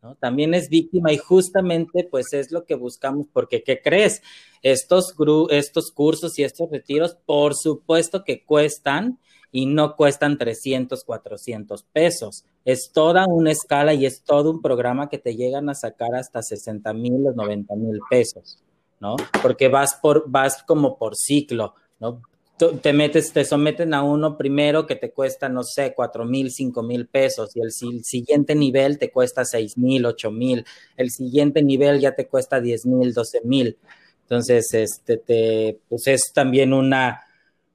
¿No? 0.03 0.17
También 0.17 0.55
es 0.55 0.69
víctima 0.69 1.13
y 1.13 1.19
justamente 1.19 2.07
pues 2.11 2.33
es 2.33 2.51
lo 2.51 2.65
que 2.65 2.75
buscamos, 2.75 3.27
porque 3.33 3.63
¿qué 3.63 3.81
crees? 3.81 4.23
Estos, 4.63 5.15
estos 5.51 5.91
cursos 5.93 6.39
y 6.39 6.45
estos 6.45 6.71
retiros, 6.71 7.17
por 7.27 7.55
supuesto 7.55 8.25
que 8.25 8.45
cuestan 8.45 9.19
y 9.53 9.67
no 9.67 9.97
cuestan 9.97 10.39
300, 10.39 11.05
400 11.05 11.85
pesos. 11.93 12.45
Es 12.65 12.91
toda 12.93 13.27
una 13.29 13.53
escala 13.53 13.93
y 13.95 14.07
es 14.07 14.23
todo 14.23 14.51
un 14.51 14.63
programa 14.63 15.09
que 15.09 15.19
te 15.19 15.37
llegan 15.37 15.69
a 15.69 15.75
sacar 15.75 16.15
hasta 16.15 16.43
60 16.43 16.93
mil 16.95 17.27
o 17.27 17.33
90 17.33 17.75
mil 17.77 18.01
pesos, 18.09 18.59
¿no? 18.99 19.17
Porque 19.43 19.69
vas, 19.69 19.95
por, 20.01 20.25
vas 20.29 20.63
como 20.63 20.97
por 20.97 21.15
ciclo, 21.17 21.75
¿no? 22.01 22.23
Te 22.71 22.93
metes, 22.93 23.33
te 23.33 23.45
someten 23.45 23.95
a 23.95 24.03
uno 24.03 24.37
primero 24.37 24.87
que 24.87 24.97
te 24.97 25.11
cuesta, 25.11 25.49
no 25.49 25.63
sé, 25.63 25.93
cuatro 25.95 26.25
mil, 26.25 26.51
cinco 26.51 26.83
mil 26.83 27.07
pesos 27.07 27.57
y 27.57 27.61
el, 27.61 27.73
siguiente 27.73 28.55
nivel 28.55 28.99
te 28.99 29.11
cuesta 29.11 29.45
seis 29.45 29.77
mil, 29.77 30.07
ocho 30.07 30.31
mil, 30.31 30.65
el 30.97 31.11
siguiente 31.11 31.63
nivel 31.63 32.01
ya 32.01 32.15
te 32.15 32.27
cuesta 32.27 32.61
diez 32.61 32.87
mil, 32.87 33.13
doce 33.13 33.41
mil. 33.45 33.79
Entonces, 34.23 34.73
este, 34.73 35.19
te, 35.19 35.79
pues 35.89 36.07
es 36.07 36.33
también 36.33 36.73
una, 36.73 37.23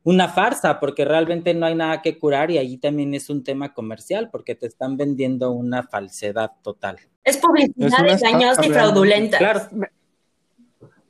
una 0.03 0.29
farsa 0.29 0.79
porque 0.79 1.05
realmente 1.05 1.53
no 1.53 1.65
hay 1.65 1.75
nada 1.75 2.01
que 2.01 2.17
curar 2.17 2.49
y 2.49 2.57
allí 2.57 2.77
también 2.77 3.13
es 3.13 3.29
un 3.29 3.43
tema 3.43 3.73
comercial 3.73 4.29
porque 4.31 4.55
te 4.55 4.67
están 4.67 4.97
vendiendo 4.97 5.51
una 5.51 5.83
falsedad 5.83 6.51
total. 6.63 6.97
Es 7.23 7.37
publicidad 7.37 8.07
engañosa 8.07 8.65
y 8.65 8.69
fraudulenta. 8.69 9.37
Claro, 9.37 9.67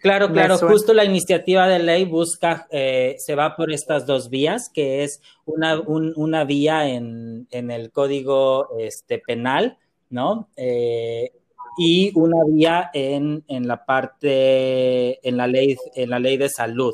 Claro, 0.01 0.31
claro, 0.31 0.57
justo 0.57 0.93
la 0.93 1.05
iniciativa 1.05 1.67
de 1.67 1.79
ley 1.79 2.05
busca, 2.05 2.67
eh, 2.69 3.15
se 3.17 3.35
va 3.35 3.55
por 3.55 3.71
estas 3.71 4.05
dos 4.05 4.29
vías, 4.29 4.69
que 4.69 5.03
es 5.03 5.21
una, 5.45 5.79
una 5.79 6.43
vía 6.43 6.87
en, 6.87 7.47
en, 7.49 7.71
el 7.71 7.91
código 7.91 8.77
este, 8.77 9.17
penal, 9.17 9.77
¿no? 10.09 10.49
Eh, 10.55 11.31
y 11.77 12.11
una 12.15 12.43
vía 12.47 12.89
en, 12.93 13.43
en, 13.47 13.67
la 13.67 13.85
parte, 13.85 15.27
en 15.27 15.35
la, 15.35 15.47
ley, 15.47 15.75
en 15.95 16.09
la 16.09 16.19
ley 16.19 16.37
de 16.37 16.49
salud. 16.49 16.93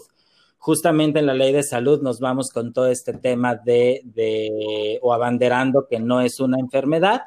Justamente 0.58 1.20
en 1.20 1.26
la 1.26 1.34
ley 1.34 1.51
de 1.51 1.64
salud 1.64 2.01
nos 2.01 2.22
vamos 2.22 2.51
con 2.51 2.72
todo 2.72 2.88
este 2.88 3.14
tema 3.14 3.56
de, 3.56 4.01
de 4.06 4.97
o 5.01 5.14
abanderando 5.14 5.88
que 5.89 5.99
no 5.99 6.22
es 6.22 6.39
una 6.39 6.58
enfermedad, 6.58 7.24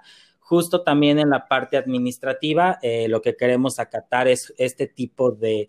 justo 0.47 0.83
también 0.83 1.19
en 1.19 1.29
la 1.29 1.49
parte 1.49 1.77
administrativa, 1.77 2.79
eh, 2.81 3.09
lo 3.09 3.21
que 3.21 3.37
queremos 3.37 3.81
acatar 3.81 4.29
es 4.29 4.55
este 4.59 4.87
tipo 4.87 5.33
de, 5.33 5.69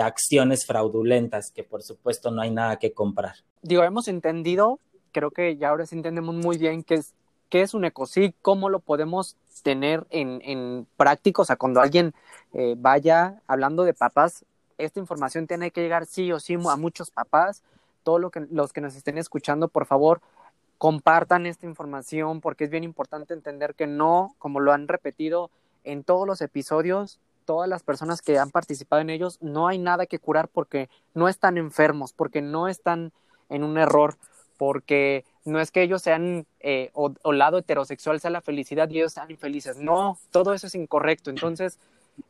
acciones 0.00 0.64
fraudulentas, 0.64 1.50
que 1.50 1.64
por 1.64 1.82
supuesto 1.82 2.30
no 2.30 2.40
hay 2.40 2.52
nada 2.52 2.78
que 2.78 2.92
comprar. 2.92 3.34
Digo, 3.60 3.82
hemos 3.82 4.06
entendido, 4.06 4.78
creo 5.10 5.32
que 5.32 5.56
ya 5.56 5.70
ahora 5.70 5.84
sí 5.84 5.96
entendemos 5.96 6.36
muy 6.36 6.58
bien 6.58 6.84
qué 6.84 6.94
es, 6.94 7.12
qué 7.48 7.62
es 7.62 7.74
un 7.74 7.84
ecosig, 7.84 8.34
cómo 8.40 8.68
lo 8.68 8.78
podemos 8.78 9.36
tener 9.64 10.06
en, 10.10 10.40
en 10.44 10.86
práctica, 10.96 11.42
o 11.42 11.44
sea, 11.44 11.56
cuando 11.56 11.80
alguien 11.80 12.14
eh, 12.54 12.76
vaya 12.78 13.42
hablando 13.48 13.82
de 13.82 13.94
papás, 13.94 14.44
esta 14.78 15.00
información 15.00 15.48
tiene 15.48 15.72
que 15.72 15.82
llegar 15.82 16.06
sí 16.06 16.30
o 16.30 16.38
sí 16.38 16.54
a 16.54 16.76
muchos 16.76 17.10
papás, 17.10 17.64
todos 18.04 18.30
que, 18.30 18.46
los 18.52 18.72
que 18.72 18.80
nos 18.80 18.94
estén 18.94 19.18
escuchando, 19.18 19.66
por 19.66 19.86
favor, 19.86 20.20
compartan 20.78 21.46
esta 21.46 21.66
información 21.66 22.40
porque 22.40 22.64
es 22.64 22.70
bien 22.70 22.84
importante 22.84 23.34
entender 23.34 23.74
que 23.74 23.86
no, 23.86 24.34
como 24.38 24.60
lo 24.60 24.72
han 24.72 24.88
repetido 24.88 25.50
en 25.84 26.04
todos 26.04 26.26
los 26.26 26.40
episodios, 26.40 27.20
todas 27.44 27.68
las 27.68 27.82
personas 27.82 28.22
que 28.22 28.38
han 28.38 28.50
participado 28.50 29.02
en 29.02 29.10
ellos, 29.10 29.38
no 29.40 29.68
hay 29.68 29.78
nada 29.78 30.06
que 30.06 30.18
curar 30.18 30.48
porque 30.48 30.88
no 31.14 31.28
están 31.28 31.58
enfermos, 31.58 32.12
porque 32.12 32.42
no 32.42 32.68
están 32.68 33.12
en 33.48 33.64
un 33.64 33.78
error, 33.78 34.16
porque 34.56 35.24
no 35.44 35.58
es 35.60 35.70
que 35.70 35.82
ellos 35.82 36.02
sean 36.02 36.46
eh, 36.60 36.90
o, 36.92 37.32
lado 37.32 37.58
heterosexual 37.58 38.20
sea 38.20 38.30
la 38.30 38.42
felicidad 38.42 38.88
y 38.90 38.98
ellos 38.98 39.14
sean 39.14 39.30
infelices. 39.30 39.78
No, 39.78 40.18
todo 40.30 40.52
eso 40.52 40.66
es 40.66 40.74
incorrecto. 40.74 41.30
Entonces, 41.30 41.78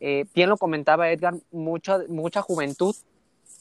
eh, 0.00 0.24
bien 0.34 0.48
lo 0.48 0.56
comentaba 0.56 1.10
Edgar, 1.10 1.34
mucha, 1.50 1.98
mucha 2.08 2.40
juventud 2.40 2.94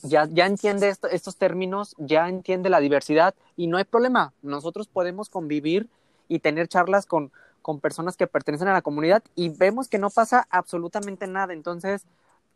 ya, 0.07 0.27
ya 0.29 0.45
entiende 0.45 0.93
estos 1.11 1.37
términos, 1.37 1.95
ya 1.97 2.27
entiende 2.27 2.69
la 2.69 2.79
diversidad 2.79 3.35
y 3.55 3.67
no 3.67 3.77
hay 3.77 3.83
problema. 3.83 4.33
Nosotros 4.41 4.87
podemos 4.87 5.29
convivir 5.29 5.87
y 6.27 6.39
tener 6.39 6.67
charlas 6.67 7.05
con, 7.05 7.31
con 7.61 7.79
personas 7.79 8.17
que 8.17 8.27
pertenecen 8.27 8.67
a 8.67 8.73
la 8.73 8.81
comunidad 8.81 9.23
y 9.35 9.49
vemos 9.49 9.87
que 9.87 9.99
no 9.99 10.09
pasa 10.09 10.47
absolutamente 10.49 11.27
nada. 11.27 11.53
Entonces, 11.53 12.05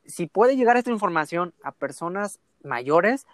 si 0.06 0.28
puede 0.28 0.56
llegar 0.56 0.78
esta 0.78 0.92
información 0.92 1.54
a 1.64 1.72
personas 1.72 2.40
mayores, 2.64 3.26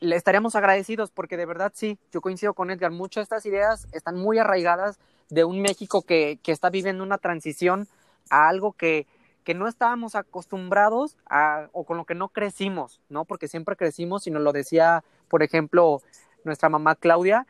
le 0.00 0.16
estaríamos 0.16 0.56
agradecidos 0.56 1.10
porque 1.10 1.36
de 1.36 1.46
verdad 1.46 1.72
sí, 1.74 1.98
yo 2.12 2.20
coincido 2.20 2.54
con 2.54 2.70
Edgar, 2.70 2.90
muchas 2.90 3.22
de 3.22 3.22
estas 3.22 3.46
ideas 3.46 3.86
están 3.92 4.16
muy 4.16 4.38
arraigadas 4.38 4.98
de 5.28 5.44
un 5.44 5.60
México 5.60 6.02
que, 6.02 6.38
que 6.42 6.52
está 6.52 6.70
viviendo 6.70 7.02
una 7.02 7.18
transición 7.18 7.88
a 8.30 8.48
algo 8.48 8.72
que, 8.72 9.06
que 9.46 9.54
no 9.54 9.68
estábamos 9.68 10.16
acostumbrados 10.16 11.16
a, 11.24 11.68
o 11.72 11.84
con 11.84 11.96
lo 11.96 12.04
que 12.04 12.16
no 12.16 12.30
crecimos, 12.30 13.00
¿no? 13.08 13.24
Porque 13.24 13.46
siempre 13.46 13.76
crecimos, 13.76 14.26
y 14.26 14.32
nos 14.32 14.42
lo 14.42 14.52
decía, 14.52 15.04
por 15.28 15.44
ejemplo, 15.44 16.02
nuestra 16.42 16.68
mamá 16.68 16.96
Claudia, 16.96 17.46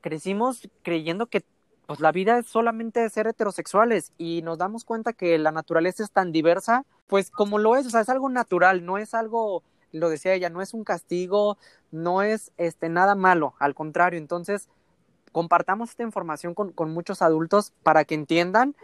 crecimos 0.00 0.68
creyendo 0.84 1.26
que 1.26 1.44
pues 1.86 1.98
la 1.98 2.12
vida 2.12 2.38
es 2.38 2.46
solamente 2.46 3.10
ser 3.10 3.26
heterosexuales 3.26 4.12
y 4.16 4.42
nos 4.42 4.58
damos 4.58 4.84
cuenta 4.84 5.12
que 5.12 5.36
la 5.38 5.50
naturaleza 5.50 6.04
es 6.04 6.12
tan 6.12 6.30
diversa, 6.30 6.84
pues 7.08 7.32
como 7.32 7.58
lo 7.58 7.74
es, 7.74 7.84
o 7.84 7.90
sea, 7.90 8.02
es 8.02 8.08
algo 8.08 8.28
natural, 8.28 8.84
no 8.84 8.96
es 8.96 9.12
algo, 9.12 9.64
lo 9.90 10.08
decía 10.08 10.34
ella, 10.34 10.50
no 10.50 10.62
es 10.62 10.72
un 10.72 10.84
castigo, 10.84 11.58
no 11.90 12.22
es 12.22 12.52
este 12.58 12.88
nada 12.88 13.16
malo, 13.16 13.54
al 13.58 13.74
contrario, 13.74 14.20
entonces 14.20 14.68
compartamos 15.32 15.90
esta 15.90 16.04
información 16.04 16.54
con, 16.54 16.70
con 16.70 16.92
muchos 16.92 17.22
adultos 17.22 17.72
para 17.82 18.04
que 18.04 18.14
entiendan 18.14 18.76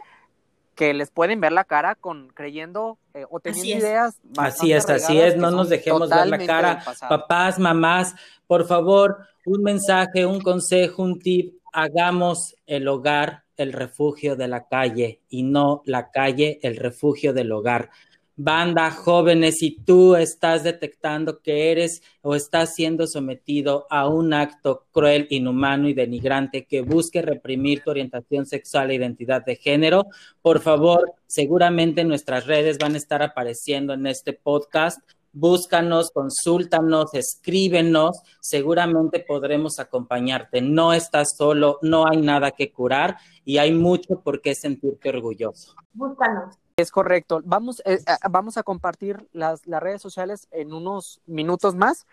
que 0.77 0.93
les 0.93 1.09
pueden 1.09 1.41
ver 1.41 1.51
la 1.51 1.63
cara 1.63 1.95
con 1.95 2.29
creyendo 2.29 2.99
eh, 3.15 3.25
o 3.29 3.39
teniendo 3.39 3.85
ideas. 3.85 4.15
Así 4.37 4.71
es, 4.71 4.87
así 4.89 5.19
es, 5.19 5.35
no 5.35 5.49
nos 5.49 5.69
dejemos 5.69 6.07
ver 6.07 6.27
la 6.27 6.37
cara. 6.37 6.83
Papás, 7.09 7.57
mamás, 7.57 8.13
por 8.45 8.65
favor, 8.67 9.17
un 9.45 9.63
mensaje, 9.63 10.25
un 10.25 10.39
consejo, 10.39 11.01
un 11.01 11.19
tip, 11.19 11.55
hagamos 11.73 12.55
el 12.67 12.87
hogar 12.87 13.43
el 13.57 13.73
refugio 13.73 14.35
de 14.35 14.47
la 14.47 14.67
calle 14.67 15.21
y 15.29 15.41
no 15.41 15.81
la 15.85 16.11
calle 16.11 16.59
el 16.61 16.77
refugio 16.77 17.33
del 17.33 17.51
hogar 17.51 17.89
banda, 18.37 18.91
jóvenes, 18.91 19.55
si 19.57 19.71
tú 19.71 20.15
estás 20.15 20.63
detectando 20.63 21.41
que 21.41 21.71
eres 21.71 22.03
o 22.21 22.35
estás 22.35 22.75
siendo 22.75 23.07
sometido 23.07 23.87
a 23.89 24.07
un 24.07 24.31
acto 24.33 24.85
cruel, 24.91 25.25
inhumano 25.31 25.89
y 25.89 25.93
denigrante 25.93 26.65
que 26.65 26.81
busque 26.81 27.23
reprimir 27.23 27.81
tu 27.83 27.89
orientación 27.89 28.45
sexual 28.45 28.91
e 28.91 28.95
identidad 28.95 29.43
de 29.43 29.55
género, 29.55 30.05
por 30.43 30.61
favor, 30.61 31.13
seguramente 31.25 32.03
nuestras 32.03 32.45
redes 32.45 32.77
van 32.77 32.93
a 32.93 32.97
estar 32.97 33.23
apareciendo 33.23 33.93
en 33.93 34.05
este 34.05 34.33
podcast. 34.33 35.01
Búscanos, 35.39 36.09
consúltanos, 36.09 37.13
escríbenos, 37.13 38.23
seguramente 38.41 39.19
podremos 39.19 39.77
acompañarte. 39.77 40.61
No 40.61 40.93
estás 40.93 41.35
solo, 41.37 41.77
no 41.83 42.07
hay 42.07 42.17
nada 42.17 42.49
que 42.49 42.71
curar 42.71 43.17
y 43.45 43.59
hay 43.59 43.71
mucho 43.71 44.19
por 44.21 44.41
qué 44.41 44.55
sentirte 44.55 45.09
orgulloso. 45.09 45.75
Búscanos. 45.93 46.55
Es 46.75 46.89
correcto. 46.89 47.41
Vamos, 47.45 47.83
eh, 47.85 47.99
vamos 48.31 48.57
a 48.57 48.63
compartir 48.63 49.27
las, 49.31 49.67
las, 49.67 49.83
redes 49.83 50.01
sociales 50.01 50.47
en 50.49 50.73
unos 50.73 51.21
minutos 51.27 51.75
más. 51.75 52.07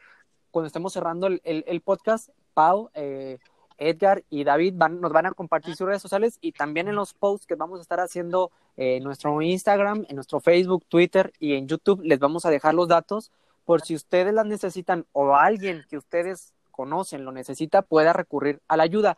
Cuando 0.51 0.67
estemos 0.67 0.93
cerrando 0.93 1.27
el, 1.27 1.41
el, 1.45 1.81
podcast, 1.81 2.29
Pau, 2.53 2.91
eh, 2.93 3.39
Edgar 3.79 4.25
y 4.31 4.45
David 4.45 4.75
van, 4.77 5.01
nos 5.01 5.13
van 5.13 5.27
a 5.27 5.33
compartir 5.33 5.75
sus 5.77 5.87
redes 5.87 6.03
sociales 6.03 6.39
y 6.41 6.53
también 6.53 6.89
en 6.89 6.95
los 6.95 7.15
posts 7.15 7.47
que 7.47 7.55
vamos 7.55 7.79
a 7.79 7.83
estar 7.83 8.01
haciendo 8.01 8.51
en 8.77 9.03
nuestro 9.05 9.41
Instagram, 9.41 10.07
en 10.09 10.17
nuestro 10.17 10.41
Facebook, 10.41 10.85
Twitter 10.89 11.33
y 11.39 11.55
en 11.55 11.69
YouTube 11.69 12.03
les 12.03 12.19
vamos 12.19 12.47
a 12.47 12.51
dejar 12.51 12.75
los 12.75 12.89
datos. 12.89 13.31
Por 13.65 13.83
si 13.83 13.95
ustedes 13.95 14.35
las 14.35 14.47
necesitan 14.47 15.07
o 15.13 15.35
alguien 15.35 15.85
que 15.89 15.97
ustedes 15.97 16.53
conocen 16.71 17.25
lo 17.25 17.33
necesita 17.33 17.83
pueda 17.83 18.13
recurrir 18.13 18.61
a 18.69 18.77
la 18.77 18.83
ayuda. 18.83 19.17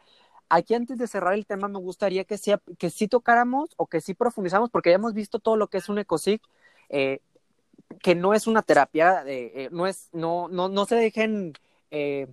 Aquí 0.48 0.74
antes 0.74 0.98
de 0.98 1.08
cerrar 1.08 1.34
el 1.34 1.46
tema 1.46 1.68
me 1.68 1.78
gustaría 1.78 2.24
que 2.24 2.38
sí, 2.38 2.52
que 2.78 2.90
sí 2.90 3.08
tocáramos 3.08 3.70
o 3.76 3.86
que 3.86 4.00
sí 4.00 4.14
profundizamos, 4.14 4.70
porque 4.70 4.90
ya 4.90 4.96
hemos 4.96 5.14
visto 5.14 5.38
todo 5.40 5.56
lo 5.56 5.66
que 5.66 5.78
es 5.78 5.88
un 5.88 5.98
ecosic, 5.98 6.40
eh, 6.88 7.20
que 8.00 8.14
no 8.14 8.34
es 8.34 8.46
una 8.46 8.62
terapia, 8.62 9.24
eh, 9.26 9.68
no, 9.72 9.86
es, 9.86 10.08
no, 10.12 10.48
no, 10.48 10.68
no 10.68 10.86
se 10.86 10.94
dejen 10.96 11.54
eh, 11.90 12.28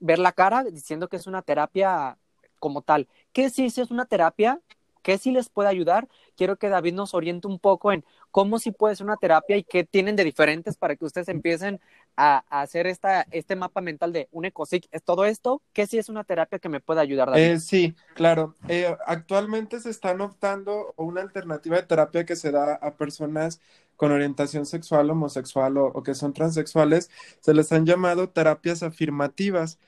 ver 0.00 0.18
la 0.18 0.32
cara 0.32 0.64
diciendo 0.64 1.08
que 1.08 1.16
es 1.16 1.26
una 1.26 1.42
terapia 1.42 2.18
como 2.58 2.82
tal. 2.82 3.08
¿Qué 3.32 3.50
sí, 3.50 3.70
sí 3.70 3.80
es 3.80 3.90
una 3.90 4.06
terapia? 4.06 4.60
¿Qué 5.02 5.16
sí 5.16 5.30
les 5.30 5.48
puede 5.48 5.68
ayudar? 5.68 6.08
Quiero 6.36 6.56
que 6.56 6.68
David 6.68 6.92
nos 6.92 7.14
oriente 7.14 7.46
un 7.46 7.58
poco 7.58 7.92
en 7.92 8.04
cómo 8.30 8.58
sí 8.58 8.72
puede 8.72 8.94
ser 8.94 9.06
una 9.06 9.16
terapia 9.16 9.56
y 9.56 9.64
qué 9.64 9.84
tienen 9.84 10.16
de 10.16 10.24
diferentes 10.24 10.76
para 10.76 10.96
que 10.96 11.04
ustedes 11.04 11.28
empiecen 11.28 11.80
a, 12.16 12.44
hacer 12.50 12.86
esta, 12.86 13.26
este 13.30 13.56
mapa 13.56 13.80
mental 13.80 14.12
de 14.12 14.28
un 14.32 14.44
ecosic. 14.44 14.86
¿Es 14.90 15.02
todo 15.02 15.24
esto? 15.24 15.62
¿Qué 15.72 15.86
sí 15.86 15.98
es 15.98 16.08
una 16.08 16.24
terapia 16.24 16.58
que 16.58 16.68
me 16.68 16.80
puede 16.80 17.00
ayudar, 17.00 17.30
David? 17.30 17.42
Eh, 17.42 17.60
sí, 17.60 17.94
claro. 18.14 18.54
Eh, 18.68 18.94
actualmente 19.06 19.80
se 19.80 19.90
están 19.90 20.20
optando 20.20 20.92
una 20.96 21.22
alternativa 21.22 21.76
de 21.76 21.84
terapia 21.84 22.26
que 22.26 22.36
se 22.36 22.50
da 22.50 22.74
a 22.74 22.96
personas 22.96 23.60
con 23.96 24.12
orientación 24.12 24.64
sexual, 24.64 25.10
homosexual 25.10 25.76
o, 25.76 26.02
que 26.02 26.14
son 26.14 26.32
transexuales. 26.32 27.10
Se 27.40 27.52
les 27.52 27.72
han 27.72 27.84
llamado 27.84 28.28
terapias 28.28 28.82
afirmativas. 28.84 29.78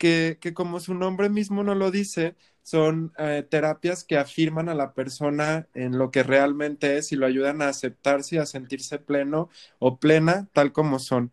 Que, 0.00 0.38
que, 0.40 0.54
como 0.54 0.80
su 0.80 0.94
nombre 0.94 1.30
mismo 1.30 1.62
no 1.64 1.76
lo 1.76 1.92
dice, 1.92 2.36
son 2.62 3.12
eh, 3.18 3.46
terapias 3.50 4.04
que 4.04 4.18
afirman 4.18 4.70
a 4.70 4.74
la 4.74 4.94
persona 4.94 5.68
en 5.74 5.98
lo 5.98 6.10
que 6.10 6.24
realmente 6.24 6.98
es 6.98 7.12
y 7.12 7.16
lo 7.16 7.26
ayudan 7.26 7.62
a 7.62 7.68
aceptarse 7.68 8.36
y 8.36 8.38
a 8.40 8.46
sentirse 8.46 8.98
pleno 8.98 9.50
o 9.78 9.98
plena 10.00 10.48
tal 10.54 10.72
como 10.72 11.00
son. 11.00 11.32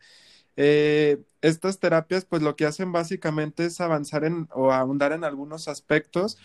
Eh, 0.57 1.23
estas 1.41 1.79
terapias 1.79 2.25
pues 2.25 2.41
lo 2.41 2.55
que 2.55 2.65
hacen 2.65 2.91
básicamente 2.91 3.65
es 3.65 3.81
avanzar 3.81 4.25
en 4.25 4.47
o 4.53 4.71
ahondar 4.73 5.11
en 5.13 5.23
algunos 5.23 5.67
aspectos. 5.67 6.37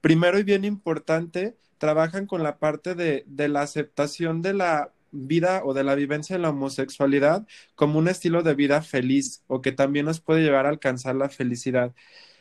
Primero 0.00 0.38
y 0.38 0.44
bien 0.44 0.64
importante, 0.64 1.56
trabajan 1.78 2.26
con 2.26 2.42
la 2.42 2.58
parte 2.58 2.94
de, 2.94 3.24
de 3.26 3.48
la 3.48 3.62
aceptación 3.62 4.42
de 4.42 4.54
la 4.54 4.92
vida 5.16 5.62
o 5.64 5.74
de 5.74 5.84
la 5.84 5.94
vivencia 5.94 6.36
de 6.36 6.42
la 6.42 6.50
homosexualidad 6.50 7.46
como 7.74 7.98
un 7.98 8.08
estilo 8.08 8.42
de 8.42 8.54
vida 8.54 8.82
feliz 8.82 9.42
o 9.46 9.60
que 9.62 9.72
también 9.72 10.06
nos 10.06 10.20
puede 10.20 10.42
llevar 10.42 10.66
a 10.66 10.70
alcanzar 10.70 11.16
la 11.16 11.28
felicidad. 11.28 11.94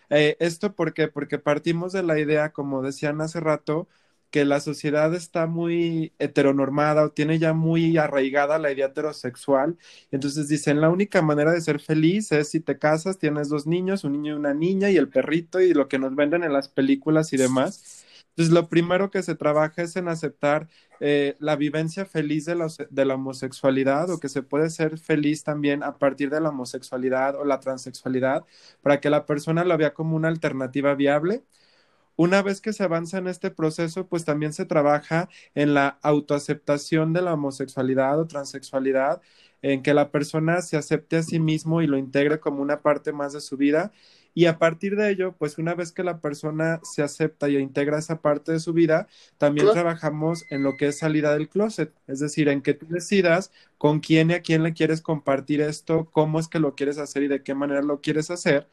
Eh, 0.10 0.38
¿Esto 0.40 0.76
por 0.76 0.94
qué? 0.94 1.08
Porque 1.08 1.40
partimos 1.40 1.94
de 1.94 2.04
la 2.04 2.20
idea, 2.20 2.52
como 2.52 2.82
decían 2.82 3.22
hace 3.22 3.40
rato, 3.40 3.88
que 4.32 4.46
la 4.46 4.60
sociedad 4.60 5.14
está 5.16 5.48
muy 5.48 6.14
heteronormada 6.20 7.06
o 7.06 7.12
tiene 7.12 7.40
ya 7.40 7.54
muy 7.54 7.98
arraigada 7.98 8.60
la 8.60 8.72
idea 8.72 8.88
heterosexual. 8.88 9.78
Entonces 10.12 10.48
dicen, 10.50 10.82
la 10.82 10.90
única 10.90 11.22
manera 11.22 11.52
de 11.54 11.62
ser 11.62 11.80
feliz 11.80 12.32
es 12.32 12.50
si 12.50 12.60
te 12.60 12.78
casas, 12.78 13.18
tienes 13.18 13.50
dos 13.50 13.66
niños, 13.68 14.04
un 14.04 14.14
niño 14.14 14.34
y 14.36 14.38
una 14.38 14.54
niña 14.54 14.90
y 14.90 14.98
el 14.98 15.10
perrito 15.10 15.62
y 15.62 15.74
lo 15.74 15.88
que 15.88 16.00
nos 16.00 16.16
venden 16.16 16.44
en 16.44 16.54
las 16.54 16.68
películas 16.70 17.32
y 17.34 17.38
demás. 17.38 18.05
Entonces, 18.36 18.54
lo 18.54 18.68
primero 18.68 19.10
que 19.12 19.24
se 19.24 19.36
trabaja 19.36 19.82
es 19.82 19.96
en 19.96 20.10
aceptar 20.10 20.68
eh, 21.00 21.38
la 21.40 21.56
vivencia 21.56 22.06
feliz 22.06 22.44
de 22.44 22.56
la, 22.56 22.68
de 22.90 23.06
la, 23.06 23.16
homosexualidad 23.16 24.10
o 24.10 24.20
que 24.20 24.28
se 24.28 24.44
puede 24.44 24.70
ser 24.70 24.98
feliz 24.98 25.44
también 25.46 25.84
a 25.84 25.98
partir 25.98 26.30
de 26.30 26.42
la 26.42 26.50
homosexualidad 26.50 27.36
o 27.36 27.46
la 27.46 27.62
transexualidad 27.62 28.44
para 28.82 29.00
que 29.00 29.10
la 29.10 29.26
persona 29.26 29.64
lo 29.64 29.78
vea 29.78 29.94
como 29.94 30.18
una 30.18 30.28
alternativa 30.28 30.96
viable. 30.96 31.44
Una 32.18 32.42
vez 32.42 32.62
que 32.62 32.74
se 32.74 32.84
avanza 32.84 33.18
en 33.20 33.28
este 33.28 33.52
proceso, 33.52 34.08
pues 34.08 34.26
también 34.26 34.54
se 34.54 34.66
trabaja 34.66 35.30
en 35.54 35.74
la 35.74 36.00
autoaceptación 36.02 37.14
de 37.14 37.22
la 37.22 37.34
homosexualidad 37.34 38.20
o 38.20 38.28
transexualidad, 38.28 39.22
en 39.62 39.82
que 39.84 39.94
la 39.94 40.12
persona 40.12 40.62
se 40.62 40.78
acepte 40.78 41.18
a 41.18 41.24
sí 41.24 41.40
mismo 41.40 41.82
y 41.82 41.88
lo 41.88 41.98
integre 41.98 42.40
como 42.40 42.62
una 42.62 42.82
parte 42.82 43.12
más 43.14 43.34
de 43.34 43.42
su 43.42 43.58
vida 43.58 43.92
y 44.36 44.48
a 44.48 44.60
partir 44.60 44.98
de 44.98 45.10
ello, 45.12 45.36
pues 45.38 45.58
una 45.58 45.76
vez 45.76 45.94
que 45.94 46.04
la 46.04 46.20
persona 46.22 46.82
se 46.84 47.02
acepta 47.02 47.50
y 47.50 47.58
integra 47.58 47.98
esa 48.00 48.22
parte 48.22 48.52
de 48.52 48.60
su 48.60 48.74
vida, 48.74 49.08
también 49.40 49.72
trabajamos 49.72 50.46
en 50.52 50.62
lo 50.62 50.78
que 50.78 50.88
es 50.90 51.00
salida 51.00 51.34
del 51.34 51.50
closet, 51.50 51.94
es 52.08 52.20
decir, 52.20 52.50
en 52.50 52.62
que 52.62 52.74
tú 52.76 52.86
decidas 52.88 53.52
con 53.78 54.02
quién 54.02 54.32
y 54.32 54.34
a 54.36 54.42
quién 54.42 54.64
le 54.64 54.74
quieres 54.74 55.02
compartir 55.02 55.62
esto, 55.62 56.10
cómo 56.12 56.40
es 56.40 56.50
que 56.50 56.60
lo 56.60 56.76
quieres 56.76 56.98
hacer 57.00 57.24
y 57.24 57.30
de 57.30 57.44
qué 57.44 57.56
manera 57.56 57.82
lo 57.82 58.02
quieres 58.02 58.30
hacer. 58.30 58.68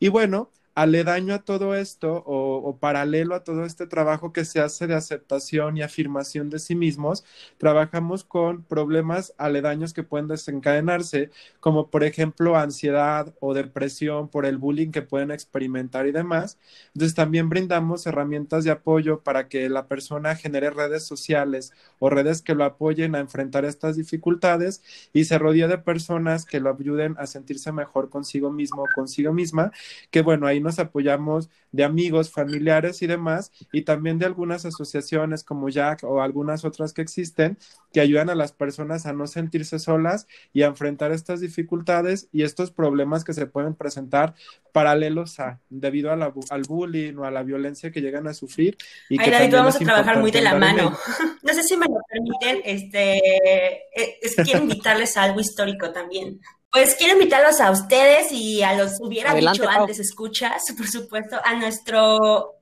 Y 0.00 0.08
bueno, 0.08 0.50
aledaño 0.78 1.34
a 1.34 1.40
todo 1.40 1.74
esto 1.74 2.22
o, 2.24 2.78
paralelo 2.78 3.34
a 3.34 3.42
todo 3.42 3.64
este 3.64 3.88
trabajo 3.88 4.32
que 4.32 4.44
se 4.44 4.60
hace 4.60 4.86
de 4.86 4.94
aceptación 4.94 5.76
y 5.76 5.82
afirmación 5.82 6.50
de 6.50 6.60
sí 6.60 6.76
mismos, 6.76 7.24
trabajamos 7.56 8.22
con 8.22 8.62
problemas 8.62 9.34
aledaños 9.38 9.92
que 9.92 10.04
pueden 10.04 10.28
desencadenarse, 10.28 11.30
como 11.58 11.90
por 11.90 12.04
ejemplo 12.04 12.56
ansiedad 12.56 13.34
o 13.40 13.54
depresión 13.54 14.28
por 14.28 14.46
el 14.46 14.58
bullying 14.58 14.92
que 14.92 15.02
pueden 15.02 15.32
experimentar 15.32 16.06
y 16.06 16.12
demás. 16.12 16.58
Entonces 16.94 17.16
también 17.16 17.48
brindamos 17.48 18.06
herramientas 18.06 18.62
de 18.62 18.70
apoyo 18.70 19.22
para 19.24 19.48
que 19.48 19.68
la 19.68 19.88
persona 19.88 20.36
genere 20.36 20.70
redes 20.70 21.04
sociales 21.04 21.72
o 21.98 22.08
redes 22.08 22.40
que 22.40 22.54
lo 22.54 22.64
apoyen 22.64 23.16
a 23.16 23.18
enfrentar 23.18 23.64
estas 23.64 23.96
dificultades 23.96 24.82
y 25.12 25.24
se 25.24 25.38
rodee 25.38 25.66
de 25.66 25.78
personas 25.78 26.44
que 26.44 26.60
lo 26.60 26.70
ayuden 26.70 27.16
a 27.18 27.26
sentirse 27.26 27.72
mejor 27.72 28.10
consigo 28.10 28.52
mismo 28.52 28.84
o 28.84 28.88
consigo 28.94 29.32
misma, 29.32 29.72
que 30.12 30.22
bueno, 30.22 30.46
ahí 30.46 30.60
nos 30.68 30.78
apoyamos 30.78 31.48
de 31.72 31.84
amigos, 31.84 32.30
familiares 32.30 33.02
y 33.02 33.06
demás, 33.06 33.50
y 33.72 33.82
también 33.82 34.18
de 34.18 34.26
algunas 34.26 34.64
asociaciones 34.64 35.42
como 35.42 35.68
Jack 35.68 36.04
o 36.04 36.22
algunas 36.22 36.64
otras 36.64 36.92
que 36.92 37.02
existen, 37.02 37.58
que 37.92 38.00
ayudan 38.00 38.28
a 38.30 38.34
las 38.34 38.52
personas 38.52 39.06
a 39.06 39.12
no 39.12 39.26
sentirse 39.26 39.78
solas 39.78 40.26
y 40.52 40.62
a 40.62 40.66
enfrentar 40.66 41.12
estas 41.12 41.40
dificultades 41.40 42.28
y 42.32 42.42
estos 42.42 42.70
problemas 42.70 43.24
que 43.24 43.32
se 43.32 43.46
pueden 43.46 43.74
presentar 43.74 44.34
paralelos 44.72 45.40
a, 45.40 45.60
debido 45.70 46.12
a 46.12 46.32
al 46.50 46.62
bullying 46.62 47.14
o 47.16 47.24
a 47.24 47.30
la 47.30 47.42
violencia 47.42 47.90
que 47.90 48.00
llegan 48.00 48.28
a 48.28 48.34
sufrir. 48.34 48.76
Y 49.08 49.20
Ay, 49.20 49.30
David, 49.30 49.52
vamos 49.52 49.76
a 49.76 49.78
trabajar 49.78 50.18
muy 50.18 50.30
de 50.30 50.42
la 50.42 50.54
mano. 50.54 50.96
No 51.40 51.54
sé 51.54 51.62
si 51.62 51.78
me 51.78 51.86
lo 51.86 51.98
permiten, 52.10 52.60
este, 52.64 53.16
eh, 53.16 54.18
es, 54.20 54.34
quiero 54.34 54.60
invitarles 54.64 55.16
a 55.16 55.22
algo 55.22 55.40
histórico 55.40 55.90
también. 55.92 56.40
Pues 56.70 56.96
quiero 56.96 57.14
invitarlos 57.14 57.60
a 57.60 57.70
ustedes 57.70 58.30
y 58.30 58.62
a 58.62 58.74
los 58.74 59.00
hubiera 59.00 59.34
dicho 59.34 59.68
antes 59.68 59.98
escuchas, 59.98 60.64
por 60.76 60.86
supuesto, 60.86 61.40
a 61.42 61.54
nuestro 61.54 62.54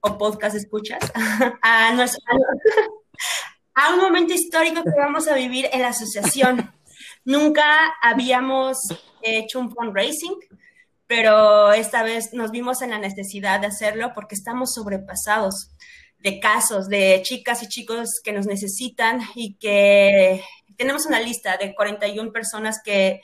o 0.00 0.18
podcast 0.18 0.54
escuchas, 0.54 1.00
a, 1.62 1.92
nuestro, 1.94 2.20
a 3.74 3.94
un 3.94 4.00
momento 4.00 4.34
histórico 4.34 4.84
que 4.84 4.90
vamos 4.98 5.26
a 5.28 5.34
vivir 5.34 5.68
en 5.72 5.80
la 5.80 5.88
asociación. 5.88 6.74
Nunca 7.24 7.94
habíamos 8.02 8.78
hecho 9.22 9.60
un 9.60 9.74
fundraising, 9.74 10.36
pero 11.06 11.72
esta 11.72 12.02
vez 12.02 12.34
nos 12.34 12.50
vimos 12.50 12.82
en 12.82 12.90
la 12.90 12.98
necesidad 12.98 13.60
de 13.60 13.68
hacerlo 13.68 14.12
porque 14.14 14.34
estamos 14.34 14.74
sobrepasados 14.74 15.70
de 16.18 16.38
casos 16.38 16.88
de 16.88 17.20
chicas 17.22 17.62
y 17.62 17.68
chicos 17.68 18.20
que 18.22 18.32
nos 18.32 18.46
necesitan 18.46 19.22
y 19.34 19.54
que 19.54 20.42
tenemos 20.76 21.06
una 21.06 21.20
lista 21.20 21.56
de 21.56 21.74
41 21.74 22.32
personas 22.32 22.80
que 22.84 23.20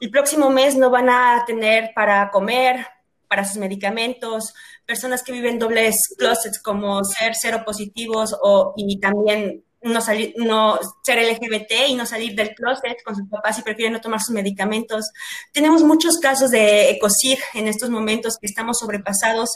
el 0.00 0.10
próximo 0.10 0.50
mes 0.50 0.76
no 0.76 0.90
van 0.90 1.08
a 1.08 1.44
tener 1.46 1.92
para 1.94 2.30
comer, 2.30 2.86
para 3.28 3.44
sus 3.44 3.56
medicamentos, 3.56 4.54
personas 4.84 5.22
que 5.22 5.32
viven 5.32 5.58
dobles 5.58 5.96
closets 6.16 6.60
como 6.60 7.02
ser 7.04 7.32
cero 7.34 7.62
positivos 7.64 8.36
o, 8.40 8.74
y 8.76 9.00
también 9.00 9.64
no, 9.82 10.00
salir, 10.00 10.34
no 10.36 10.78
ser 11.02 11.18
LGBT 11.18 11.88
y 11.88 11.94
no 11.94 12.06
salir 12.06 12.34
del 12.34 12.54
closet 12.54 13.02
con 13.04 13.16
sus 13.16 13.28
papás 13.28 13.58
y 13.58 13.62
prefieren 13.62 13.92
no 13.92 14.00
tomar 14.00 14.20
sus 14.20 14.34
medicamentos. 14.34 15.06
Tenemos 15.52 15.82
muchos 15.82 16.18
casos 16.18 16.50
de 16.50 16.90
ECOSIG 16.90 17.38
en 17.54 17.68
estos 17.68 17.90
momentos 17.90 18.38
que 18.40 18.46
estamos 18.46 18.78
sobrepasados 18.78 19.50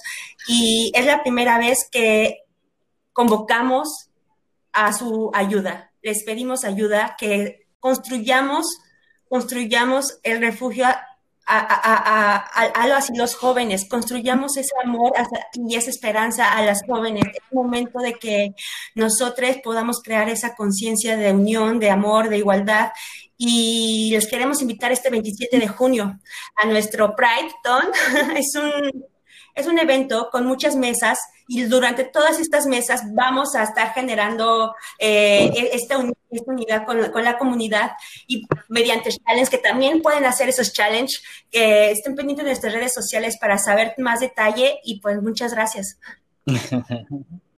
y 0.48 0.92
es 0.94 1.06
la 1.06 1.22
primera 1.22 1.58
vez 1.58 1.88
que 1.90 2.44
convocamos 3.12 4.08
a 4.72 4.92
su 4.92 5.30
ayuda. 5.34 5.92
Les 6.02 6.24
pedimos 6.24 6.64
ayuda, 6.64 7.16
que 7.18 7.66
construyamos 7.80 8.66
construyamos 9.30 10.18
el 10.24 10.40
refugio 10.40 10.86
a, 10.86 10.98
a, 11.46 12.86
los, 12.86 13.10
los 13.16 13.34
jóvenes, 13.34 13.88
construyamos 13.88 14.56
ese 14.56 14.72
amor 14.84 15.12
y 15.54 15.76
esa 15.76 15.90
esperanza 15.90 16.52
a 16.52 16.64
las 16.64 16.82
jóvenes. 16.86 17.24
Es 17.26 17.42
el 17.50 17.56
momento 17.56 18.00
de 18.00 18.14
que 18.14 18.54
nosotros 18.94 19.56
podamos 19.62 20.02
crear 20.02 20.28
esa 20.28 20.54
conciencia 20.54 21.16
de 21.16 21.32
unión, 21.32 21.78
de 21.78 21.90
amor, 21.90 22.28
de 22.28 22.38
igualdad. 22.38 22.90
Y 23.36 24.10
les 24.12 24.28
queremos 24.28 24.60
invitar 24.62 24.92
este 24.92 25.10
27 25.10 25.58
de 25.58 25.68
junio 25.68 26.18
a 26.56 26.66
nuestro 26.66 27.14
Pride 27.16 27.52
Ton. 27.62 27.84
es 28.36 28.54
un 28.56 29.04
es 29.60 29.66
un 29.66 29.78
evento 29.78 30.28
con 30.30 30.46
muchas 30.46 30.76
mesas 30.76 31.18
y 31.46 31.64
durante 31.64 32.04
todas 32.04 32.38
estas 32.38 32.66
mesas 32.66 33.02
vamos 33.12 33.54
a 33.54 33.64
estar 33.64 33.92
generando 33.92 34.74
eh, 34.98 35.50
e-, 35.54 35.70
esta, 35.74 35.98
unidad 35.98 36.86
con, 36.86 37.24
la 37.24 37.38
comunidad 37.38 37.92
y 38.26 38.46
mediante 38.68 39.10
challenges 39.10 39.50
que 39.50 39.58
también 39.58 40.00
pueden 40.00 40.24
hacer 40.24 40.48
esos 40.48 40.72
challenges, 40.72 41.22
que 41.50 41.90
estén 41.90 42.14
pendientes 42.14 42.44
de 42.44 42.50
nuestras 42.50 42.72
redes 42.72 42.94
sociales 42.94 43.36
para 43.40 43.58
saber 43.58 43.94
más 43.98 44.20
detalle 44.20 44.78
y 44.84 45.00
pues 45.00 45.20
muchas 45.20 45.52
gracias. 45.52 45.98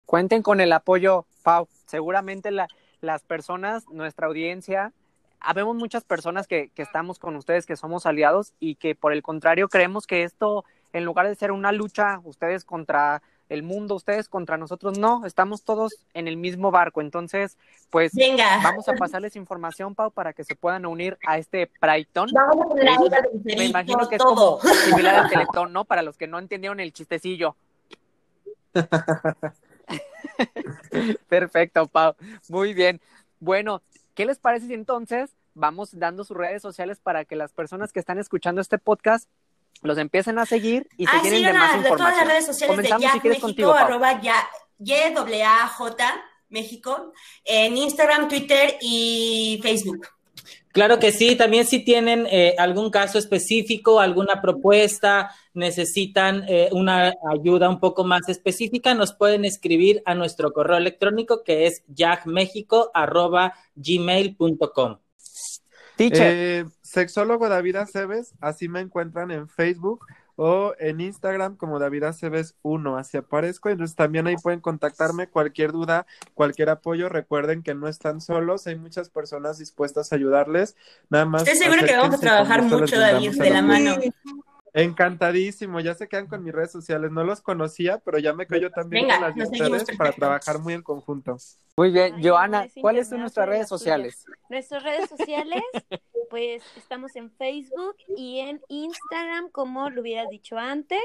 Cuenten 0.05 0.41
con 0.41 0.61
el 0.61 0.71
apoyo, 0.73 1.25
Pau. 1.43 1.67
Seguramente 1.85 2.49
las 2.51 3.23
personas, 3.23 3.83
nuestra 3.89 4.27
audiencia, 4.27 4.93
habemos 5.41 5.75
muchas 5.75 6.03
personas 6.03 6.47
que, 6.47 6.69
que 6.69 6.81
estamos 6.81 7.19
con 7.19 7.35
ustedes, 7.35 7.65
que 7.65 7.75
somos 7.75 8.05
aliados 8.05 8.53
y 8.59 8.75
que 8.75 8.95
por 8.95 9.11
el 9.11 9.21
contrario 9.21 9.67
creemos 9.67 10.07
que 10.07 10.23
esto 10.23 10.63
en 10.93 11.05
lugar 11.05 11.27
de 11.27 11.35
ser 11.35 11.51
una 11.51 11.71
lucha, 11.71 12.19
ustedes 12.23 12.65
contra 12.65 13.21
el 13.51 13.63
mundo, 13.63 13.95
ustedes 13.95 14.29
contra 14.29 14.57
nosotros, 14.57 14.97
no, 14.97 15.25
estamos 15.25 15.63
todos 15.63 15.91
en 16.13 16.29
el 16.29 16.37
mismo 16.37 16.71
barco. 16.71 17.01
Entonces, 17.01 17.57
pues 17.89 18.13
vamos 18.63 18.87
a 18.87 18.93
pasarles 18.93 19.35
información, 19.35 19.93
Pau, 19.93 20.09
para 20.09 20.31
que 20.31 20.45
se 20.45 20.55
puedan 20.55 20.85
unir 20.85 21.17
a 21.27 21.37
este 21.37 21.67
Prayton. 21.67 22.29
Me 23.43 23.65
imagino 23.65 24.07
que 24.07 24.15
es 24.15 24.23
como 24.23 24.61
similar 24.61 25.15
al 25.15 25.29
Teletón, 25.29 25.73
¿no? 25.73 25.83
Para 25.83 26.01
los 26.01 26.17
que 26.17 26.27
no 26.27 26.39
entendieron 26.39 26.79
el 26.79 26.93
chistecillo. 26.93 27.57
Perfecto, 31.27 31.87
Pau. 31.87 32.15
Muy 32.47 32.73
bien. 32.73 33.01
Bueno, 33.41 33.81
¿qué 34.13 34.25
les 34.25 34.39
parece 34.39 34.67
si 34.67 34.73
entonces 34.73 35.35
vamos 35.53 35.99
dando 35.99 36.23
sus 36.23 36.37
redes 36.37 36.61
sociales 36.61 37.01
para 37.01 37.25
que 37.25 37.35
las 37.35 37.51
personas 37.51 37.91
que 37.91 37.99
están 37.99 38.17
escuchando 38.17 38.61
este 38.61 38.77
podcast 38.77 39.27
los 39.81 39.97
empiecen 39.97 40.39
a 40.39 40.45
seguir 40.45 40.87
y 40.97 41.05
se 41.05 41.15
ah, 41.15 41.21
tienen 41.21 41.43
de 41.43 41.53
más 41.53 41.75
información. 41.75 41.97
todas 41.97 42.17
las 42.17 42.27
redes 42.27 42.45
sociales 42.45 42.77
de 42.77 42.89
Jack 42.89 43.23
México, 43.23 43.73
arroba 43.73 44.21
ya, 44.21 44.47
J 44.79 46.23
México, 46.49 47.13
en 47.45 47.77
Instagram, 47.77 48.27
Twitter 48.27 48.77
y 48.81 49.59
Facebook. 49.63 50.07
Claro 50.71 50.99
que 50.99 51.11
sí, 51.11 51.35
también 51.35 51.65
si 51.65 51.83
tienen 51.83 52.25
eh, 52.31 52.55
algún 52.57 52.91
caso 52.91 53.17
específico, 53.17 53.99
alguna 53.99 54.41
propuesta, 54.41 55.35
necesitan 55.53 56.45
eh, 56.47 56.69
una 56.71 57.13
ayuda 57.29 57.67
un 57.67 57.81
poco 57.81 58.05
más 58.05 58.29
específica, 58.29 58.93
nos 58.93 59.13
pueden 59.13 59.43
escribir 59.43 60.01
a 60.05 60.15
nuestro 60.15 60.53
correo 60.53 60.77
electrónico 60.77 61.43
que 61.43 61.67
es 61.67 61.83
Eh, 66.13 66.65
sexólogo 66.81 67.49
David 67.49 67.75
Aceves, 67.77 68.33
así 68.41 68.69
me 68.69 68.79
encuentran 68.79 69.31
en 69.31 69.47
Facebook 69.47 70.05
o 70.35 70.73
en 70.79 71.01
Instagram 71.01 71.55
como 71.55 71.77
David 71.77 72.03
Aceves 72.03 72.55
1, 72.63 72.97
así 72.97 73.17
aparezco. 73.17 73.69
Entonces 73.69 73.95
también 73.95 74.27
ahí 74.27 74.35
pueden 74.37 74.59
contactarme 74.59 75.27
cualquier 75.27 75.71
duda, 75.71 76.05
cualquier 76.33 76.69
apoyo. 76.69 77.09
Recuerden 77.09 77.61
que 77.61 77.75
no 77.75 77.87
están 77.87 78.21
solos, 78.21 78.65
hay 78.67 78.75
muchas 78.75 79.09
personas 79.09 79.59
dispuestas 79.59 80.11
a 80.11 80.15
ayudarles. 80.15 80.75
Nada 81.09 81.25
más. 81.25 81.43
Estoy 81.43 81.57
seguro 81.57 81.85
que 81.85 81.95
vamos 81.95 82.15
a 82.15 82.19
trabajar 82.19 82.63
mucho, 82.63 82.97
David, 82.99 83.39
de 83.39 83.49
la 83.49 83.61
mano. 83.61 83.97
Encantadísimo, 84.73 85.79
ya 85.79 85.93
se 85.95 86.07
quedan 86.07 86.27
con 86.27 86.43
mis 86.43 86.53
redes 86.53 86.71
sociales. 86.71 87.11
No 87.11 87.23
los 87.23 87.41
conocía, 87.41 87.99
pero 87.99 88.19
ya 88.19 88.33
me 88.33 88.47
quedo 88.47 88.69
también 88.71 89.09
con 89.09 89.21
las 89.21 89.35
de 89.35 89.43
ustedes 89.43 89.97
para 89.97 90.11
trabajar 90.11 90.59
muy 90.59 90.73
en 90.73 90.81
conjunto. 90.81 91.37
Muy 91.75 91.91
bien, 91.91 92.21
Joana, 92.23 92.67
¿cuáles 92.79 93.09
son 93.09 93.19
nuestras 93.19 93.47
redes 93.47 93.67
sociales? 93.67 94.25
Nuestras 94.49 94.83
redes 94.83 95.09
sociales, 95.09 95.63
pues 96.29 96.63
estamos 96.77 97.15
en 97.15 97.31
Facebook 97.31 97.97
y 98.15 98.39
en 98.39 98.61
Instagram, 98.69 99.49
como 99.49 99.89
lo 99.89 100.01
hubieras 100.01 100.29
dicho 100.29 100.57
antes, 100.57 101.01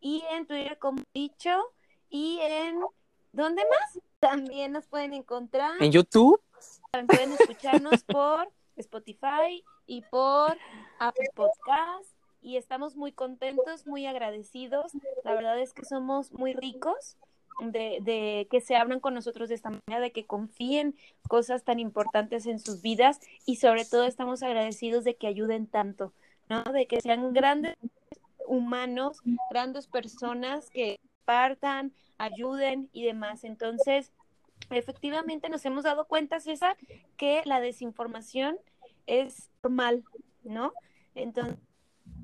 y 0.00 0.22
en 0.30 0.46
Twitter, 0.46 0.78
como 0.78 1.02
dicho, 1.12 1.50
y 2.08 2.38
en 2.42 2.80
¿Dónde 3.32 3.62
más? 3.70 4.02
También 4.18 4.72
nos 4.72 4.86
pueden 4.86 5.14
encontrar. 5.14 5.80
En 5.80 5.92
YouTube. 5.92 6.40
Pueden 6.90 7.32
escucharnos 7.34 8.02
por 8.02 8.50
Spotify 8.76 9.64
y 9.86 10.02
por 10.10 10.56
Apple 10.98 11.28
Podcast. 11.34 12.17
Y 12.48 12.56
estamos 12.56 12.96
muy 12.96 13.12
contentos, 13.12 13.86
muy 13.86 14.06
agradecidos. 14.06 14.92
La 15.22 15.34
verdad 15.34 15.60
es 15.60 15.74
que 15.74 15.84
somos 15.84 16.32
muy 16.32 16.54
ricos 16.54 17.18
de, 17.60 17.98
de, 18.00 18.48
que 18.50 18.62
se 18.62 18.74
abran 18.74 19.00
con 19.00 19.12
nosotros 19.12 19.50
de 19.50 19.54
esta 19.54 19.68
manera, 19.68 20.00
de 20.00 20.12
que 20.12 20.24
confíen 20.24 20.96
cosas 21.28 21.62
tan 21.62 21.78
importantes 21.78 22.46
en 22.46 22.58
sus 22.58 22.80
vidas 22.80 23.20
y 23.44 23.56
sobre 23.56 23.84
todo 23.84 24.06
estamos 24.06 24.42
agradecidos 24.42 25.04
de 25.04 25.14
que 25.14 25.26
ayuden 25.26 25.66
tanto, 25.66 26.14
¿no? 26.48 26.62
De 26.72 26.86
que 26.86 27.02
sean 27.02 27.34
grandes 27.34 27.76
humanos, 28.46 29.18
grandes 29.50 29.86
personas 29.86 30.70
que 30.70 30.98
partan, 31.26 31.92
ayuden 32.16 32.88
y 32.94 33.04
demás. 33.04 33.44
Entonces, 33.44 34.10
efectivamente 34.70 35.50
nos 35.50 35.66
hemos 35.66 35.84
dado 35.84 36.06
cuenta, 36.06 36.40
César, 36.40 36.78
que 37.18 37.42
la 37.44 37.60
desinformación 37.60 38.56
es 39.06 39.50
normal, 39.62 40.02
¿no? 40.44 40.72
Entonces, 41.14 41.58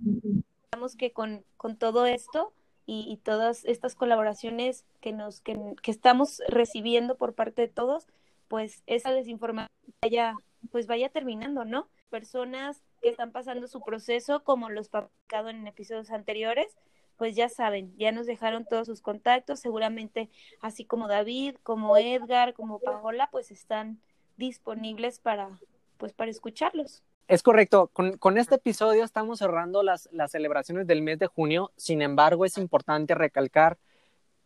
digamos 0.05 0.96
que 0.96 1.12
con, 1.12 1.44
con 1.57 1.76
todo 1.76 2.07
esto 2.07 2.52
y, 2.86 3.18
todas 3.24 3.64
estas 3.64 3.94
colaboraciones 3.94 4.84
que 5.00 5.12
nos 5.12 5.40
que, 5.40 5.57
estamos 5.84 6.42
recibiendo 6.48 7.16
por 7.16 7.34
parte 7.34 7.62
de 7.62 7.68
todos, 7.68 8.07
pues 8.48 8.82
esa 8.86 9.11
desinformación 9.12 9.72
vaya, 10.02 10.34
pues 10.70 10.86
vaya 10.86 11.09
terminando, 11.09 11.64
¿no? 11.64 11.88
Personas 12.11 12.82
que 13.00 13.09
están 13.09 13.32
pasando 13.32 13.66
su 13.68 13.80
proceso, 13.80 14.44
como 14.44 14.68
los 14.68 14.88
publicado 14.88 15.48
en 15.48 15.66
episodios 15.66 16.11
anteriores, 16.11 16.76
pues 17.16 17.36
ya 17.36 17.48
saben, 17.48 17.96
ya 17.96 18.12
nos 18.12 18.26
dejaron 18.26 18.66
todos 18.66 18.86
sus 18.86 19.00
contactos, 19.00 19.61
seguramente 19.61 20.28
así 20.61 20.84
como 20.84 21.09
David, 21.09 21.57
como 21.62 21.96
Edgar, 21.96 22.52
como 22.52 22.80
Paola, 22.80 23.28
pues 23.30 23.50
están 23.50 23.98
disponibles 24.36 25.20
para, 25.20 25.59
pues 25.96 26.12
para 26.12 26.30
escucharlos. 26.30 27.02
Es 27.26 27.42
correcto. 27.42 27.90
Con, 27.92 28.38
este 28.38 28.56
episodio 28.56 29.02
estamos 29.02 29.38
cerrando 29.38 29.82
las, 29.82 30.10
celebraciones 30.28 30.86
del 30.86 31.00
mes 31.00 31.18
de 31.18 31.26
junio. 31.26 31.72
Sin 31.76 32.02
embargo, 32.02 32.44
es 32.44 32.58
importante 32.58 33.14
recalcar 33.14 33.78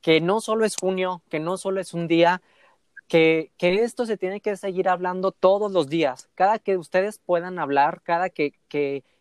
que 0.00 0.20
no 0.20 0.40
solo 0.40 0.64
es 0.64 0.76
junio, 0.76 1.22
que 1.28 1.40
no 1.40 1.56
solo 1.56 1.80
es 1.80 1.92
un 1.92 2.06
día, 2.06 2.40
que, 3.08 3.50
esto 3.58 4.06
se 4.06 4.16
tiene 4.16 4.40
que 4.40 4.56
seguir 4.56 4.88
hablando 4.88 5.32
todos 5.32 5.72
los 5.72 5.88
días. 5.88 6.28
Cada 6.36 6.60
que 6.60 6.76
ustedes 6.76 7.18
puedan 7.18 7.58
hablar, 7.58 8.00
cada 8.02 8.30
que, 8.30 8.54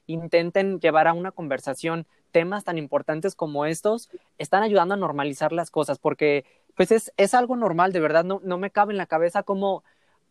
intenten 0.05 0.79
llevar 0.79 1.07
a 1.07 1.13
una 1.13 1.31
conversación 1.31 2.07
temas 2.31 2.63
tan 2.63 2.77
importantes 2.77 3.35
como 3.35 3.65
estos, 3.65 4.09
están 4.37 4.63
ayudando 4.63 4.93
a 4.93 4.97
normalizar 4.97 5.51
las 5.51 5.71
cosas, 5.71 5.99
porque 5.99 6.45
pues 6.75 6.91
es, 6.91 7.11
es 7.17 7.33
algo 7.33 7.57
normal, 7.57 7.91
de 7.91 7.99
verdad, 7.99 8.23
no, 8.23 8.39
no 8.43 8.57
me 8.57 8.71
cabe 8.71 8.93
en 8.93 8.97
la 8.97 9.07
cabeza 9.07 9.43
cómo 9.43 9.83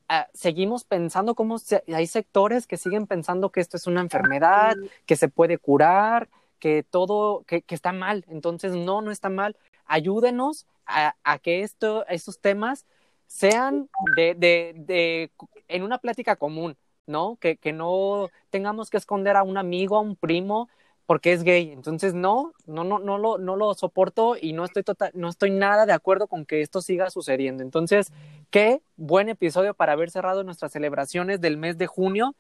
Ah, 0.09 0.28
seguimos 0.34 0.84
pensando 0.84 1.34
como 1.34 1.57
hay 1.92 2.07
sectores 2.07 2.66
que 2.66 2.76
siguen 2.76 3.07
pensando 3.09 3.50
que 3.50 3.61
esto 3.61 3.76
es 3.76 3.88
una 3.88 4.00
enfermedad, 4.00 4.76
que 5.04 5.16
se 5.16 5.28
puede 5.28 5.59
curar, 5.59 6.28
que 6.61 6.84
todo, 6.84 7.42
que, 7.46 7.64
está 7.68 7.92
mal. 7.92 8.24
Entonces, 8.28 8.72
no, 8.74 9.02
no 9.02 9.11
está 9.11 9.28
mal. 9.28 9.57
Ayúdenos 9.86 10.66
a, 10.86 11.14
que 11.42 11.62
esto, 11.62 12.07
estos 12.07 12.40
temas 12.40 12.86
sean 13.26 13.88
de, 14.16 14.34
de, 14.34 14.74
de, 14.76 15.30
en 15.66 15.82
una 15.82 15.98
plática 15.98 16.36
común, 16.36 16.76
¿no? 17.07 17.36
Que, 17.40 17.57
que 17.57 17.72
no 17.72 18.30
tengamos 18.50 18.90
que 18.90 18.98
esconder 18.98 19.36
a 19.36 19.42
un 19.42 19.59
amigo, 19.59 19.96
a 19.96 20.00
un 20.00 20.14
primo, 20.14 20.68
porque 21.07 21.32
es 21.32 21.44
gay. 21.44 21.70
Entonces, 21.70 22.14
no, 22.14 22.52
no, 22.66 22.84
no, 22.84 22.98
no 22.98 23.16
lo, 23.16 23.38
no 23.38 23.57
lo 23.57 23.72
soporto 23.74 24.36
y 24.40 24.52
no 24.52 24.64
estoy 24.64 24.82
total, 24.82 25.11
no 25.14 25.28
estoy 25.28 25.50
nada 25.50 25.86
de 25.86 25.92
acuerdo 25.92 26.26
con 26.26 26.44
que 26.44 26.61
esto 26.61 26.82
siga 26.82 27.11
sucediendo. 27.11 27.62
Entonces, 27.62 28.12
qué 28.50 28.82
buen 28.96 29.28
episodio 29.28 29.72
para 29.74 29.92
haber 29.92 30.11
cerrado 30.11 30.42
nuestras 30.42 30.72
celebraciones 30.72 31.40
del 31.40 31.57
mes 31.57 31.78
de 31.78 31.86
junio. 31.86 32.34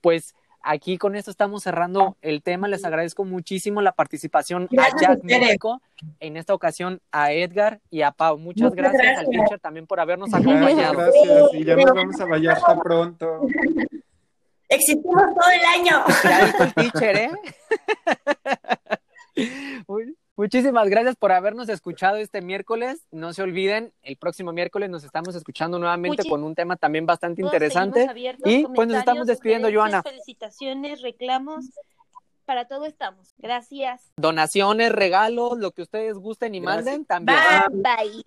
Pues 0.00 0.34
aquí 0.62 0.98
con 0.98 1.16
esto 1.16 1.30
estamos 1.30 1.64
cerrando 1.64 2.16
el 2.22 2.42
tema. 2.42 2.68
Les 2.68 2.84
agradezco 2.84 3.24
muchísimo 3.24 3.82
la 3.82 3.92
participación 3.92 4.68
a 4.78 5.00
Jack 5.00 5.22
México, 5.24 5.82
en 6.20 6.36
esta 6.36 6.54
ocasión 6.54 7.00
a 7.10 7.32
Edgar 7.32 7.80
y 7.90 8.02
a 8.02 8.12
Pau. 8.12 8.38
Muchas, 8.38 8.72
gracias, 8.72 9.18
al 9.18 9.26
teacher 9.28 9.58
también 9.58 9.86
por 9.86 9.98
habernos 9.98 10.32
acompañado. 10.32 10.94
Gracias, 10.94 11.54
y 11.54 11.64
ya 11.64 11.76
nos 11.76 11.92
vamos 11.92 12.20
a 12.20 12.24
Vallarta 12.26 12.78
pronto. 12.80 13.40
Existimos 14.68 15.34
todo 15.34 15.50
el 15.50 15.64
año. 15.64 16.04
Ya 16.24 16.54
el 16.64 16.74
teacher, 16.74 17.16
¿eh? 17.16 17.30
muchísimas 20.36 20.88
gracias 20.88 21.16
por 21.16 21.32
habernos 21.32 21.68
escuchado 21.68 22.16
este 22.16 22.40
miércoles. 22.40 23.06
No 23.10 23.32
se 23.32 23.42
olviden, 23.42 23.92
el 24.02 24.16
próximo 24.16 24.52
miércoles 24.52 24.90
nos 24.90 25.04
estamos 25.04 25.34
escuchando 25.34 25.78
nuevamente 25.78 26.28
con 26.28 26.42
un 26.42 26.54
tema 26.54 26.76
también 26.76 27.06
bastante 27.06 27.42
interesante. 27.42 28.08
Y 28.44 28.66
pues 28.66 28.88
nos 28.88 28.98
estamos 28.98 29.26
despidiendo, 29.26 29.68
Joana. 29.72 30.02
Felicitaciones, 30.02 31.02
reclamos. 31.02 31.66
Para 32.44 32.66
todo 32.68 32.86
estamos. 32.86 33.34
Gracias. 33.38 34.12
Donaciones, 34.16 34.92
regalos, 34.92 35.58
lo 35.58 35.72
que 35.72 35.82
ustedes 35.82 36.16
gusten 36.16 36.54
y 36.54 36.60
manden 36.60 37.04
también. 37.04 37.38
bye. 37.72 38.22